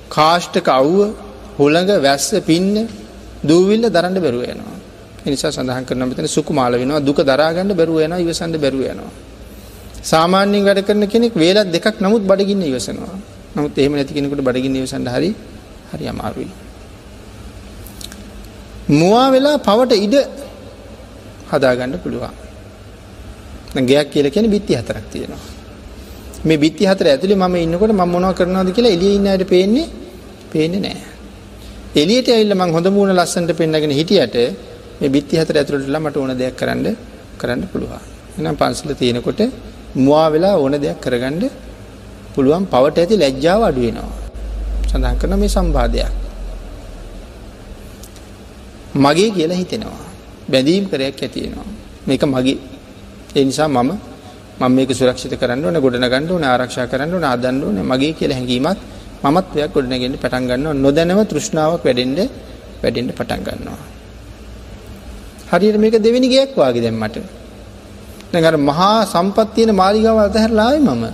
[0.09, 1.01] කාෂ්ඨක අවුව
[1.59, 2.75] හොළඟ වැස්ස පින්න
[3.43, 4.77] දූවිල්ල දරන්න බැරුව යනවා.
[5.21, 9.13] ඒ නිසා සඳහන් කරනවා මෙතන සුකුමාල වෙනවා දුක දරා ගන්න බැරුව යනවා ඉවසන්න බැරුව යනවා.
[10.03, 13.17] සාමාන්‍යයෙන් වැඩ කරන කෙනෙක් වේලක් දෙකක් නමුත් බඩගින්න ඉවසනවා.
[13.51, 15.31] නමුත් එහෙම නැති කෙනෙකුට බඩගින්න ඉවසන්න හරි
[15.93, 16.70] හරි අමාරුයි.
[18.91, 20.17] මුවා වෙලා පවට ඉඩ
[21.51, 22.35] හදාගන්න පුළුවන්.
[23.81, 25.43] ගයක් කියලා කියන්නේ බිත්ති හතරක් තියෙනවා.
[26.45, 29.87] මේ බිත්ති හතර ඇතුලේ මම ඉන්නකොට මම මොනව කරනවද කියලා එළියේ ඉන්න අයට පේන්නේ
[30.53, 31.09] පේන්නේ නැහැ.
[31.95, 34.37] එළියට ඇවිල්ලා මං හොඳ මූණ ලස්සනට පෙන්නගෙන හිටියට
[35.01, 36.87] මේ බිත්ති හතර ඇතුළටලා මට ඕන දෙයක් කරන්න
[37.39, 38.01] කරන්න පුළුවන්.
[38.33, 39.41] එහෙනම් පන්සල තියෙනකොට
[39.97, 41.45] මුවා වෙලා ඕන දෙයක් කරගන්න
[42.35, 44.13] පුළුවන් පවට ඇති ලැජ්ජාව අඩු වෙනවා.
[44.89, 46.30] සඳහන් කරන මේ සම්බාධයක්.
[48.95, 50.05] මගේ කියලා හිතෙනවා.
[50.49, 51.69] බැඳීම් කරයක් ඇති වෙනවා.
[52.07, 52.59] මේක මගේ.
[53.37, 53.91] ඒ නිසා මම
[54.61, 57.83] මම මේක සුරක්ෂිත කරන්න ඕනේ, ගොඩනගන්න ඕනේ, ආරක්ෂා කරන්න ඕනේ, ආදන්න ඕනේ.
[57.83, 58.79] මගේ කියලා හැඟීමක්
[59.25, 60.75] මමත්වයක් ගොඩනගෙන්න පටන් ගන්නවා.
[60.77, 62.19] නොදැනව තෘෂ්ණාවක් වැඩෙන්න
[62.83, 63.81] වැඩෙන්න පටන් ගන්නවා.
[65.51, 67.17] හරියට මේක දෙවෙනි ගයක් වාගේ දැන් මට.
[68.33, 71.05] දැන් අර මහා සම්පත් තියෙන මාලිගාව අතහැරලා ආවේ මම.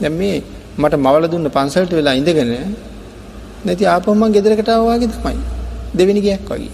[0.00, 0.42] දැන් මේ
[0.78, 2.50] මට මවල දුන්න පන්සලට වෙලා ඉඳගෙන
[3.64, 5.57] නැති ආපහු මං ගෙදරකට ආවා වගේ තමයි.
[5.92, 6.70] දෙවෙනි ගයක් වගේ.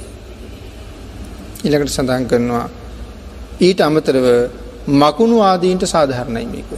[1.65, 2.67] ඊළඟට සඳහන් කරනවා
[3.61, 4.27] ඊට අමතරව
[4.95, 6.71] මකුණු ආදීන්ට සාධාරණයි මේක.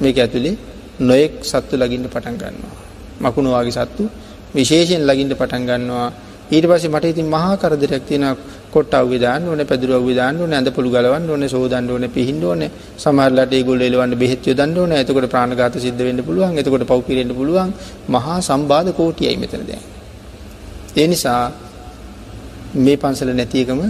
[0.00, 0.56] මේක ඇතුලේ
[1.00, 2.76] නොයෙක් සත්තු ලගින්න පටන් ගන්නවා.
[3.20, 4.04] මකුණු වාගේ සත්තු
[4.54, 6.10] විශේෂයෙන් ලගින්න පටන් ගන්නවා.
[6.46, 8.36] ඊට පස්සේ මට ඉතින් මහා කරදරයක් තියෙනවා
[8.70, 12.44] කොට්ට අවුවේ දාන්න ඕනේ පැදුරු අවුවේ දාන්න ඕනේ ඇඳ පොළු ගලවන්න ඕනේ සෝදන්න ඕනේ පිහින්න
[12.44, 17.34] ඕනේ සමහරලාට ඒගොල්ලෝ එලවන්න බෙහෙත් යොදන්න ඕනේ එතකොට ප්‍රාණඝාත සිද්ධ වෙන්න පුළුවන් එතකොට පව් පිරෙන්න
[17.34, 17.74] පුළුවන්
[18.10, 19.93] මහා සම්බාධ කෝටියයි මෙතන දැන්
[20.96, 21.42] ඒ නිසා
[22.76, 23.80] මේ පන්සල නැති එකම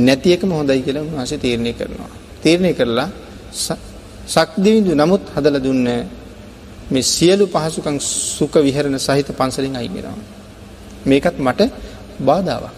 [0.00, 2.10] නැති එකම හොඳයි කියලා උන්වහන්සේ තීරණය කරනවා.
[2.42, 3.08] තීරණය කරලා
[4.28, 5.86] සක්දිවිඳු නමුත් හදලා දුන්න
[6.90, 7.96] මේ සියලු පහසුකම්
[8.36, 10.18] සුඛ විහරණ සහිත පන්සලෙන් අයින් වෙනවා.
[11.02, 11.60] මේකත් මට
[12.20, 12.74] බාධාවක්.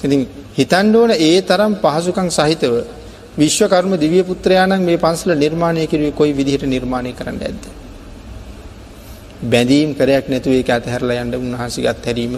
[0.00, 0.20] ඉතින්
[0.54, 2.74] හිතන්න ඕන ඒ තරම් පහසුකම් සහිතව
[3.36, 7.64] විශ්වකර්ම දිව්‍ය පුත්‍රයාණන් මේ පන්සල නිර්මාණය කිරුවේ කොයි විදිහට නිර්මාණය කරන්න ඇද්ද?
[9.44, 12.34] බැඳීම් කරයක් නැතුව ඒක අතහැරලා යන්න උන්වහන්සේගේ අත්හැරීම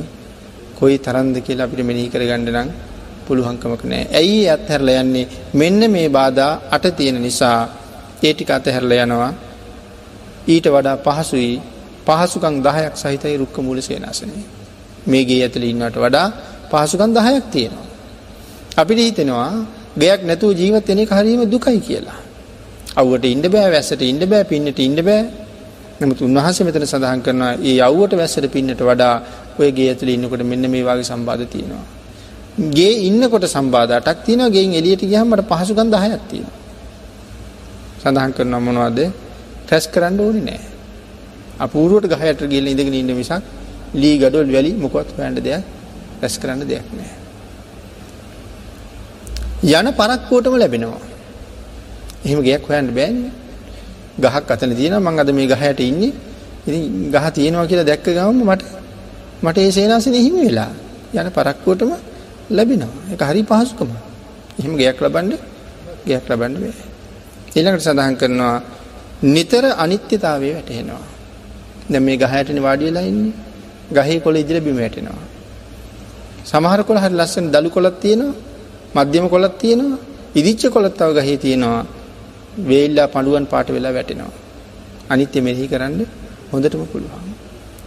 [0.74, 2.68] කොයි තරම්ද කියලා අපිට මෙනෙහි කරගන්න නම්
[3.26, 4.06] පුළුවන්කමක් නැහැ.
[4.12, 5.26] ඇයි අත්හැරලා යන්නේ?
[5.54, 7.58] මෙන්න මේ බාධා අට තියෙන නිසා
[8.22, 9.32] ඒ ටික අතහැරලා යනවා.
[10.46, 11.52] ඊට වඩා පහසුයි
[12.06, 14.44] පහසුකම් 10ක් සහිතයි රුක්ක මූල සේනාසනේ.
[15.06, 16.28] මේ ගේ ඇතුලේ ඉන්නවට වඩා
[16.70, 17.86] පහසුකම් 10ක් තියෙනවා.
[18.76, 19.50] අපිට හිතෙනවා
[19.96, 22.20] ගයක් නැතුව ජීවත් වෙන එක හරියම දුකයි කියලා.
[22.96, 25.45] අවුවට ඉන්න බෑ, වැස්සට ඉන්න බෑ, පින්නට ඉන්න බෑ.
[25.98, 29.14] නමුත් උන්වහන්සේ මෙතන සඳහන් කරනවා මේ අවුවට වැස්සට පින්නට වඩා
[29.58, 31.84] ඔය ගේ ඇතුලේ ඉන්නකොට මෙන්න මේ වගේ සම්බාධ තියෙනවා.
[32.70, 34.50] ගේ ඉන්නකොට සම්බාධ 8ක් තියෙනවා.
[34.50, 36.56] ගෙයින් එළියට ගියාම මට පහසුකම් 10ක් තියෙනවා.
[38.02, 39.00] සඳහන් කරනවා මොනවද?
[39.64, 40.60] ටෙස්ට් කරන්න ඕනේ නෑ.
[41.58, 43.42] අපූර්වට ගහයට ගිහලා ඉඳගෙන ඉන්න මිසක්
[43.94, 45.64] ලී ගඩොල් වැලි මොකවත් හොයන්න දෙයක්
[46.20, 47.12] රැස් කරන්න දෙයක් නෑ.
[49.72, 51.02] යන පරක්කුවටම ලැබෙනවා.
[52.24, 53.45] එහෙම ගයක් හොයන්න බෑන්නේ.
[54.18, 56.12] ගහක් අතන තියෙනවා මං අද මේ ගහයට ඉන්නේ.
[56.66, 56.82] ඉතින්
[57.12, 58.62] ගහ තියෙනවා කියලා දැක්ක ගමන් මට
[59.42, 60.72] මට ඒ සේනාසනේ හිමි වෙලා
[61.14, 61.92] යන පරක්කුවටම
[62.50, 62.92] ලැබෙනවා.
[63.12, 63.90] ඒක හරි පහසුකම.
[64.58, 65.32] එහෙම ගයක් ලබන්න
[66.06, 66.74] ගයක් ලබන්න බෑ.
[67.56, 68.56] ඊළඟට සඳහන් කරනවා
[69.24, 71.04] නිතර අනිත්‍යතාවය වැටහෙනවා.
[71.90, 73.32] දැන් මේ ගහයටනේ වාඩි වෙලා ඉන්නේ.
[73.88, 75.22] ගහේ කොළ ඉදිරිය බිම වැටෙනවා.
[76.44, 78.34] සමහර කොළ හරි ලස්සන දළු කොළක් තියෙනවා.
[78.96, 79.98] මධ්‍යම කොළක් තියෙනවා.
[80.34, 81.84] ඉදිච්ච කොළක් තව ගහේ තියෙනවා.
[82.58, 84.32] වේල්ලා පඬුවන් පාට වෙලා වැටෙනවා.
[85.10, 86.00] අනිත්‍ය මෙනෙහි කරන්න
[86.52, 87.26] හොඳටම පුළුවන්.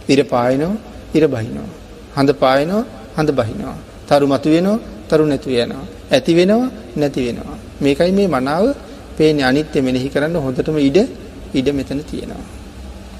[0.08, 0.76] ඉර පායනවා,
[1.14, 1.68] ඉර බහිනවා.
[2.16, 2.84] හඳ පායනවා,
[3.16, 3.76] හඳ බහිනවා.
[4.08, 4.78] තරු මතු වෙනවා,
[5.08, 5.84] තරු නැතු වෙනවා.
[6.12, 7.58] ඇති වෙනවා, නැති වෙනවා.
[7.80, 8.64] මේකයි මේ මනාව
[9.16, 10.98] පේන්නේ අනිත්‍ය මෙනෙහි කරන්න හොඳටම ඉඩ
[11.54, 12.44] ඉඩ මෙතන තියෙනවා.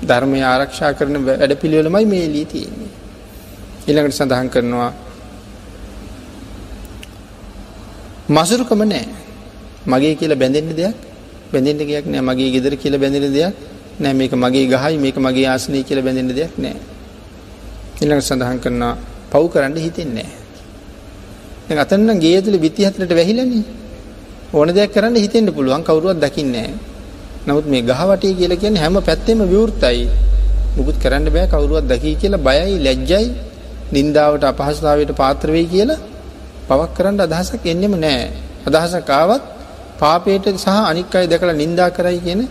[0.06, 2.93] ධර්මය ආරක්ෂා කරන වැඩපිළිවෙලමයි මේ එළියේ තියෙන්නේ.
[3.89, 4.93] ඊළඟට සඳහන් කරනවා
[8.28, 9.06] මසුරුකම නෑ.
[9.86, 11.10] මගේ කියලා බැඳෙන්න දෙයක්
[11.52, 12.22] බැඳෙන්න දෙයක් නෑ.
[12.22, 13.55] මගේ ගෙදර කියලා බැඳෙන්න දෙයක්
[14.01, 14.14] නෑ.
[14.14, 16.77] මේක මගේ ගහයි මේක මගේ ආසනය කියලා බැඳෙන්න දෙයක් නෑ.
[18.01, 18.93] ඊළඟට සඳහන් කරනවා
[19.32, 20.39] පව් කරන්න හිතෙන්නේ නෑ.
[21.66, 23.64] දැන් අතන නම් ගේ ඇතුලේ බිත්ති හතරට වැහිලානේ.
[24.52, 26.89] ඕන දෙයක් කරන්න හිතෙන්න පුළුවන් කවුරුවත් දකින්නේ නෑ.
[27.47, 30.09] නමුත් මේ ගහ වටේ කියලා කියන්නේ හැම පැත්තෙම විවෘතයි.
[30.77, 33.27] මුකුත් කරන්න බෑ කවුරුවත් දකි කියලා බයයි ලැජ්ජයි
[33.93, 36.01] නින්දාවට අපහසතාවට පාත්‍රවෙයි කියලා
[36.68, 38.28] පවක් කරන්න අදහසක් එන්නෙම නෑ.
[38.68, 39.43] අදහසකාවත්
[40.01, 42.43] පාපයට සහ අනික් අයි දැකලා නින්දා කරයි කියන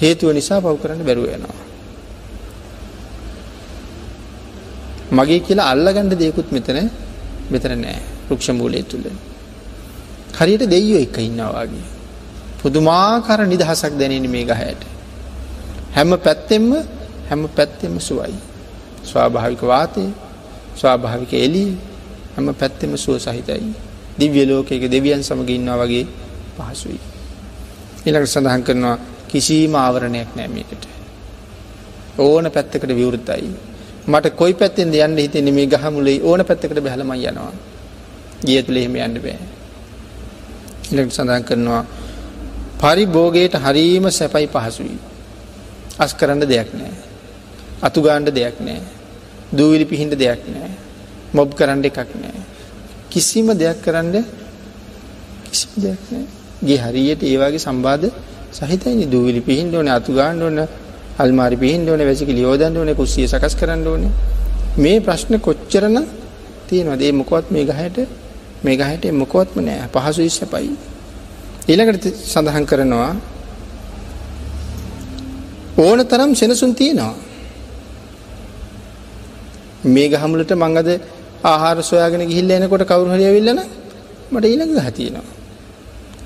[0.00, 1.60] හේතුව නිසා පව් කරන්න බැරුව යනවා.
[5.12, 6.78] මගේ කියලා අල්ලගණ්ඩ දෙයකුත් මෙතන
[7.52, 8.00] මෙතන නෑ
[8.30, 9.06] රුක්ෂ මූලය තුළ.
[10.32, 11.86] හරියට දෙයෝ එක ඉන්නවාගේ.
[12.60, 14.82] පුදුමාකාර නිදහසක් දැනෙන මේ ගහයට.
[15.96, 16.70] හැම පැත්තෙම්ම
[17.28, 18.36] හැම පැත්තෙම සුවයි.
[19.04, 20.04] ස්වාභාවික වාතය
[20.76, 21.64] ස්වාභාවික එලි
[22.34, 23.85] හැම පැත්තෙම සුව සහිතයි.
[24.18, 26.06] දිව්‍ය ලෝකයක දෙවියන් සමග ඉන්නවා වගේ
[26.56, 27.00] පහසුයි.
[28.06, 28.98] ඊළඟට සඳහන් කරනවා
[29.28, 30.82] කිසිම ආවරණයක් නෑ මේකට.
[32.18, 33.50] ඕන පැත්තකට විවෘතයි.
[34.06, 37.52] මට කොයි පැත්තෙන් යන්න හිතෙන්නේ මේ ගහමුලේ ඕන පැත්තකට බැලම යනවා.
[38.42, 39.38] ගිය තුළ එහෙම යන්න බෑ.
[40.86, 41.84] ඊළඟට සඳහන් කරනවා
[42.80, 44.98] පරිභෝගයට හරීම සැපයි පහසුයි.
[45.98, 46.92] අස් කරන්න දෙයක් නෑ.
[47.82, 48.80] අතු ගාණ්ඩ දෙයක් නෑ.
[49.52, 50.70] දූවිලි පිහින්ට දෙයක් නෑ.
[51.32, 52.55] මොබ් කරන්න එකක් නෑ.
[53.16, 54.24] කිසිම දෙයක් කරන්න
[55.46, 56.24] කිසි දෙයක් නෑ.
[56.60, 58.04] ගේ හරියට ඒවාගේ සම්බාධ
[58.52, 60.58] සහිතයි දූවිලි පිහින්ට ඕන අතු ගාණ්ඩ ඕන
[61.18, 64.04] අල්මාරි පිහින්ට ඕන වැසිකි ලියෝදන්න ඕන කුස්සිය සකස් කරන්න ඕන.
[64.76, 65.96] මේ ප්‍රශ්න කොච්චරන
[66.68, 67.96] තියෙනවා දේ මොකොත් මේ ගහයට
[68.62, 69.88] මේ ගහට මොකොත්ම නෑ.
[69.88, 70.70] පහසු ඉස්සපයි.
[71.66, 73.12] ඊළඟට සඳහන් කරනවා
[75.78, 77.14] ඕන තරම් සෙනසුන් තියෙනවා.
[79.86, 80.90] මේ ගහමුලට මංගද
[81.46, 83.60] ආහාර සොයාගෙන ගිහිල්ල එනකොට කවරු හරි ඇවිල්ලන
[84.32, 85.34] මට ඊළඟ ගහ තියෙනවා.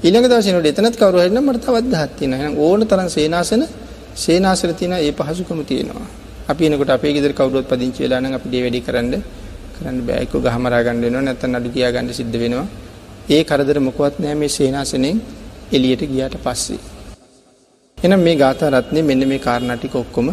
[0.01, 2.51] ඊළඟ දවසනට එතනත් කවරු හරින මට තවත් ගහක් තියෙනවා.
[2.59, 3.63] ඕන තරම් සේනාසන
[4.17, 6.07] සේනාසන තියෙන ඒ පහසුකම තියෙනවා.
[6.49, 9.13] අපි එනකොට අපේ ගෙදර කවුරුත් පදිංචි වෙලා නම් අපි දේ වැඩි කරන්න
[9.75, 10.23] කරන්න බෑ.
[10.25, 12.67] එක්ක ගහමරා ගන්න වෙනවා නැත්නම් අඩු කියා ගන්න සිද්ධ වෙනවා.
[13.29, 15.19] ඒ කරදර මොකවත් නෑ මේ සේනාසනෙන්
[15.73, 16.81] එළියට ගියාට පස්සේ.
[17.99, 20.29] එහෙනම් මේ ගාථා රත්නේ මෙන්න මේ කාරණා ටික ඔක්කොම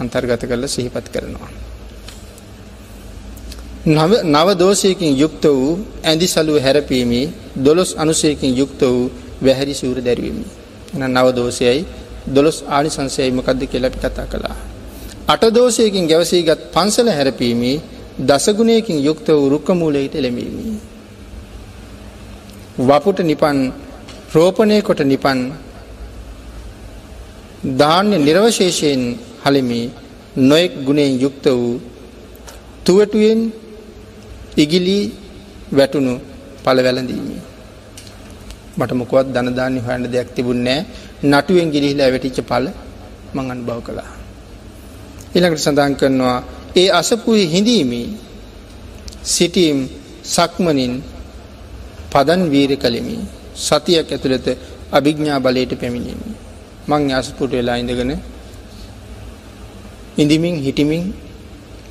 [0.00, 1.69] අන්තර්ගත කරලා සිහිපත් කරනවා.
[3.86, 10.50] නව නව දෝෂයකින් යුක්ත වූ ඇඳි සලුව හැරපීමේ දොළොස් අනුසයකින් යුක්ත වූ වැහැරි සූර දැරීමේ
[10.94, 11.80] එන නව දෝෂයයි
[12.26, 14.56] දොළොස් ආනිසංසයයි මොකද්ද කියලා අපි කතා කළා
[15.26, 17.76] අට දෝෂයකින් ගැවසීගත් පන්සල හැරපීමේ
[18.20, 20.64] දසගුණයකින් යුක්ත වූ රුක්ක මූලයට එළඹීමි.
[22.80, 23.58] වපුට නිපන්
[24.34, 25.38] රෝපණය කොට නිපන්
[27.74, 29.02] ධාන්‍ය නිර්වශේෂයෙන්
[29.44, 29.80] හලිමි
[30.38, 31.80] නොයෙක් ගුණයෙන් යුක්ත වූ
[32.84, 33.40] තුවටුවෙන්
[34.60, 34.98] ඉගිලි
[35.70, 36.14] වැටුණු
[36.64, 37.36] පළ වැළඳීමි.
[38.78, 40.80] මට මොකවත් ධනදාන්‍ය හොයන්න දෙයක් තිබුණේ
[41.24, 42.66] නටුවෙන් ගිලිහිලා වැටිච්ච පළ
[43.34, 44.10] මං අනුභව කළා.
[45.32, 46.38] ඊළඟට සඳහන් කරනවා
[46.74, 48.08] ඒ අසපුහි හිඳීමේ
[49.24, 49.78] සිටීම්
[50.24, 50.94] සක්මනින්
[52.10, 53.16] පදන් වීර කළෙමි
[53.56, 54.46] සතියක් ඇතුළත
[54.90, 56.20] අභිග්ඥා බලයට පැමිණීම
[56.88, 58.12] මං අසපුට වෙලා ඉඳගෙන
[60.16, 61.04] ඉඳමින් හිටිමින්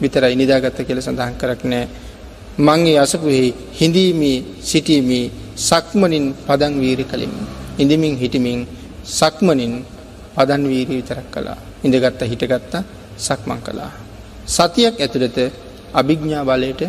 [0.01, 1.85] විතරයි නිදාගත්ත කියල සඳහන් කරක් නෑ
[2.59, 5.25] මංගේ අසපුහි හිඳීමී සිටීමී
[5.57, 7.41] සක්මනින් පදන් වීරි කළෙමි
[7.77, 8.61] ඉඳමින් හිටිමින්
[9.09, 9.73] සක්මනින්
[10.35, 12.73] පදන් වීරී විතරක් කලා ඉඳගත්ත හිටගත්ත
[13.17, 13.91] සක්මං කලා
[14.47, 15.37] සතියක් ඇතුළත
[15.93, 16.81] අභිග්ඥා බලයට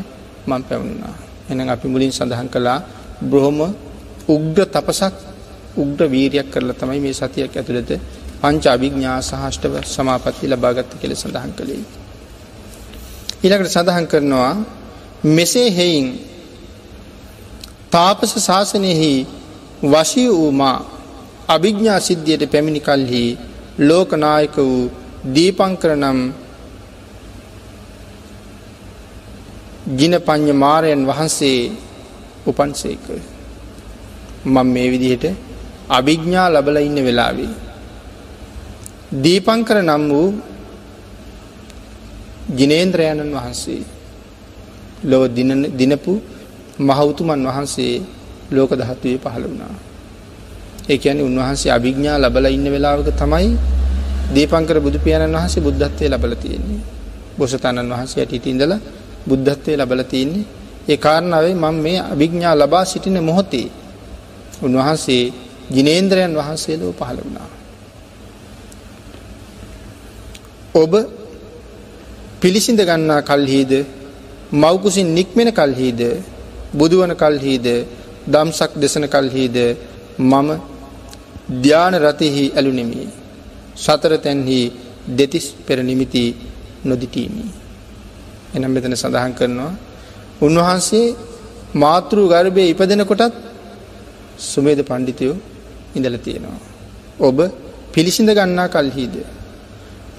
[0.46, 1.14] මං පැවුණා.
[1.48, 2.78] එන අපි මුලින් සඳහන් කළා
[3.22, 3.60] බ්‍රහොම
[4.28, 5.14] උග්‍ර තපසක්
[5.76, 7.90] උග්‍ර වීරයක් කරලා තමයි මේ සතියක් ඇතුළත
[8.40, 11.84] පංච අභිග්ඥා සහෂ්ටව සමාපත්ති ලබාගත්ත කෙළ සඳහන් කළේ.
[13.42, 14.52] ඊළකට සඳහන් කරනවා
[15.22, 16.06] මෙසේ හෙයින්
[17.90, 19.26] තාපස ශාසනයෙහි
[19.84, 20.76] වශී වූමා
[21.48, 23.38] අභිග්ඥා සිද්ධියට පැමිණි කල්හි
[23.80, 24.90] ලෝකනායක වූ
[25.26, 26.18] දීපංකර නම්
[29.92, 31.60] ගින පං්ඥ මාරයන් වහන්සේ
[32.46, 33.04] උපන්සේක.
[34.46, 35.24] මං මේ විදිහට
[35.90, 37.52] අභිග්ඥා ලබල ඉන්න වෙලාවේ.
[39.14, 40.28] දීපංකර නම් වූ
[42.56, 43.99] ගිනේන්ද්‍රයණන් වහන්සේ
[45.02, 45.22] ලොව
[45.72, 46.12] දිනපු
[46.78, 48.02] මහවුතුමන් වහන්සේ
[48.50, 49.74] ලෝක දහත්වයේ පහළ වුණා.
[50.88, 53.50] ඒකැන උන්වහන්සේ අභිග්ඥා ලබල ඉන්න වෙලාවක තමයි
[54.30, 56.80] දීපංකර බුදු පියාණන් වහන්සේ බුද්ධත්වය ලබල තියෙන්නේ.
[57.38, 58.80] බොසතණන් වහන්සේ ඇට ඉතින්දලා
[59.26, 60.44] බුද්ධත්වය ලබල තියන්නේ
[60.88, 63.68] ඒ කාරණාවේ මං මේ අභිග්ඥා ලබා සිටින මොහොතේ
[64.62, 65.24] උන්වහන්සේ
[65.70, 67.48] ජිනේන්ද්‍රයන් වහන්සේලෝ පහළ වුණා.
[70.74, 70.92] ඔබ
[72.40, 73.72] පිළිසිඳ ගන්නා කල්හිද
[74.52, 76.00] මවකුසින් නික්මෙන කල්හිද
[76.72, 77.66] බුදුවන කල්හිද
[78.26, 79.56] දම්සක් දෙසන කල්හිද
[80.20, 80.48] මම
[81.56, 83.08] ධ්‍යාන රතිහි ඇලුනෙමි
[83.76, 84.60] සතර තැන්හි
[85.08, 86.24] දෙතිස් පෙර නිමිති
[86.84, 87.50] නොදිටීමී
[88.54, 89.72] එනම් මෙතන සඳහන් කරනවා
[90.40, 91.06] උන්වහන්සේ
[91.74, 93.34] මාතෘ ගර්භය ඉපදෙන කොටත්
[94.40, 95.36] සුමේද පණ්ඩිතයෝ
[95.94, 96.60] ඉඳල තියෙනවා.
[97.20, 97.38] ඔබ
[97.92, 99.14] පිළිසිඳ ගන්නා කල්හිද.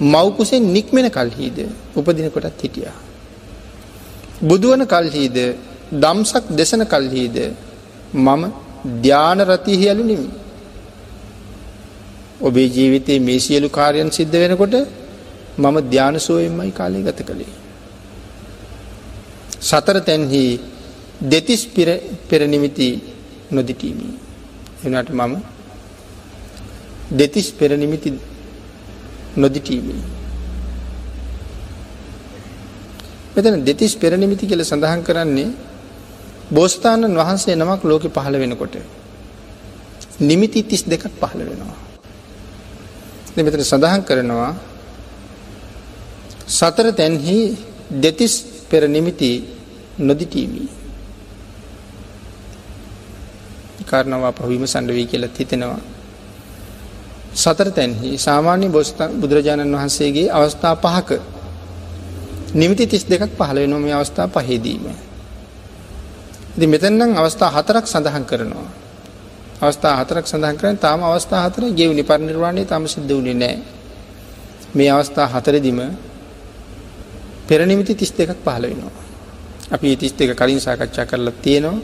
[0.02, 1.58] මවකුසෙන් නික්මෙන කල්හිද
[1.96, 2.96] උපදින කොටත් හිටියා.
[4.42, 5.36] බුදුවන කල්හිද
[5.94, 7.36] දම්සක් දෙසන කල්හිද
[8.16, 8.42] මම
[9.02, 10.28] ධ්‍යාන රතිහි ඇලු නිමි.
[12.40, 14.74] ඔබේ ජීවිතයේ මේ සියලු කාර්යන් සිද්ධ වෙනකොට
[15.58, 17.52] මම ධ්‍යානසෝයෙන්මයි කාලය ගත කළේ.
[19.60, 20.44] සතර තැන්හි
[21.22, 21.62] දෙතිස්
[22.28, 22.88] පෙරනිමිති
[23.50, 24.08] නොදිටීමි.
[24.86, 25.34] එනට මම
[27.12, 28.10] දෙතිස් පෙරනිමිති
[29.36, 30.21] නොදිටීමි.
[33.34, 35.50] මෙතන දෙතිස් පෙරනිමිති කියල සඳහන් කරන්නේ
[36.50, 38.74] බෝස්ථානන් වහන්සේ නමක් ලෝකෙ පහළ වෙනකොට.
[40.20, 41.76] නිමිති තිස් දෙකක් පහළ වෙනවා.
[43.36, 44.52] මෙතන සඳහන් කරනවා
[46.48, 47.38] සතර තැන්හි
[47.94, 48.34] දෙතිස්
[48.68, 49.30] පෙර නිමිති
[49.98, 50.68] නොදිටීමී.
[53.82, 55.80] කාරණවා පහවීම සඩවී කියලත් හිතෙනවා.
[57.34, 61.10] සතර තැන්හි සාමාන්‍ය බොස්ත බුදුරජාණන් වහන්සේගේ අවස්ථා පහක
[62.54, 64.84] නිමිති තිස් දෙකක් පහළ වෙනොම අවස්ථා පහේදීම.
[66.54, 68.68] ඉති මෙතැන්නම් අවස්ථා හතරක් සඳහන් කරනවා.
[69.60, 73.56] අවස්ථා හතරක් සඳහන් කරන තාම අවස්ථා හතර ගෙවනි පරිනිර්වාණය තම සිද්ධ වුණේ නෑ.
[74.74, 75.80] මේ අවස්ථා හතරදිම
[77.48, 79.02] පෙරනිමිති තිස් දෙකක් පහළ වෙනවා.
[79.70, 81.80] අපි තිස් දෙක කලින් සාකච්ඡා කරලා තියෙනවා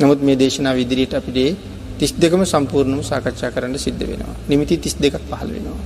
[0.00, 1.58] නමුත් මේ දේශනා විදිරියට අපිට
[1.98, 4.34] තිස් දෙකම සම්පූර්ණම සාකච්ඡා කරන්න සිද්ධ වෙනවා.
[4.48, 5.80] නිමිති තිස් දෙකක් පහළ වෙනවා.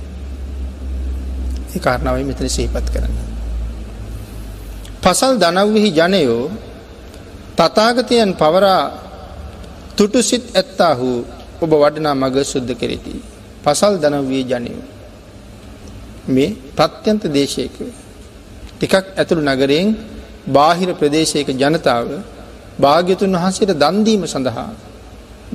[1.69, 3.28] ඒ කාරණාවයි මෙතන සේපත් කරන්න.
[5.03, 6.43] පසල් දනව්වෙහි ජනයෝ
[7.57, 8.83] තතාගතයන් පවරා
[9.97, 11.09] තුටුසිත් ඇත්තාහු
[11.59, 13.15] ඔබ වඩනා මග සුද්ධ කෙරෙති.
[13.63, 14.83] පසල් දනව්වී ජනයෝ.
[16.27, 17.75] මේ ප්‍රත්‍යන්ත දේශයක
[18.71, 19.87] ටිකක් ඇතුළු නගරයෙන්
[20.47, 22.07] බාහිර ප්‍රදේශයක ජනතාව
[22.79, 24.69] භාග්‍යතුන් වහන්සේට දන්දීම සඳහා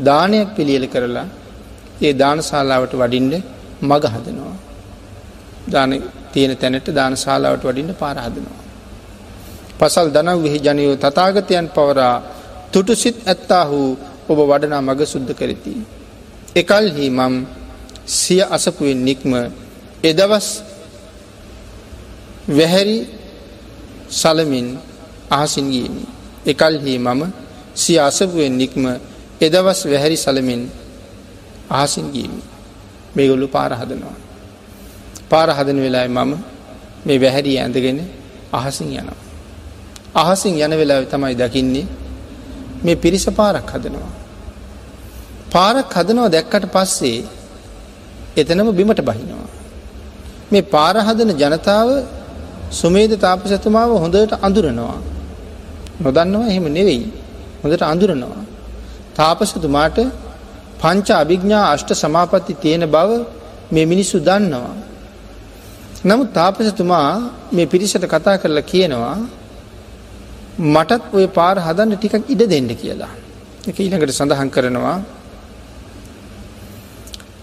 [0.01, 1.27] දානයක් පිළියල කරලා
[2.01, 3.35] ඒ දානශාලාවට වඩින්ඩ
[3.83, 4.57] මග හදනවා.
[5.67, 5.91] දාන
[6.33, 8.64] තියෙන තැනට දානශාලාවට වඩින්න පාරහදනවා.
[9.85, 12.17] පසල් දනව වෙහි ජනයෝ තතාගතයන් පවරා
[12.73, 13.79] තුටුසිත් ඇත්තාහු
[14.25, 15.75] ඔබ වඩනා මග සුද්ධ කරති.
[16.57, 17.35] එකල්හි මම්
[18.09, 19.33] සිය අසපුුවෙන් නික්ම
[20.03, 20.49] එදවස්
[22.49, 22.99] වැහැරි
[24.11, 24.67] සලමින්
[25.31, 26.05] අහසින් ගියමි.
[26.47, 27.21] එකල්හි මම
[27.75, 28.85] සිය අසපුුවෙන් නික්ම
[29.41, 30.63] එදවස් වැහැරි සලමින්
[31.71, 32.43] අහසින් ගියමි.
[33.15, 34.17] මේගොල්ලු පාරහදනවා.
[35.29, 36.33] පාරහදන වෙලායි මම
[37.05, 38.01] මේ වැහැරී ඇඳගෙන
[38.51, 39.24] අහසින් යනවා.
[40.15, 41.87] අහසින් යන වෙලා තමයි දකින්නේ
[42.85, 44.11] මේ පිරිස පාරක් හදනවා.
[45.51, 47.19] පාරක් හදනවා දැක්කට පස්සේ
[48.37, 49.49] එතනම බිමට බහිනවා.
[50.53, 51.89] මේ පාරහදන ජනතාව
[52.73, 54.99] සුමේද තාපසතුමාව හොඳට අඳුරනවා.
[56.01, 57.05] නොදන්නවා එහෙම නෙවෙයි.
[57.63, 58.43] හොඳට අඳුරනවා.
[59.15, 59.99] තාපසතුමාට
[60.81, 63.11] පංච අභිග්ඥා අෂ්ට සමාපatti තියෙන බව
[63.73, 64.75] මේ මිනිස්සු දන්නවා.
[66.05, 67.09] නමුත් තාපසතුමා
[67.53, 69.17] මේ පිරිසට කතා කරලා කියනවා
[70.59, 73.13] මටත් ඔය පාර හදන්න ටිකක් ඉඩ දෙන්න කියලා.
[73.69, 74.97] එක ඊළඟට සඳහන් කරනවා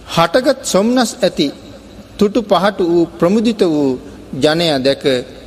[0.08, 1.48] හටගත් සොම්නස් ඇති
[2.18, 4.00] තුටු පහටු වූ ප්‍රමුදිත වූ
[4.36, 5.04] ජනය දැක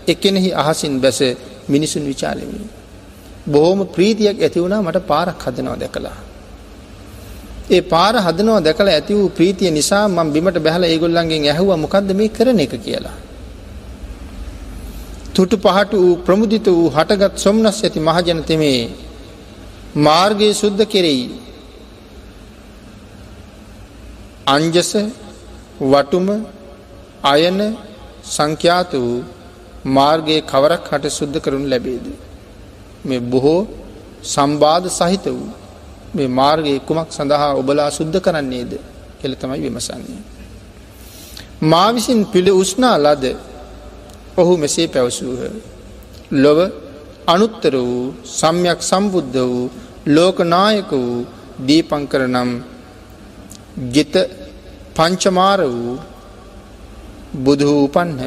[0.06, 1.20] එකනෙහි අහසින් බැස
[1.68, 2.60] මිනිසුන් විචාලමි.
[3.46, 6.16] බොහෝම ප්‍රීතියක් ඇති වුණා මට පාරක් හදනවා දැකලා.
[7.70, 12.28] ඒ පාර හදනවා දැකලා ඇති වූ ප්‍රීතිය නිසා මම බිමට බැහලා ඒගොල්ලන්ගෙන් ඇහුවා මොකද්ද මේ
[12.28, 13.16] කරන එක කියලා.
[15.34, 18.82] තුටු පහට වූ ප්‍රමුදිත වූ හටගත් සොම්නස් ඇති මහජන තෙමේ
[19.96, 21.24] මාර්ගයේ සුද්ධ කෙරෙයි.
[24.46, 24.92] අංජස
[25.82, 26.28] වටුම
[27.24, 27.58] අයන
[28.26, 29.24] සංඛ්‍යාත වූ
[29.86, 32.06] මාර්ගයේ කවරක් හට සුද්ධ කරනු ලැබේද.
[33.04, 33.60] මේ බොහෝ
[34.24, 35.48] සම්බාධ සහිත වූ
[36.14, 38.72] මේ මාර්ගයේ කුමක් සඳහා ඔබලා සුද්ධ කරන්නේද
[39.20, 40.22] කෙළ තමයි විමසන්නේ.
[41.62, 43.24] මා විසින් පිළ උස්නා ලද
[44.36, 45.42] ඔහු මෙසේ පැවසූහ.
[46.34, 46.58] ලොව
[47.26, 49.70] අනුත්තර වූ සම්යක් සම්බුද්ධ වූ
[50.06, 51.26] ලෝකනායක වූ
[51.66, 52.50] දීපංකර නම්
[53.94, 54.14] ගෙත
[54.96, 55.94] පංචමාර වූ
[57.44, 58.22] බුදු උපන්හ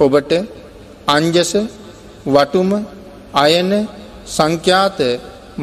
[0.00, 0.32] ඔබට
[1.06, 1.52] අංජස
[2.26, 2.70] වටුම
[3.34, 3.70] අයන
[4.26, 4.98] සංඛ්‍යාත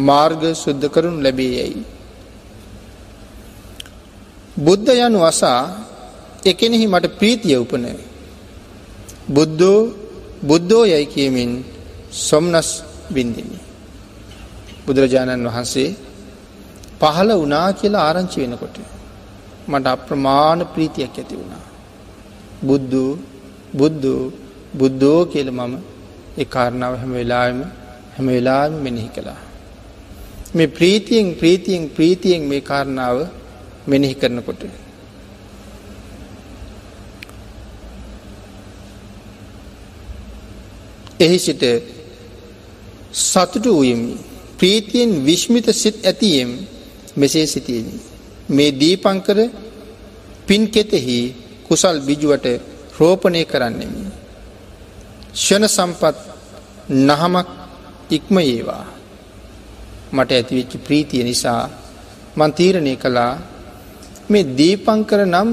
[0.07, 1.83] මාර්ග සුද්ධ කරුණු ලැබේ යැයි.
[4.57, 5.61] බුද්ධ යනු අසා
[6.45, 7.85] එකනෙහි මට ප්‍රීතිය උපන
[9.27, 9.95] බුද්ධෝ
[10.43, 11.63] බුද්ධෝ යැයි කියමින්
[12.11, 13.59] සොම්නස් බින්දිමි.
[14.85, 15.95] බුදුරජාණන් වහන්සේ
[16.99, 18.77] පහළ වනා කියලා ආරංචි වෙනකොට
[19.67, 21.63] මට අප්‍රමාණ ප්‍රීතියක් ඇති වුණා.
[22.63, 23.17] බුද්ධ
[23.73, 24.31] බුද්ධ
[24.77, 25.73] බුද්ධෝ කියල මම
[26.37, 27.59] ඒ කාරණාව හැම වෙලාම
[28.15, 29.41] හැම වෙලාම මෙනෙහි කළා.
[30.55, 33.17] මේ ප්‍රීතියෙන් ප්‍රීතියෙන් ප්‍රීතියෙන් මේ කාරණාව
[33.87, 34.82] මෙනෙහි කරනකොට.
[41.23, 41.63] එහි සිට
[43.23, 44.13] සතුටු වයමි
[44.57, 46.49] ප්‍රීතියෙන් විශ්මිත සිත් ඇතියම්
[47.15, 47.95] මෙසේ සිතියමි.
[48.49, 49.37] මේ දීපංකර
[50.47, 51.19] පින් කෙතෙහි
[51.67, 52.45] කුසල් බිජුවට
[52.97, 54.03] රෝපණය කරන්නෙමි.
[55.33, 56.17] ෂණ සම්පත්
[57.01, 57.47] නහමක්
[58.09, 58.85] ඉක්ම ඒවා
[60.11, 61.61] මට ඇතිවෙච්චි ප්‍රීතිය නිසා
[62.35, 63.33] මන් තීරණය කළා
[64.29, 65.49] මේ දීපංකර නම්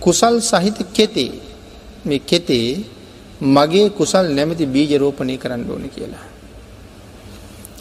[0.00, 1.32] කුසල් සහිත කෙතේ
[2.04, 2.68] මේ කෙතේ
[3.40, 6.26] මගේ කුසල් නැමති බීජ රෝපණය කරන්න ඕන කියලා.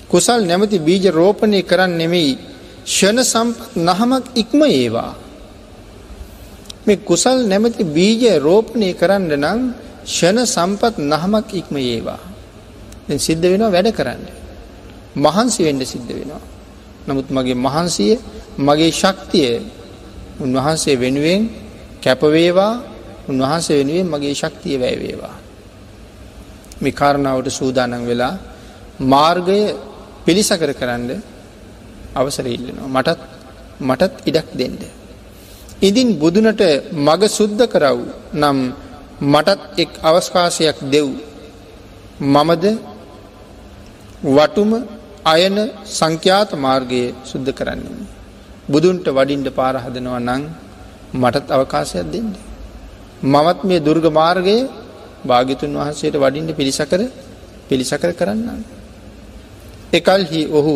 [0.08, 2.38] කුසල් නැමති බීජ රෝපණය කරන්න නෙමෙයි
[2.86, 5.14] ෂණ සම්පත් නහමක් ඉක්ම ඒවා.
[6.86, 9.60] මේ කුසල් නැමති බීජ රෝපණය කරන්න නම්
[10.06, 12.22] ෂණ සම්පත් නහමක් ඉක්ම ඒවා.
[13.18, 14.22] සිද්ධ වෙනවා වැඩ කරන්න.
[15.16, 16.44] මහන්සි වෙන්ඩ සිද්ධ වෙනවා.
[17.08, 18.14] නමුත් මගේ මහන්සිය
[18.60, 19.52] මගේ ශක්තිය
[20.40, 21.42] උන්වහන්සේ වෙනුවෙන්
[22.04, 22.74] කැපවේවා
[23.30, 25.47] උන්වහන්සේ වෙනුවෙන් මගේ ශක්තිය වැෑවේවා.
[26.82, 28.34] මේ කාරණාවට සූදානන් වෙලා
[29.06, 29.60] මාර්ගය
[30.26, 31.10] පිළිසකර කරන්න
[32.16, 32.88] අවසර ඉල්ලනවා.
[32.90, 33.20] මටත්
[33.82, 34.76] මටත් ඉඩක් දෙන්න.
[35.80, 36.62] ඉදින් බුදුනට
[37.00, 38.00] මග සුද්ධ කරව්
[38.34, 38.60] නම්
[39.24, 41.08] මටත් එක් අවස්කාශයක් දෙව්
[42.26, 42.66] මමද
[44.28, 44.72] වටුම
[45.26, 45.58] අයන
[45.90, 48.08] සංඛ්‍යාත මාර්ගයේ සුද්ධ කරන්නේ.
[48.68, 50.44] බුදුන්ට වඩින්ට පාරහදනවා නං
[51.14, 52.30] මටත් අවකාශයක් දෙන්න.
[53.24, 54.70] මමත් මේ දුර්ග මාර්ගයේ
[55.28, 57.02] භාගිතුන් වහන්සේට වඩින්ට පිළිසකර
[57.70, 58.62] පිළිසකර කරන්න.
[59.94, 60.76] එකල්හි ඔහු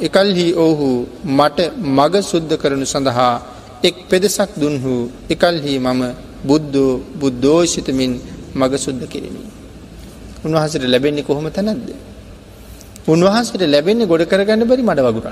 [0.00, 0.88] එකල්හි ඔහු
[1.32, 1.58] මට
[1.96, 3.34] මග සුද්ධ කරනු සඳහා
[3.82, 4.94] එක් පෙදෙසක් දුන්හු
[5.30, 6.02] එකල්හි මම
[6.44, 8.12] බුද්ධෝ බුද්ධෝෂිතමින්
[8.54, 9.42] මග සුද්ධ කිරමි.
[10.44, 11.88] උන්වහසට ලැබෙන්නේ කොහොම තැනැද්ද.
[13.06, 15.26] උන්වහන්සේට ලැබෙන්නේ ගොඩ කරගන්න බැරි මඩ වගුරක්.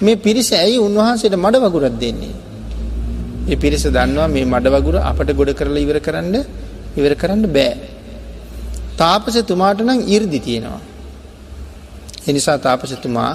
[0.00, 2.34] මේ පිරිස ඇයි උන්වහන්සේට මඩ වගුරක් දෙන්නේ.
[3.46, 6.36] ඒ පිරිස දන්නවා මේ මඩ වගුර අපට ගොඩ කරලා ඉවර කරන්න
[6.96, 7.74] ඉවර කරන්න බෑ.
[8.96, 10.80] තාපසතුමාට නම් ඉර්දි තියෙනවා.
[12.26, 13.32] එනිසා තාපසතුමා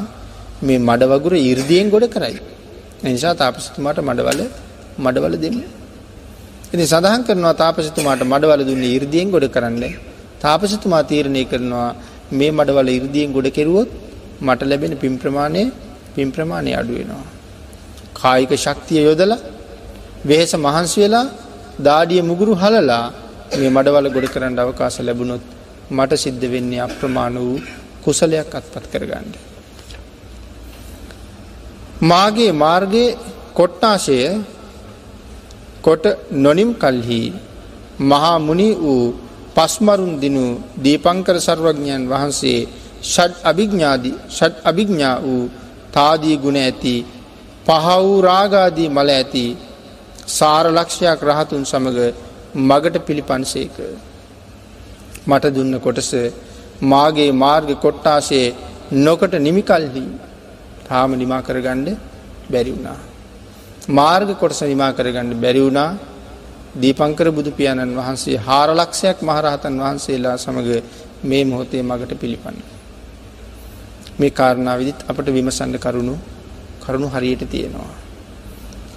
[0.61, 2.37] මේ මඩවගුර ඉර්දියෙන් ගොඩ කරයි.
[3.03, 4.41] එනිසා තාපසතුමාට මඩවල
[4.97, 5.57] මඩවල දෙන්න.
[6.73, 9.83] ඉතින් සඳහන් කරනවා තාපසතුමාට මඩවල දුන්නේ ඉර්දියෙන් ගොඩ කරන්න.
[10.41, 11.89] තාපසතුමා තීරණය කරනවා
[12.31, 13.89] මේ මඩවල ඉර්දියෙන් ගොඩ කෙරුවොත්
[14.41, 15.63] මට ලැබෙන පින් ප්‍රමාණය
[16.15, 17.25] පින් ප්‍රමාණය අඩු වෙනවා.
[18.15, 19.41] කායික ශක්තිය යොදලා
[20.25, 21.25] වෙහෙස මහන්සි වෙලා
[21.79, 23.05] දාඩිය මුගුරු හලලා
[23.51, 25.43] මේ මඩවල ගොඩ කරන්න අවකාශ ලැබුණොත්
[25.91, 27.57] මට සිද්ධ වෙන්නේ අප්‍රමාණ වූ
[28.03, 29.27] කුසලයක් අත්පත් කරගන්න.
[32.03, 33.17] මාගේ මාර්ගයේ
[33.53, 34.19] කොට්ටාශය
[35.83, 36.05] කොට
[36.37, 37.21] නොනිම් කල්හි
[38.01, 39.03] මහා මුනි වූ
[39.55, 40.45] පස්මරුන් දිනු
[40.77, 42.59] දීපංකර සර්වඥයන් වහන්සේ
[43.03, 45.43] ෂඩ් අභිග්ඥාදී ෂඩ් අභිග්ඥා වූ
[45.91, 46.95] තාදී ගුණ ඇති
[47.65, 49.45] පහ වූ රාගාදී මල ඇති
[50.29, 51.99] සාරලක්ෂයක් රහතුන් සමඟ
[52.53, 53.77] මගට පිළිපන්සේක
[55.25, 56.11] මට දුන්න කොටස
[56.83, 58.55] මාගේ මාර්ග කොට්ටාසේ
[58.93, 60.03] නොකට නිමිකල්හි
[60.85, 61.97] තාම නිමා කරගණ්ඩ
[62.49, 62.97] බැරි වුණා.
[63.89, 65.97] මාර්ග කොටස නිමා කරගන්න බැරි වුණා
[66.75, 70.69] දීපංකර බුදු පියාණන් වහන්සේ හාරලක්ෂයක් මහරහතන් වහන්සේලා සමඟ
[71.23, 72.57] මේ මොහොතේ මගට පිළිපන්න.
[74.19, 76.15] මේ කාරණා විදිත් අපට විමසන්න කරුණු
[76.81, 77.93] කරුණු හරියට තියෙනවා.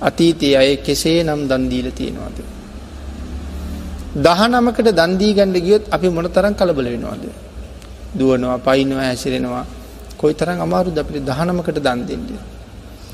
[0.01, 2.64] අතීතයේ අය කෙසේ නම් දන්දීල තියෙනවාද.
[4.17, 7.25] දහනමකට දන්දී ගණඩ ගියොත් අපි මොන තරම් කලබල වෙනවාද.
[8.17, 9.65] දුවනවා පයිනවා හැසිරෙනවා.
[10.17, 12.43] කොයි තරම් අමාරු අපිට දහනමකට දන් දෙන්නේ.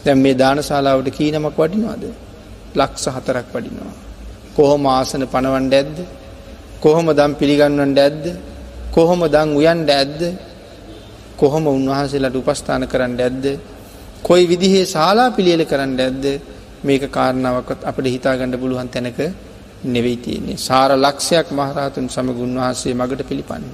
[0.05, 2.05] දැන් මේ දානශාලාවට කීනමක් වඩිනවාද?
[2.75, 3.95] ලක්ෂ හතරක් වඩිනවා.
[4.57, 5.97] කොහොම ආසන පනවන්ඩ ඇද්ද?
[6.81, 8.25] කොහොම දම් පිළිගන්නවන්ට ඇද්ද?
[8.93, 10.21] කොහොම දං උයන්ඩ ඇද්ද?
[11.37, 13.45] කොහොම උන්වහන්සේලට උපස්ථාන කරන්න ඇද්ද?
[14.23, 16.25] කොයි විදිහේ ශාලා පිළියල කරන්න ඇද්ද?
[16.85, 19.21] මේක කාරණාවක්ත් අපට හිතාගණඩ පුළුවන් තැනක
[19.85, 23.65] නෙවෙයි තියන්නේ සාර ලක්ෂයක් මහරහතුන් සමග උන්වහන්සේ මගට පිළිපන්න.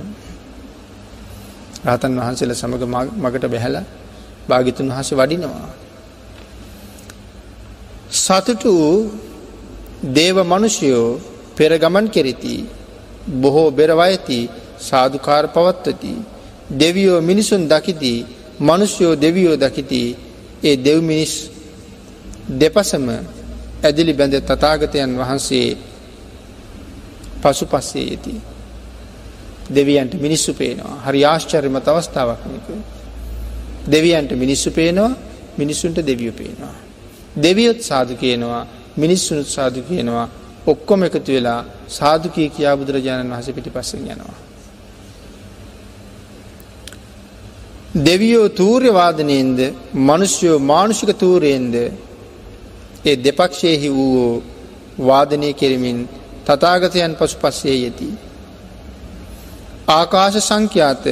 [1.84, 2.84] රාතන් වහන්සේල සමඟ
[3.16, 3.76] මගට බැහැල
[4.48, 5.68] භාගිතුන් වහස වඩිනවා.
[8.16, 8.74] සතුටු
[10.10, 11.20] දේව මනුෂයෝ
[11.56, 12.54] පෙරගමන් කෙරෙති
[13.34, 14.40] බොහෝ බෙරවයති
[14.80, 16.14] සාධකාර පවත්වති
[16.72, 18.26] දෙවියෝ මිනිසුන් දකිති
[18.60, 20.16] මනුෂ්‍යයෝ දෙවියෝ දකිති
[20.62, 21.32] ඒ දෙව් මිනිස්
[22.50, 23.06] දෙපසම
[23.82, 25.68] ඇදිලි බැඳ තතාගතයන් වහන්සේ
[27.46, 28.34] පසු පස්සේ ඇති
[29.70, 30.94] දෙවියන්ට මිනිස්සු පේනවා.
[31.06, 32.68] හරි ආශ්චර්යමත අවස්ථාවක්නක
[33.86, 35.12] දෙවියන්ට මිනිස්සු පේනවා
[35.56, 36.74] මිනිස්සුන්ට දෙවිය පේනවා.
[37.36, 38.66] දෙවියොත් සාදු කියනවා
[38.96, 40.28] මිනිස්සුනුත් සාදු කියනවා.
[40.66, 44.36] ඔක්කොම එකතු වෙලා සාදුකය කියා බුදුරජාණන් වහස පිටි පස්සෙන් යනවා.
[48.00, 49.60] දෙවියෝ තූර්යවාදනයෙන්ද
[50.00, 51.74] මනුෂ්‍යයෝ මානුෂික තූරයෙන්ද
[53.04, 54.42] ඒ දෙපක්ෂයෙහි වූෝ
[55.00, 55.98] වාදනය කෙරමින්
[56.46, 58.08] තතාගතයන් පසු පස්සේ යති.
[59.88, 61.06] ආකාශ සංඛ්‍යාත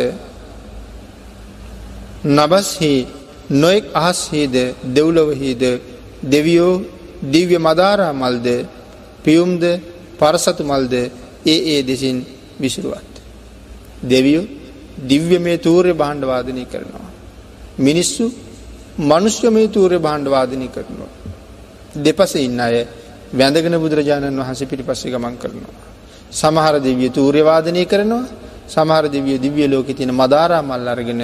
[2.28, 2.92] නබස්හි
[3.52, 4.54] නොයෙක් අහස්හිද
[4.88, 5.62] දෙව්ලොවහිද
[6.24, 6.82] දෙවියෝ
[7.24, 8.48] දිව්‍ය මදාරා මල්ද
[9.24, 9.62] පියුම්ද
[10.18, 10.94] පරසතු මල්ද
[11.46, 12.16] ඒ ඒ දෙසින්
[12.60, 13.12] විසිරුවත්.
[14.04, 14.50] දෙවියෝ
[15.02, 17.08] දිව්‍ය මේ තූරය බාණ්ඩ වාදනය කරනවා.
[17.78, 18.24] මිනිස්සු
[19.00, 21.12] මනුෂ්‍ය මේ තූරය බාණ්ඩ වාදනය කරනවා.
[21.96, 22.76] දෙපස ඉන්න අය
[23.32, 25.74] වැඳගෙන බුදුරජාණන් වහන්සේ පිටිපස්සේ ගමන් කරනවා.
[26.32, 28.24] සමහර දෙවිය තූර්ය වාදනය කරනවා
[28.68, 31.22] සමහර දෙවිය දිව්‍ය ලෝකෙ තියෙන මදාරා මල් අරගෙන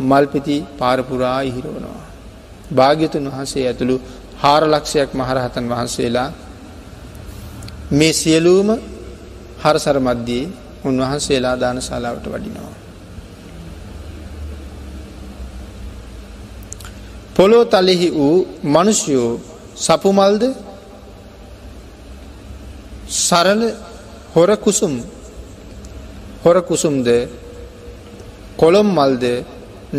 [0.00, 2.00] මල්පිති පාරපුරා ඉහිරවනවා.
[2.70, 3.96] භාග්‍යතුන් වහන්සේ ඇතුළු
[4.36, 6.28] හාර ලක්ෂයක් මහරහතන් වහන්සේලා
[7.90, 8.68] මේ සියලූම
[9.58, 10.52] හරසර මධ්‍යයේ
[10.84, 12.74] උන්වහන්සේලා දාන ශාලාවට වඩිනවා.
[17.36, 18.36] පොලෝ තලෙහි වූ
[18.66, 19.40] මනුෂ්‍යයෝ
[19.76, 20.42] සපුමල්ද
[23.10, 23.62] සරල
[24.34, 24.94] හොර කුසුම්
[26.44, 27.08] හොර කුසුම්ද
[28.56, 29.24] කොළොම් මල්ද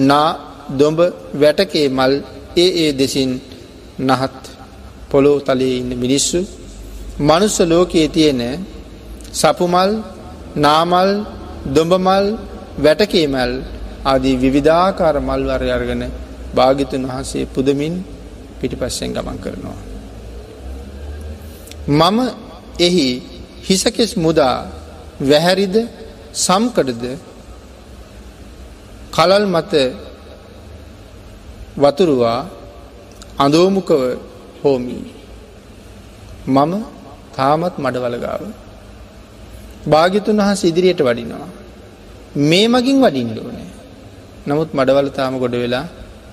[0.02, 0.30] නා
[0.72, 1.00] දොඹ
[1.34, 2.14] වැටකේ මල්
[2.56, 3.32] ඒ ඒ දෙසින්
[4.00, 4.40] නහත්
[5.10, 6.40] පොළෝ තලයේ ඉන්න මිනිස්සු
[7.20, 8.42] මනුස්ස ලෝකයේ තියෙන
[9.34, 9.92] සපුමල්
[10.58, 11.10] නාමල්
[11.68, 12.26] දොඹමල්
[12.78, 13.52] වැටකේමල්
[14.04, 16.04] ආදී විවිධාකාර මල්වරය අර්ගන
[16.56, 17.96] භාගිතුන් වහන්සේ පුදමින්
[18.60, 19.80] පිටිපස්සෙන් ගමන් කරනවා.
[21.90, 22.18] මම
[22.82, 23.08] එහි
[23.68, 24.58] හිසකෙස් මුදා
[25.22, 25.76] වැහැරිද
[26.36, 27.04] සම්කඩද
[29.14, 29.74] කලල් මත
[31.78, 32.40] වතුරුවා
[33.38, 34.02] අඳෝමුකව
[34.62, 35.06] හෝමී.
[36.48, 36.74] මම
[37.36, 38.42] තාමත් මඩවලගාව.
[39.86, 41.50] භාගිතුන් වහස ඉදිරියට වඩිනවා.
[42.42, 43.70] මේ මගින් වඩින්ඩ ඕනෑ.
[44.48, 45.86] නමුත් මඩවල තාම ගොඩ වෙලා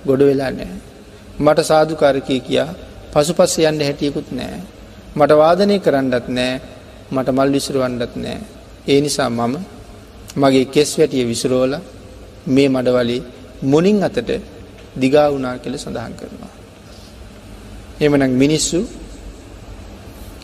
[0.06, 0.74] ගොඩ වෙලා නෑ.
[1.38, 2.70] මට සාධකාරකය කියා
[3.12, 4.58] පසු පස්ස යන්න හැටියකුත් නෑ.
[5.18, 6.52] මට වාදනය කරන්නත් නෑ
[7.10, 8.38] මට මල් විසරුවන්ඩත් නෑ.
[8.86, 9.54] ඒ නිසා මම
[10.36, 11.72] මගේ කෙස් වැටිය විසරෝල
[12.46, 13.20] මේ මඩවලේ
[13.62, 14.30] මුනින් අතට
[14.96, 16.52] දිගා වුනා කෙළ සඳහන් කරනවා.
[18.00, 18.78] එමනක් මිනිස්සු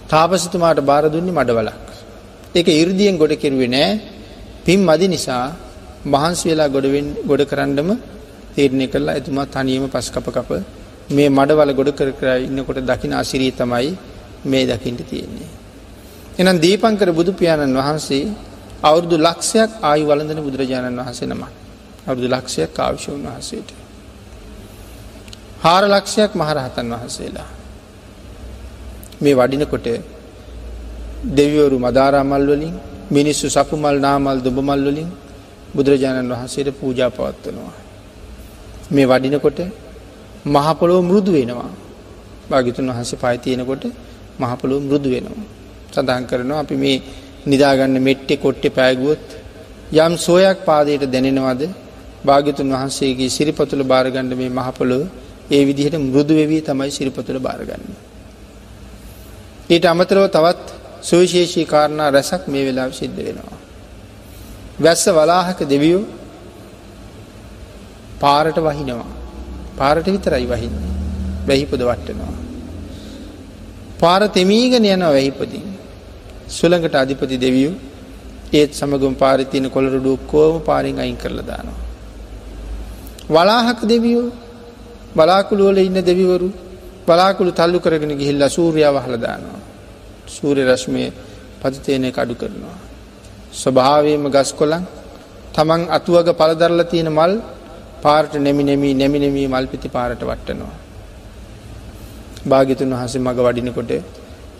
[0.08, 1.84] තාපසිතුමාට බාරදුන්නේ මඩවලක්.
[2.54, 3.92] එක ඉරදියෙන් ගොඩ කෙරුවේ නෑ
[4.64, 5.44] පින් මදි නිසා
[6.06, 7.90] මහන්සි වෙලා ගොඩවෙන් ගොඩ කරන්නම
[8.54, 10.50] තීරණය කරලා එතුමා තනියම පස් කප කප
[11.10, 13.90] මේ මඩවල ගොඩ කර කර ඉන්නකොට දකින අසිරී තමයි
[14.44, 15.50] මේ දකිින්ට තියෙන්නේ.
[16.38, 18.24] එනම් දීපංකර බුදු පියාණන් වහන්සේ
[18.82, 21.42] අවුරුදු ලක්ෂයක් ආයු වලඳන බුදුරජාණන් වහන්සේ නම
[22.06, 23.70] අවුරුදු ලක්ෂයක් ආවිශවන් වහන්සේට.
[25.60, 27.50] හාර ලක්ෂයක් මහරහතන් වහන්සේලා.
[29.22, 29.86] මේ වඩිනකොට
[31.28, 32.74] දෙවිවරු මදාරාමල් වලින්
[33.10, 35.08] මිනිස්සු සපුමල් නාමල් දුබමල් වලින්
[35.74, 37.74] බුදුරජාණන් වහන්සේට පූජා පවත්වනවා.
[38.90, 39.58] මේ වඩිනකොට
[40.46, 41.72] මහපොළොව මෘදු වෙනවා.
[42.50, 43.84] භාගිතුන් වහන්සේ පයි තියෙනකොට
[44.40, 45.46] මහපොළොව මෘදු වෙනවා.
[45.92, 47.02] සඳහන් කරනවා අපි මේ
[47.46, 49.24] නිදාගන්න මෙට්ටෙ කොට්ටෙ පෑගුවොත්
[49.96, 51.62] යම් සෝයක් පාදයට දැනෙනවද
[52.24, 55.02] භාගිතුන් වහන්සේගේ සිරිපතුළ භාරගණ්ඩ මේ මහපොළොව
[55.50, 57.84] ඒ විදිහට මෘදු වෙවී තමයි සිරිපතුළ භාරගන්න.
[59.70, 60.66] ඊට අමතරව තවත්
[61.02, 63.58] සුවිශේෂී කාරණා රැසක් මේ වෙලා සිද්ධ වෙනවා.
[64.78, 66.04] වැස්ස වලාහක දෙවියෝ
[68.20, 69.12] පාරට වහිනවා.
[69.76, 70.92] පාරට විතරයි වහින්නේ.
[71.46, 72.43] වැහිපොද වට්ටනවා.
[74.04, 75.66] පාර තෙමීගෙන යනවා වැහිපදින්.
[76.48, 77.72] සුළඟට අධිපති දෙවියු
[78.52, 81.80] ඒත් සමගම් පාරිතියන කොළරඩු කෝම පාරිෙන් අයින් කරලා දානවා.
[83.28, 84.26] වලාහක දෙවියෝ
[85.16, 86.48] බලාකුළුවල ඉන්න දෙවිවරු
[87.06, 89.60] බලාකුළු තල්ලු කරගෙන ගිහිල්ලා සූරියාව හලදානවා.
[90.26, 91.04] සූරය රශ්මය
[91.62, 92.78] පතිතයනය කඩු කරනවා.
[93.62, 94.84] ස්වභාවයම ගස් කොලන්
[95.54, 97.32] තමන් අතුවග පලදරල තියෙන මල්
[98.04, 100.83] පාරට නෙමිනෙමී නැමිනෙමී මල් පිති පාරට වට්ටනවා.
[102.44, 103.92] භාගිතුන් වහසේ මඟ වඩිනකොට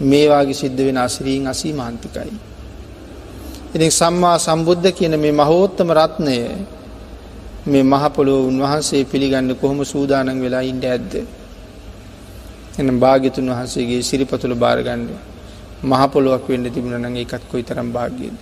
[0.03, 2.33] මේවාගේ සිද්ධ වෙන අසිරීන් අසී මාන්තිකයි.
[3.75, 6.37] ඉතින් සම්මා සම්බුද්ධ කියන මේ මහෝත්තම රත්නය
[7.67, 11.13] මේ මහපොළොව උන්වහන්සේ පිළිගන්න කොහොම සූදානන් වෙලා ඉන්ඩ ඇද්ද.
[12.79, 15.11] එනම් භාගිතුන් වහන්සේගේ සිරිපතුළ භාරගණ්ඩ
[15.85, 18.35] මහපොලොවක් වෙන්න තිබුණනගේ එකත් කොයි තරම් භාග්‍යද.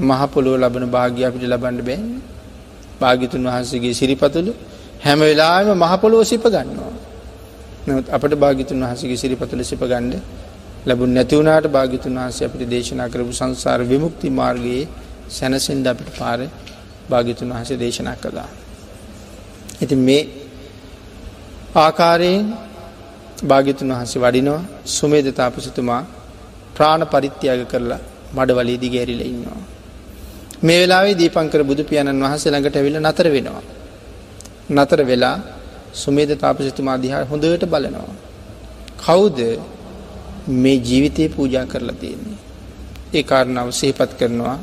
[0.00, 2.04] මහපොලොව ලබන භාග්‍ය අපිට ලබන්ඩ බැන්
[3.00, 4.48] භාගිතුන් වහන්සේගේ සිරිපතුළ
[5.00, 6.92] හැම වෙලාම මහපොලොව සිප ගන්නවා.
[7.88, 10.14] නත් අපට භාගිතුන් වහසගේ සිරිපතුළ සිප ගණ්ඩ
[10.86, 14.82] ලැබුණ නැතිවුණට භාගිතුන් වහන්සේ අපිට දේශනා කරපු සංසාර විමුක්ති මාර්ගයේ
[15.28, 16.40] සැනසෙන්ද අපිට පාර
[17.08, 18.48] භාගිතුන් වහසේ දේශනා කළා.
[19.80, 20.22] ඉති මේ
[21.76, 22.46] ආකාරයෙන්
[23.44, 26.02] භාගිතුන් වහන්සේ වඩිනවා සුමේද තාපසතුමා
[26.74, 28.00] ප්‍රාණ පරිත්‍යයාග කරලා
[28.34, 29.60] මඩ වලීදි ගැරිල ඉන්නවා.
[30.62, 33.64] මේ වෙලාවේ දීපංකර බුදු පියාණන් වහන්සේ ළඟට ඇවිල නතර වෙනවා.
[34.70, 35.36] නතර වෙලා
[35.98, 38.14] සුමේද තාපසතුමා දිහා හොඳට බලනවා.
[38.98, 39.38] කවුද
[40.54, 42.38] මේ ජීවිතය පූජා කරලා තියෙන්නේ.
[43.10, 44.58] ඒ කාරණාව සහිපත් කරනවා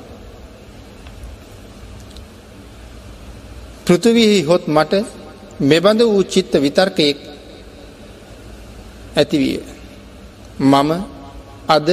[3.85, 4.93] පෘථවිහි හොත් මට
[5.61, 7.19] මෙබඳ වූ චිත්ත විතර්කයෙක්
[9.15, 9.59] ඇතිවිය.
[10.61, 10.91] මම
[11.67, 11.87] අද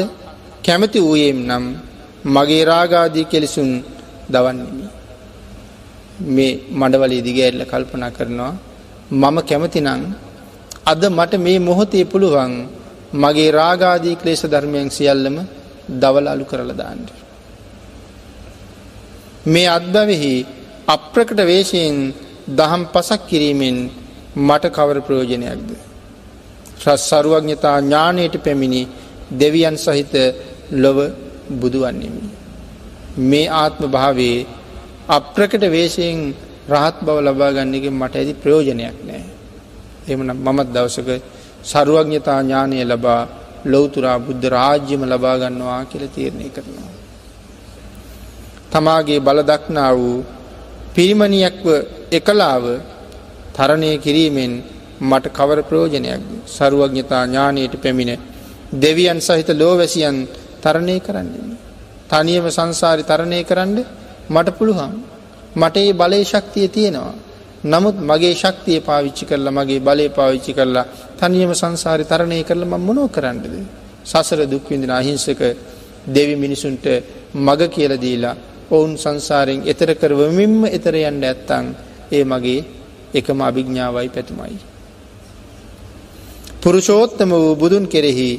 [0.65, 1.65] කැමති වූයම් නම්
[2.27, 3.71] මගේ රාගාදී කෙලෙසුන්
[4.31, 4.87] දවන්නෙමි.
[6.27, 8.53] මේ මඩවලේ දිගඇල්ල කල්පනා කරනවා
[9.13, 9.89] මම කැමතිනං
[10.85, 12.53] අද මට මේ මොහොතේ පුළුවන්
[13.15, 15.37] මගේ රාගාදී ක්ලේෂ ධර්මයන් සියල්ලම
[15.93, 17.09] දවල අලු කරලදාන්ට.
[19.45, 20.35] මේ අත්බවෙහි
[20.89, 21.97] අප්‍රකට වේශයෙන්
[22.51, 23.77] දහම් පසක් කිරීමෙන්
[24.39, 25.69] මට කවර ප්‍රයෝජනයක්ද.
[27.01, 28.83] සරුවඥතා ඥානයට පැමිණි
[29.33, 30.13] දෙවියන් සහිත
[30.75, 30.99] ලොව
[31.51, 32.25] බුදුවන්නෙමි.
[33.21, 34.47] මේ ආත්ම භාවේ
[35.09, 36.19] අප්‍රකට වේශයෙන්
[36.69, 39.25] රහත් බව ලබාගන්නගෙන් මට ඇති ප්‍රයෝජනයක් නෑ.
[40.09, 41.09] එමනම් මමත් දවසක
[41.63, 43.21] සරුවඥතා ඥානය ලබා
[43.65, 46.91] ලොවතුරා බුද්ධ රාජ්‍යම ලබාගන්නවා කියල තීරණය කරනවා.
[48.73, 50.25] තමාගේ බලදක්නා වූ
[50.95, 51.67] පිරිමණියක්ව
[52.11, 52.65] එකලාව
[53.55, 54.53] තරණය කිරීමෙන්
[55.01, 58.21] මට කවර ප්‍රෝජනයක් සරුවඥතා ඥානයට පැමිණ
[58.75, 60.17] දෙවියන් සහිත ලෝවැසියන්
[60.63, 61.57] තරණය කරන්නේ.
[62.09, 63.79] තනියම සංසාරි තරණය කරන්න
[64.31, 64.93] මට පුළුවන්.
[65.55, 67.15] මට ඒ බලය ශක්තිය තියෙනවා.
[67.65, 70.87] නමුත් මගේ ශක්තිය පාවිච්චි කරලා මගේ බලය පාවිච්චි කරලා
[71.19, 73.45] තනියම සංසාරි තරණය කරල ම මොනෝ කරන්නද.
[74.05, 75.41] සසර දුක්විඳින අහිංසක
[76.07, 76.85] දෙවි මිනිසුන්ට
[77.37, 78.37] මග කියලදීලා
[78.71, 81.67] ඔවුන් සංසාරයෙන් එතර කරවමින්ම එතර යන්ඩ ඇත්තං
[82.11, 82.61] ඒ මගේ
[83.15, 84.59] එකම අභිග්ඥාවයි පැතුමයි.
[86.63, 88.31] පුරුෂෝත්තම වූ බුදුන් කෙරෙහි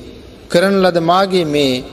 [0.49, 1.83] කරන ලද මාගේ මේ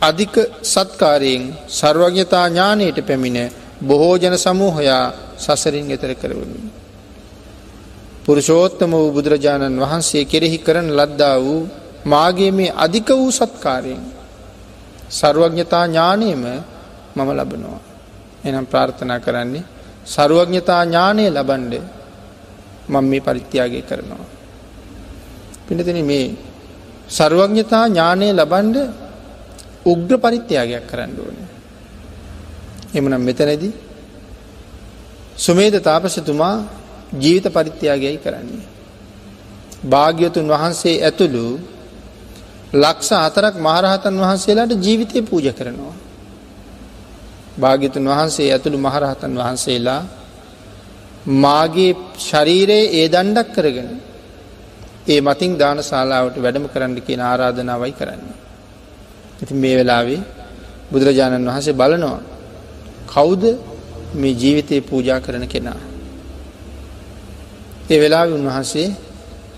[0.00, 0.34] අධික
[0.64, 3.38] සත්කාරයෙන් සර්වඥතා ඥානයට පැමිණ
[3.80, 6.70] බොහෝජන සමූහයා සසරින් එතර කරවමින්.
[8.24, 11.68] පුරුෂෝත්තම වූ බුදුරජාණන් වහන්සේ කෙරෙහි කරන ලද්දා වූ
[12.04, 14.02] මාගේ මේ අධික වූ සත්කාරයෙන්
[15.10, 16.44] සර්වඥතා ඥානයම
[17.16, 17.80] මම ලබනවා.
[18.44, 19.64] එනම් ප්‍රාර්ථනා කරන්නේ
[20.06, 21.74] සරුවඥතා ඥානය ලබන්ඩ
[22.88, 24.26] මං මේ පරිත්‍යාගය කරනවා.
[25.66, 26.36] පිනතින මේ
[27.08, 28.76] සරුවඥතා ඥානය ලබන්ඩ
[29.84, 31.47] උග්‍ර පරිත්‍යාගයක් කරන්න ඕන.
[32.88, 33.70] එමනම් මෙතනැදි
[35.36, 36.56] සුමේද තාපසතුමා
[37.14, 38.66] ජීවිත පරිත්‍යාගයයි කරන්නේ.
[39.84, 41.44] භාග්‍යතුන් වහන්සේ ඇතුළු
[42.74, 45.94] ලක්ෂ අතරක් මහරහතන් වහන්සේලාට ජීවිතය පූජ කරනවා.
[47.56, 50.02] භාග්‍යතුන් වහන්සේ ඇතුළු මහරහතන් වහන්සේලා
[51.36, 53.90] මාගේ ශරීරයේ ඒ දණ්ඩක් කරගෙන
[55.06, 58.22] ඒ මතින් දාන ශාලාවට වැඩම කරන්න කියන ආරාධනාවයි කරන්න.
[59.42, 60.20] ඉති මේ වෙලාවේ
[60.90, 62.37] බුදුරජාණන් වහන්සේ බලනවා
[63.08, 63.44] කෞුද
[64.14, 65.80] මේ ජීවිතය පූජා කරන කෙනා.
[67.90, 68.88] ඒ වෙලා උන්වහන්සේ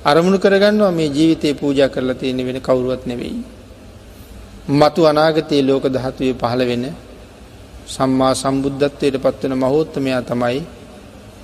[0.04, 3.40] අරමුණු කරගන්නවා මේ ජීවිතය පූජා කරලා තියෙන වෙන කවුරුවත් නෙවෙයි.
[4.70, 6.84] මතු අනාගතයේ ලෝක දහතුවේ පහළ වෙන
[7.86, 10.60] සම්මා සම්බුද්ධත්වයට පත්වන මහෝත්තමයා තමයි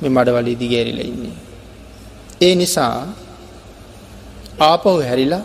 [0.00, 1.36] මේ මඩවලී දිගෑරිල ඉන්නේ.
[2.40, 3.06] ඒ නිසා
[4.60, 5.44] ආපහු හැරිලා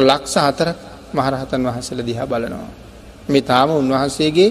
[0.00, 0.78] ලක්ෂ හතරක්
[1.14, 2.70] මහරහතන් වහන්සල දිහා බලනවා.
[3.28, 4.50] මේ තාම උන්වහන්සේගේ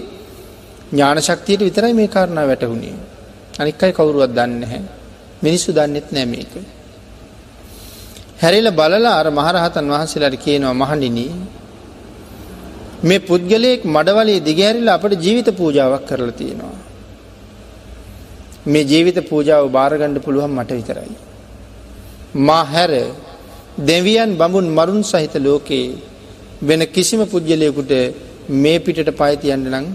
[0.94, 2.96] ඥාන ශක්තියට විතරයි මේ කාරණා වැටහුණේ.
[3.60, 4.80] අනික්කයි කවුරුවත් දන්න හැ.
[5.42, 6.52] මිනිස්සු දන්නෙත් නෑ මේක.
[8.40, 11.32] හැරිල බලලා අර මහරහතන් වහන්සේලාට කියනවා මහනිනී
[13.02, 16.76] මේ පුද්ගලයෙක් මඩවලේ දිගෑරිලා අපට ජීවිත පූජාවක් කරලා තියෙනවා.
[18.66, 21.12] මේ ජීවිත පූජාව භාරගණ්ඩ පුළුවන් මට විතරයි.
[22.38, 22.92] මා හැර
[23.80, 25.98] දෙවියන් බඹුන් මරුන් සහිත ලෝකයේ
[26.62, 27.92] වෙන කිසිම පුද්ගලයකුට
[28.54, 29.86] මේ පිටට පයිතියන්ට නං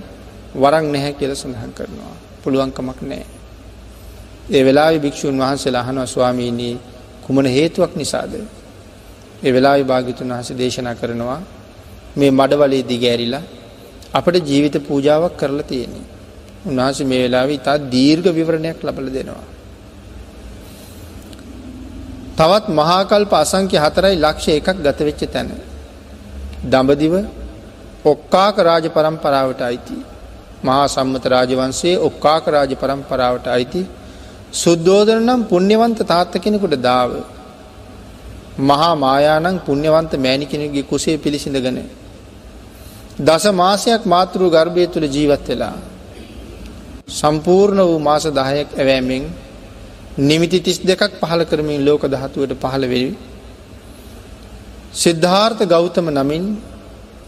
[0.53, 2.15] වරක් නැහැ කියල සඳහන් කරනවා.
[2.43, 3.25] පුළුවන්කමක් නෑ.
[4.49, 6.75] ඒ වෙලා භික්‍ෂූන් වහන්සේ අහනවා ස්වාමීනී
[7.23, 8.33] කුමන හේතුවක් නිසාද.
[9.43, 11.39] ඒ වෙලා භාගිතුන් වහස දේශනා කරනවා
[12.15, 13.43] මේ මඩවලේ දිගෑරිලා
[14.13, 16.05] අපට ජීවිත පූජාවක් කරලා තියෙන්නේ.
[16.65, 19.47] උන්වහස මේ වෙලාව ඉතා දීර්ඝ විවරණයක් ලබල දෙනවා.
[22.37, 25.49] තවත් මහාකල්ප අසංක්‍ය හතරයි ලක්ෂ එකක් ගතවෙච්ච තැන.
[26.63, 27.13] දඹදිව
[28.05, 29.97] ඔක්කාක රාජ පරම්පරාවට අයිති.
[30.63, 33.81] මහා සම්මත රාජවන්සේ ඔක්කාක රාජ පරම්පරාවට අයිති
[34.53, 37.11] සුද්දෝදන නම් පුුණ්‍යවන්ත තාත්ත කෙනෙකුට දාව.
[38.61, 41.79] මහා මායානං පුුණ්‍යවන්ත මෑණි කෙනෙගේ කුසේ පිළිසිඳගන
[43.19, 45.75] දස මාසයක් මාතෘ ගර්භය තුළ ජීවත් වෙලා.
[47.09, 49.23] සම්පූර්ණ වූ මාස දහයක් ඇවෑමෙන්
[50.19, 53.13] නිමිති තිස් දෙකක් පහළ කරමින් ලෝක දහතුවට පහළ වෙවි.
[54.93, 56.43] සිද්ධාර්ථ ගෞතම නමින්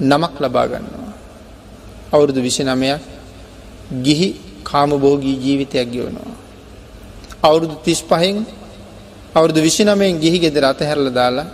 [0.02, 1.12] නමක් ලබා ගන්නවා.
[2.14, 3.11] අවුරුදු විසි නමයක්
[3.92, 4.28] ගිහි
[4.64, 6.36] කාමභෝගී ජීවිතයක් ගෙවනවා.
[7.44, 8.46] අවුරුදු තිස් පහෙන්
[9.36, 11.48] අවුරුදු විසිනමයෙන් ගිහි ගෙදර අතහැරල දාලා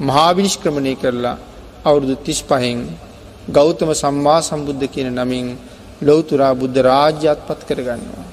[0.00, 1.36] මහාවිනිෂ්ක්‍රමණය කරලා
[1.84, 2.78] අවුරුදු තිස් පහෙන්
[3.48, 5.46] ගෞතම සම්මා සම්බුද්ධ කියන නමින්
[6.02, 8.26] ලොවතුරා බුද්ධ රාජ්‍යත් පත් කරගන්නවා.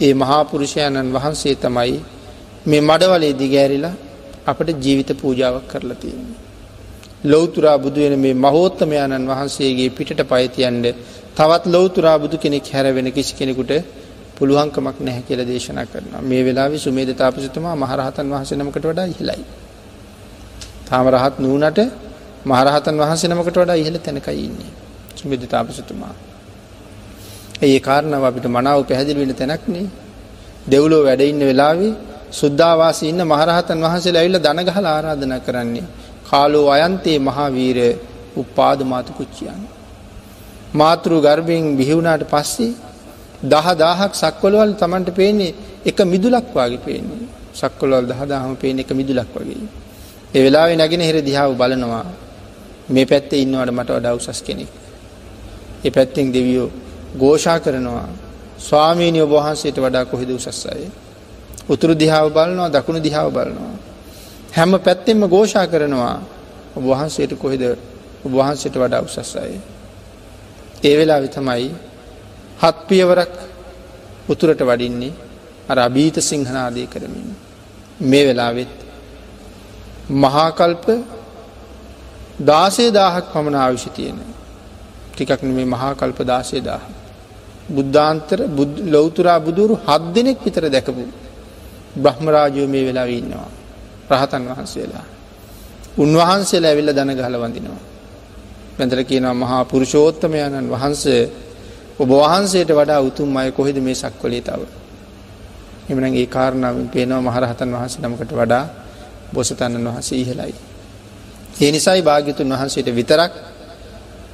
[0.00, 1.98] ඒ මහාපුරුෂයණන් වහන්සේ තමයි
[2.66, 3.94] මේ මඩවලේ දිගෑරිලා
[4.46, 6.49] අපට ජීවිත පූජාවක් කරලා තියෙන්නේ.
[7.24, 10.86] ලොවතුරා බුදුවෙන මේ මහෝත්තමයාණන් වහන්සේගේ පිට පයිතියන්ට
[11.36, 13.72] තවත් ලොවතුරා බුදු කෙනෙක් හැරවෙන කිසි කෙනෙකුට
[14.36, 19.42] පුළුවන්කමක් නැහැ කියල දේශනා කරන මේ වෙලා සුමේද තාපසිතුමා මහරහතන් වහස නමකට වඩා ඉහලයි.
[20.86, 21.80] තාම රහත් නූනට
[22.44, 24.72] මහරහතන් වහන්සේ නමකට වඩා ඉහළ තැනකයි ඉන්නේ
[25.16, 26.14] සුමේද තාපසතුමා.
[27.62, 29.86] ඒ කාරණාව අපිට මනාව පැහැදිලි වෙන තැනක්නේ
[30.66, 31.92] දෙව්ලෝ වැඩඉන්න වෙලාවේ
[32.32, 35.86] සුද්ධවාසී ඉන්න මහරහතන් වහන්සේ ඇවිල්ල දනගහල ආරාධන කරන්නේ.
[36.30, 37.78] කාලෝ අයන්තයේ මහාවීර
[38.36, 39.60] උපාද මාතු කුච්චියන්.
[40.74, 42.72] මාතෘ ගර්භයෙන් බිහිවුණාට පස්සේ
[43.42, 45.54] දහ දාහක් සක්වලවල් තමන්ට පේන්නේ
[45.84, 49.68] එක මිදුලක් වගේ පේන්නේ සක්කොලවල් දහදාහම පේන එක මිදුලක් වගේ.
[50.34, 52.04] ඒ වෙලාවෙ නැගෙන හිර දිහාව බලනවා
[52.88, 54.70] මේ පැත්තේ ඉන්නවට මට වඩා උසස් කෙනෙක්.
[55.84, 56.70] ඒ පැත්තෙන් දෙවියෝ
[57.18, 58.08] ගෝෂා කරනවා
[58.58, 60.82] ස්වාමීනිය ඔබහන්සේට වඩා කොහෙද උසස් අය.
[61.68, 63.74] උතුරු දිහාව බලනවා දකුණු දිහාව බලනවා.
[64.52, 66.16] හැම පැත්තෙන්ම ගෝෂා කරනවා
[66.76, 67.62] ඔබහන්සේට කොහෙද
[68.24, 69.52] ඔබහන්සේට වඩා උසස් අය.
[70.82, 71.70] ඒ වෙලා විතමයි
[72.58, 73.34] හත් පියවරක්
[74.28, 75.12] උතුරට වඩින්නේ
[75.68, 77.28] අර අභීත සිංහනාදය කරමින්.
[78.00, 78.74] මේ වෙලාවෙත්
[80.16, 80.86] මහාකල්ප
[82.42, 84.18] දාසේ දාහක් පමණ ආවිෂ තියෙන.
[85.12, 86.84] ටිකක් මේ මහාකල්ප දාසේ දාහ.
[87.68, 88.38] බුද්ධාන්තර
[88.86, 91.02] ලොවතුරා බුදුරු හත් දෙනෙක් විතර දැකපු
[91.96, 93.59] බ්‍රහ්මරාජයෝ මේ වෙලා ඉන්නවා.
[94.10, 95.04] රහතන් වහන්සේලා.
[95.96, 97.80] උන්වහන්සේලා ඇවිල්ල දන ගහල වඳිනවා.
[98.76, 101.22] පැඳර කියනවා මහා පුරුෂෝත්තමයණන් වහන්සේ
[101.98, 104.62] ඔබ වහන්සේට වඩා උතුම් අය කොහෙද මේ සක්වලේ තව.
[105.88, 108.64] එමන ඒ කාරණාවෙන් පේනවා මහරහතන් වහන්ස නමකට වඩා
[109.32, 110.54] බොසතන්නන් වහන්සේ ඉහලයි.
[111.56, 113.32] ඒ නිසයි භාගිතුන් වහන්සේට විතරක්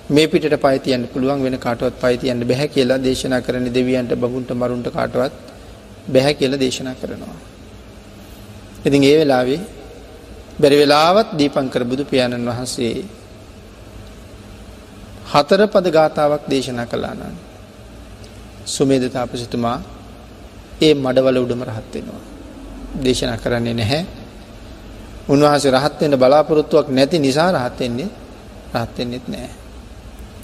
[0.09, 5.32] මේ පිට පයිතියන්න පුළුවන් වෙන කාටවත් පයිතියන්න බැහැ කියලා දේශනා කරන දෙවියන්ට බගුන්ට මරුන්ට කාටවත්
[6.09, 7.56] බැහැ කියල දේශනා කරනවා.
[8.87, 9.61] ඉතින් ඒ වෙලාවේ
[10.57, 12.95] බැරි වෙලාවත් දීපංකර බුදු පියාණන් වහන්සේ
[15.27, 17.37] හතර පද ගාථාවක් දේශනා කලානන්
[18.67, 19.79] සුමේද තාපසිතුමා
[20.79, 22.23] ඒ මඩවල උඩම රහත්වෙනවා.
[22.97, 24.03] දේශනා කරන්නේ නැහැ.
[25.29, 28.09] උන්වහසේ රහත්වෙන්ට බලාපොරොත්තුවක් නැති නිසා රහත්වෙන්නේ
[28.75, 29.51] රහත්වෙන්නෙත් නෑ.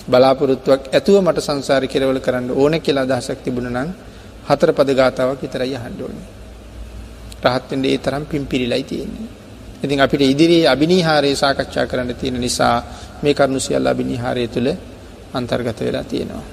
[0.08, 3.88] බලාපොරොත්තුවක් ඇතුව මට සංසාර කෙරවල කරන්න ඕන කියලා දහසක් තිබුණ නම්
[4.48, 6.31] හතර පද ගාතාවක් විතරයි හන්ඩෝනේ.
[7.44, 9.28] රහත්වෙන්ට ඒ තරම් පින් පිරිලයි තියෙන්නේ.
[9.84, 12.76] ඉතින් අපිට ඉදිරියේ අභිනිහාරයේ සාකච්ඡා කරන්න තියෙන නිසා
[13.22, 14.68] මේ කරුණු සියල්ල අභිනිහාරය තුළ
[15.34, 16.44] අන්තර්ගත වෙලා තියෙනවා.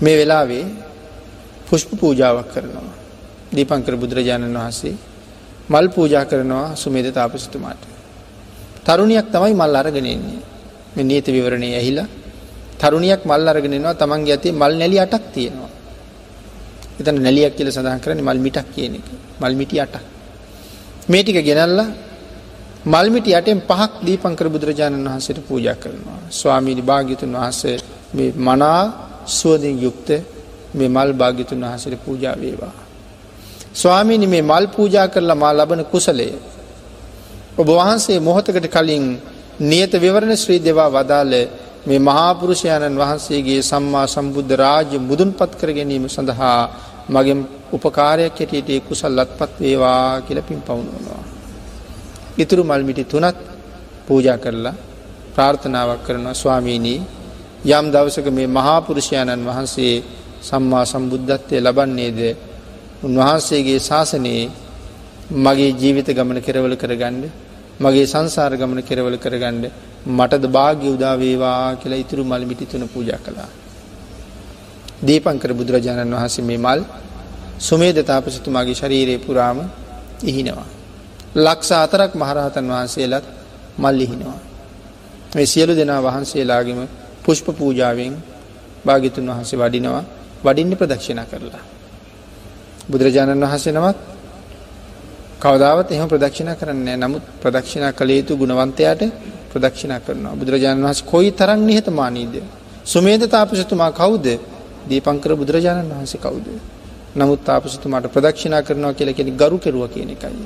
[0.00, 0.64] මේ වෙලාවේ
[1.66, 2.92] පුෂ්ප පූජාවක් කරනවා.
[3.52, 4.94] දීපංකර බුදුරජාණන් වහන්සේ
[5.68, 7.82] මල් පූජා කරනවා සුමේද තාපසතුමාට.
[8.84, 10.40] තරුණයක් තමයි මල් අරගෙනෙන්නේ.
[10.96, 12.08] මේ නීත විවරණය ඇහිලා
[12.80, 15.73] තරුණියක් මල් අරගෙනවා තමන්ගේ ඇතේ මල් නැලි අටක් තියෙනවා.
[17.00, 19.06] එතන නැලියක් කියල සඳහන් කරන මල් මිටක් කියන එක
[19.40, 20.04] මල් මිටි අටක්.
[21.04, 21.88] මේ ටික ගෙනල්ලා
[22.86, 26.20] මල්මිටි යටෙන් පහක් දීපංකර බුදුරජාණන් වහන්සේට පූජ කරනවා.
[26.30, 27.76] ස්වාමීනි භාගිතුන් වහන්සේ
[28.12, 28.80] මේ මනා
[29.28, 30.08] සුවදින් යුක්ත
[30.74, 32.74] මේ මල් භාගිතුන් වහසට පූජා වේවා.
[33.74, 36.28] ස්වාමීනි මේ මල් පූජා කරලා මා ලබන කුසලය.
[37.58, 39.04] ඔබ වහන්සේ මොහොතකට කලින්
[39.62, 41.32] නියත විවරණ ශ්‍රී දෙවා වදාල
[41.86, 46.58] මේ මහාපුරුෂයණන් වහන්සේගේ සම්මා සම්බුද්ධ රාජ්‍ය මුදුන් පත් කර ගැනීම සඳහා
[47.08, 47.40] මගෙන්
[47.72, 51.22] උපකාරයක් හැටියට කුසල් අත්පත් වේවා කියල පින් පවුණුවනවා.
[52.36, 53.38] ඉතුරු මල්මිටි තුනත්
[54.06, 54.74] පූජා කරලා
[55.34, 57.00] ප්‍රාර්ථනාවක් කරනවා ස්වාමීණී
[57.70, 59.94] යම් දවසක මේ මහාපුරුෂයණන් වහන්සේ
[60.42, 62.20] සම්මා සම්බුද්ධත්වය ලබන්නේද
[63.02, 64.44] උන්වහන්සේගේ ශාසනයේ
[65.38, 67.24] මගේ ජීවිත ගමන කෙරවල කරගන්න
[67.80, 69.64] මගේ සංසාර ගමන කෙරවල කරගන්න
[70.06, 73.48] මටද භාග්‍ය උදාවේවා කියලා ඉතුරු මල්මිටි තුන පූජා කළා.
[75.02, 76.80] දීපංකර බුදුරජාණන් වහන්සේ මේ මල්
[77.58, 79.58] සුමේද තාපසතුමාගේ ශරීරයේ පුරාම
[80.22, 80.68] ඉහිනවා.
[81.36, 83.24] ලක්ෂ අතරක් මහරහතන් වහන්සේලත්
[83.78, 84.40] මල් ඉහිනවා.
[85.34, 86.80] මේ සියලු දෙනා වහන්සේලාගේම
[87.24, 88.14] පුෂ්ප පූජාවෙන්
[88.84, 90.04] භාගිතුන් වහන්සේ වඩිනවා
[90.44, 91.64] වඩින්න ප්‍රදක්ෂණ කරලා.
[92.88, 93.98] බුදුරජාණන් වහන්සේ නමත්
[95.40, 99.02] කවදාවත් එහම ප්‍රදක්ෂණ කරන්න නමුත් ප්‍රදක්ෂණ කළ යුතු ගුණවන්තයාට
[99.54, 102.34] ප්‍රදක්ෂණ කරනවා බුදුරජාණන් වහස කොයි තරන් නිහතමානීද.
[102.84, 104.26] සුමේද තාපසතුමා කවුද
[104.84, 106.46] දීපංකර බුදුරජාණන් වහන්සේ කවුද.
[107.14, 110.44] නමුත් තාපසතුමාට ප්‍රදක්ෂණ කරනවා කියල කෙනෙ ගරු කෙරුව කියන එකයි.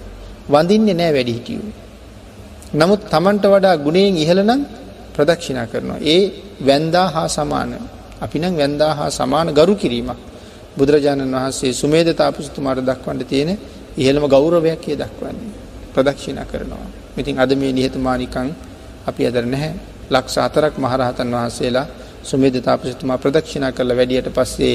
[0.48, 1.70] වඳින්නේ නෑ වැඩි හිටියූ.
[2.72, 4.60] නමුත් තමන්ට වඩා ගුණයෙන් ඉහළනම්
[5.14, 5.98] ප්‍රදක්ෂිනා කරනවා.
[6.04, 6.22] ඒ
[6.60, 7.72] වැන්දා හා සමාන
[8.20, 10.20] අපි නම් වැන්දා හා සමාන ගරු කිරීමක්.
[10.76, 13.50] බුදුරජාණන් වහන්සේ සුමේද තාපසතුමාට දක්වන්න තියෙන
[13.96, 15.52] ඉහළම ගෞරවයක් ඒ දක්වන්නේ.
[15.94, 16.86] ප්‍රදක්ෂිනා කරනවා.
[17.16, 18.48] ඉතින් අද මේ නිහතමානිකං
[19.08, 19.72] අපි අදර නැහැ.
[20.10, 21.86] ලක්ෂ අතරක් මහරහතන් වහන්සේලා
[22.22, 24.74] සුමේද තාපසතුමා ප්‍රදක්ෂිනා කරලා වැඩියට පස්සේ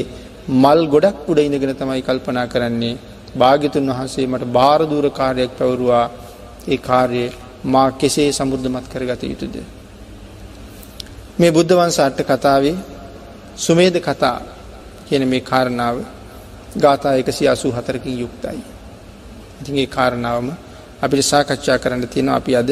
[0.56, 2.96] මල් ගොඩක් උඩ ඉඳගෙන තමයි කල්පනා කරන්නේ
[3.36, 6.06] භාග්‍යතුන් වහන්සේ මට භාරදූර කාර්යයක් පැවරුවා
[6.68, 7.30] ඒ කාර්යය
[7.66, 9.56] මා කෙසේ සමුෘද්ධමත් කරගත යුතුද.
[11.36, 12.76] මේ බුද්ධ වන්ස අට්ට කතාවේ
[13.58, 14.38] සුමේද කතා
[15.06, 15.98] කියන මේ කාරණාව
[16.76, 18.62] ගාථා එකසි අසූ හතරකින් යුක්තයි.
[19.62, 20.48] ඉතින්ගේ කාරණාවම
[21.02, 22.70] අපිට සාකච්ඡා කරන්න තියෙන අපි අද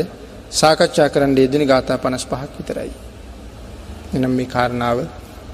[0.52, 2.92] සාකච්ඡා කරන්න යෙදෙන ගාථා පනස් පහක් විතරයි.
[4.16, 4.98] එනම් මේ කාරණාව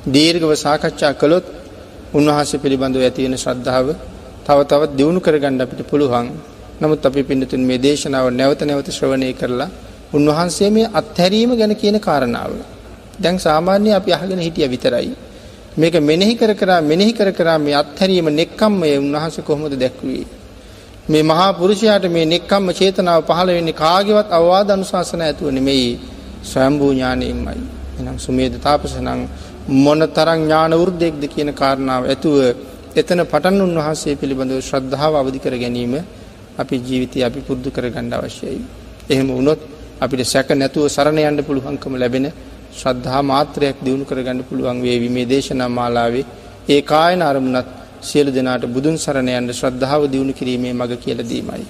[0.08, 1.46] දීර්ඝව සාකච්ඡා කළොත්
[2.14, 3.88] උන්වහන්සේ පිළිබඳව ඇතිවෙන ශ්‍රද්ධාව
[4.46, 6.28] තව තවත් දියුණු කරගන්න අපිට පුළුවන්
[6.82, 9.70] නමුත් අපි පිඩතුන් මේ දේශනාව නැවත නැවත ශ්‍රවණය කරලා
[10.14, 12.52] උන්වහන්සේ මේ අත්හැරීම ගැන කියන කාරණාව.
[13.20, 15.10] දැන් සාමාන්‍ය අපි අහගෙන හිටිය විතරයි.
[15.78, 20.26] මේක මෙනෙහි කර කරා මෙනෙහි කර කරා මේ අත්හැරීම නෙක්කම්මය උන්වහන්සේ කොහොමද දැක්වේ.
[21.08, 25.92] මේ මහා පුරුෂයාට මේ නෙක්කම්ම චේතනාව පහළ වෙන්නේ කාගේවත් අවවාද අනුශාසන ඇතුව නෙමෙයි
[26.44, 27.62] ස්වයම්භූ ඥානයෙන්මයි.
[28.00, 29.22] එනම් සුමේද තාපසනං
[29.78, 32.36] මොන තරම් ඥාන වෘද්ධයක්ද කියන කාරණාව ඇතුව
[32.96, 35.94] එතන පටන් උන්වහන්සේ පිළිබඳව ශ්‍රද්ධාව අවදි කර ගැනීම
[36.58, 38.60] අපි ජීවිතය අපි පුරුදු කර ගන්න අවශ්‍යයි.
[39.10, 39.60] එහෙම වුණොත්
[40.00, 42.28] අපිට සැක නැතුව සරණ යන්න පුළුවන්කම ලැබෙන
[42.74, 46.26] ශ්‍රද්ධා මාත්‍රයක් දියුණු කරගන්න පුළුවන් වේවි මේ දේශනා මාලාවේ
[46.68, 51.68] ඒ කායන අරමුණත් සියලු දෙනාට බුදුන් සරණ යන්න ශ්‍රද්ධාව දියුණු කිරීමේ මඟ කියලා දීමයි.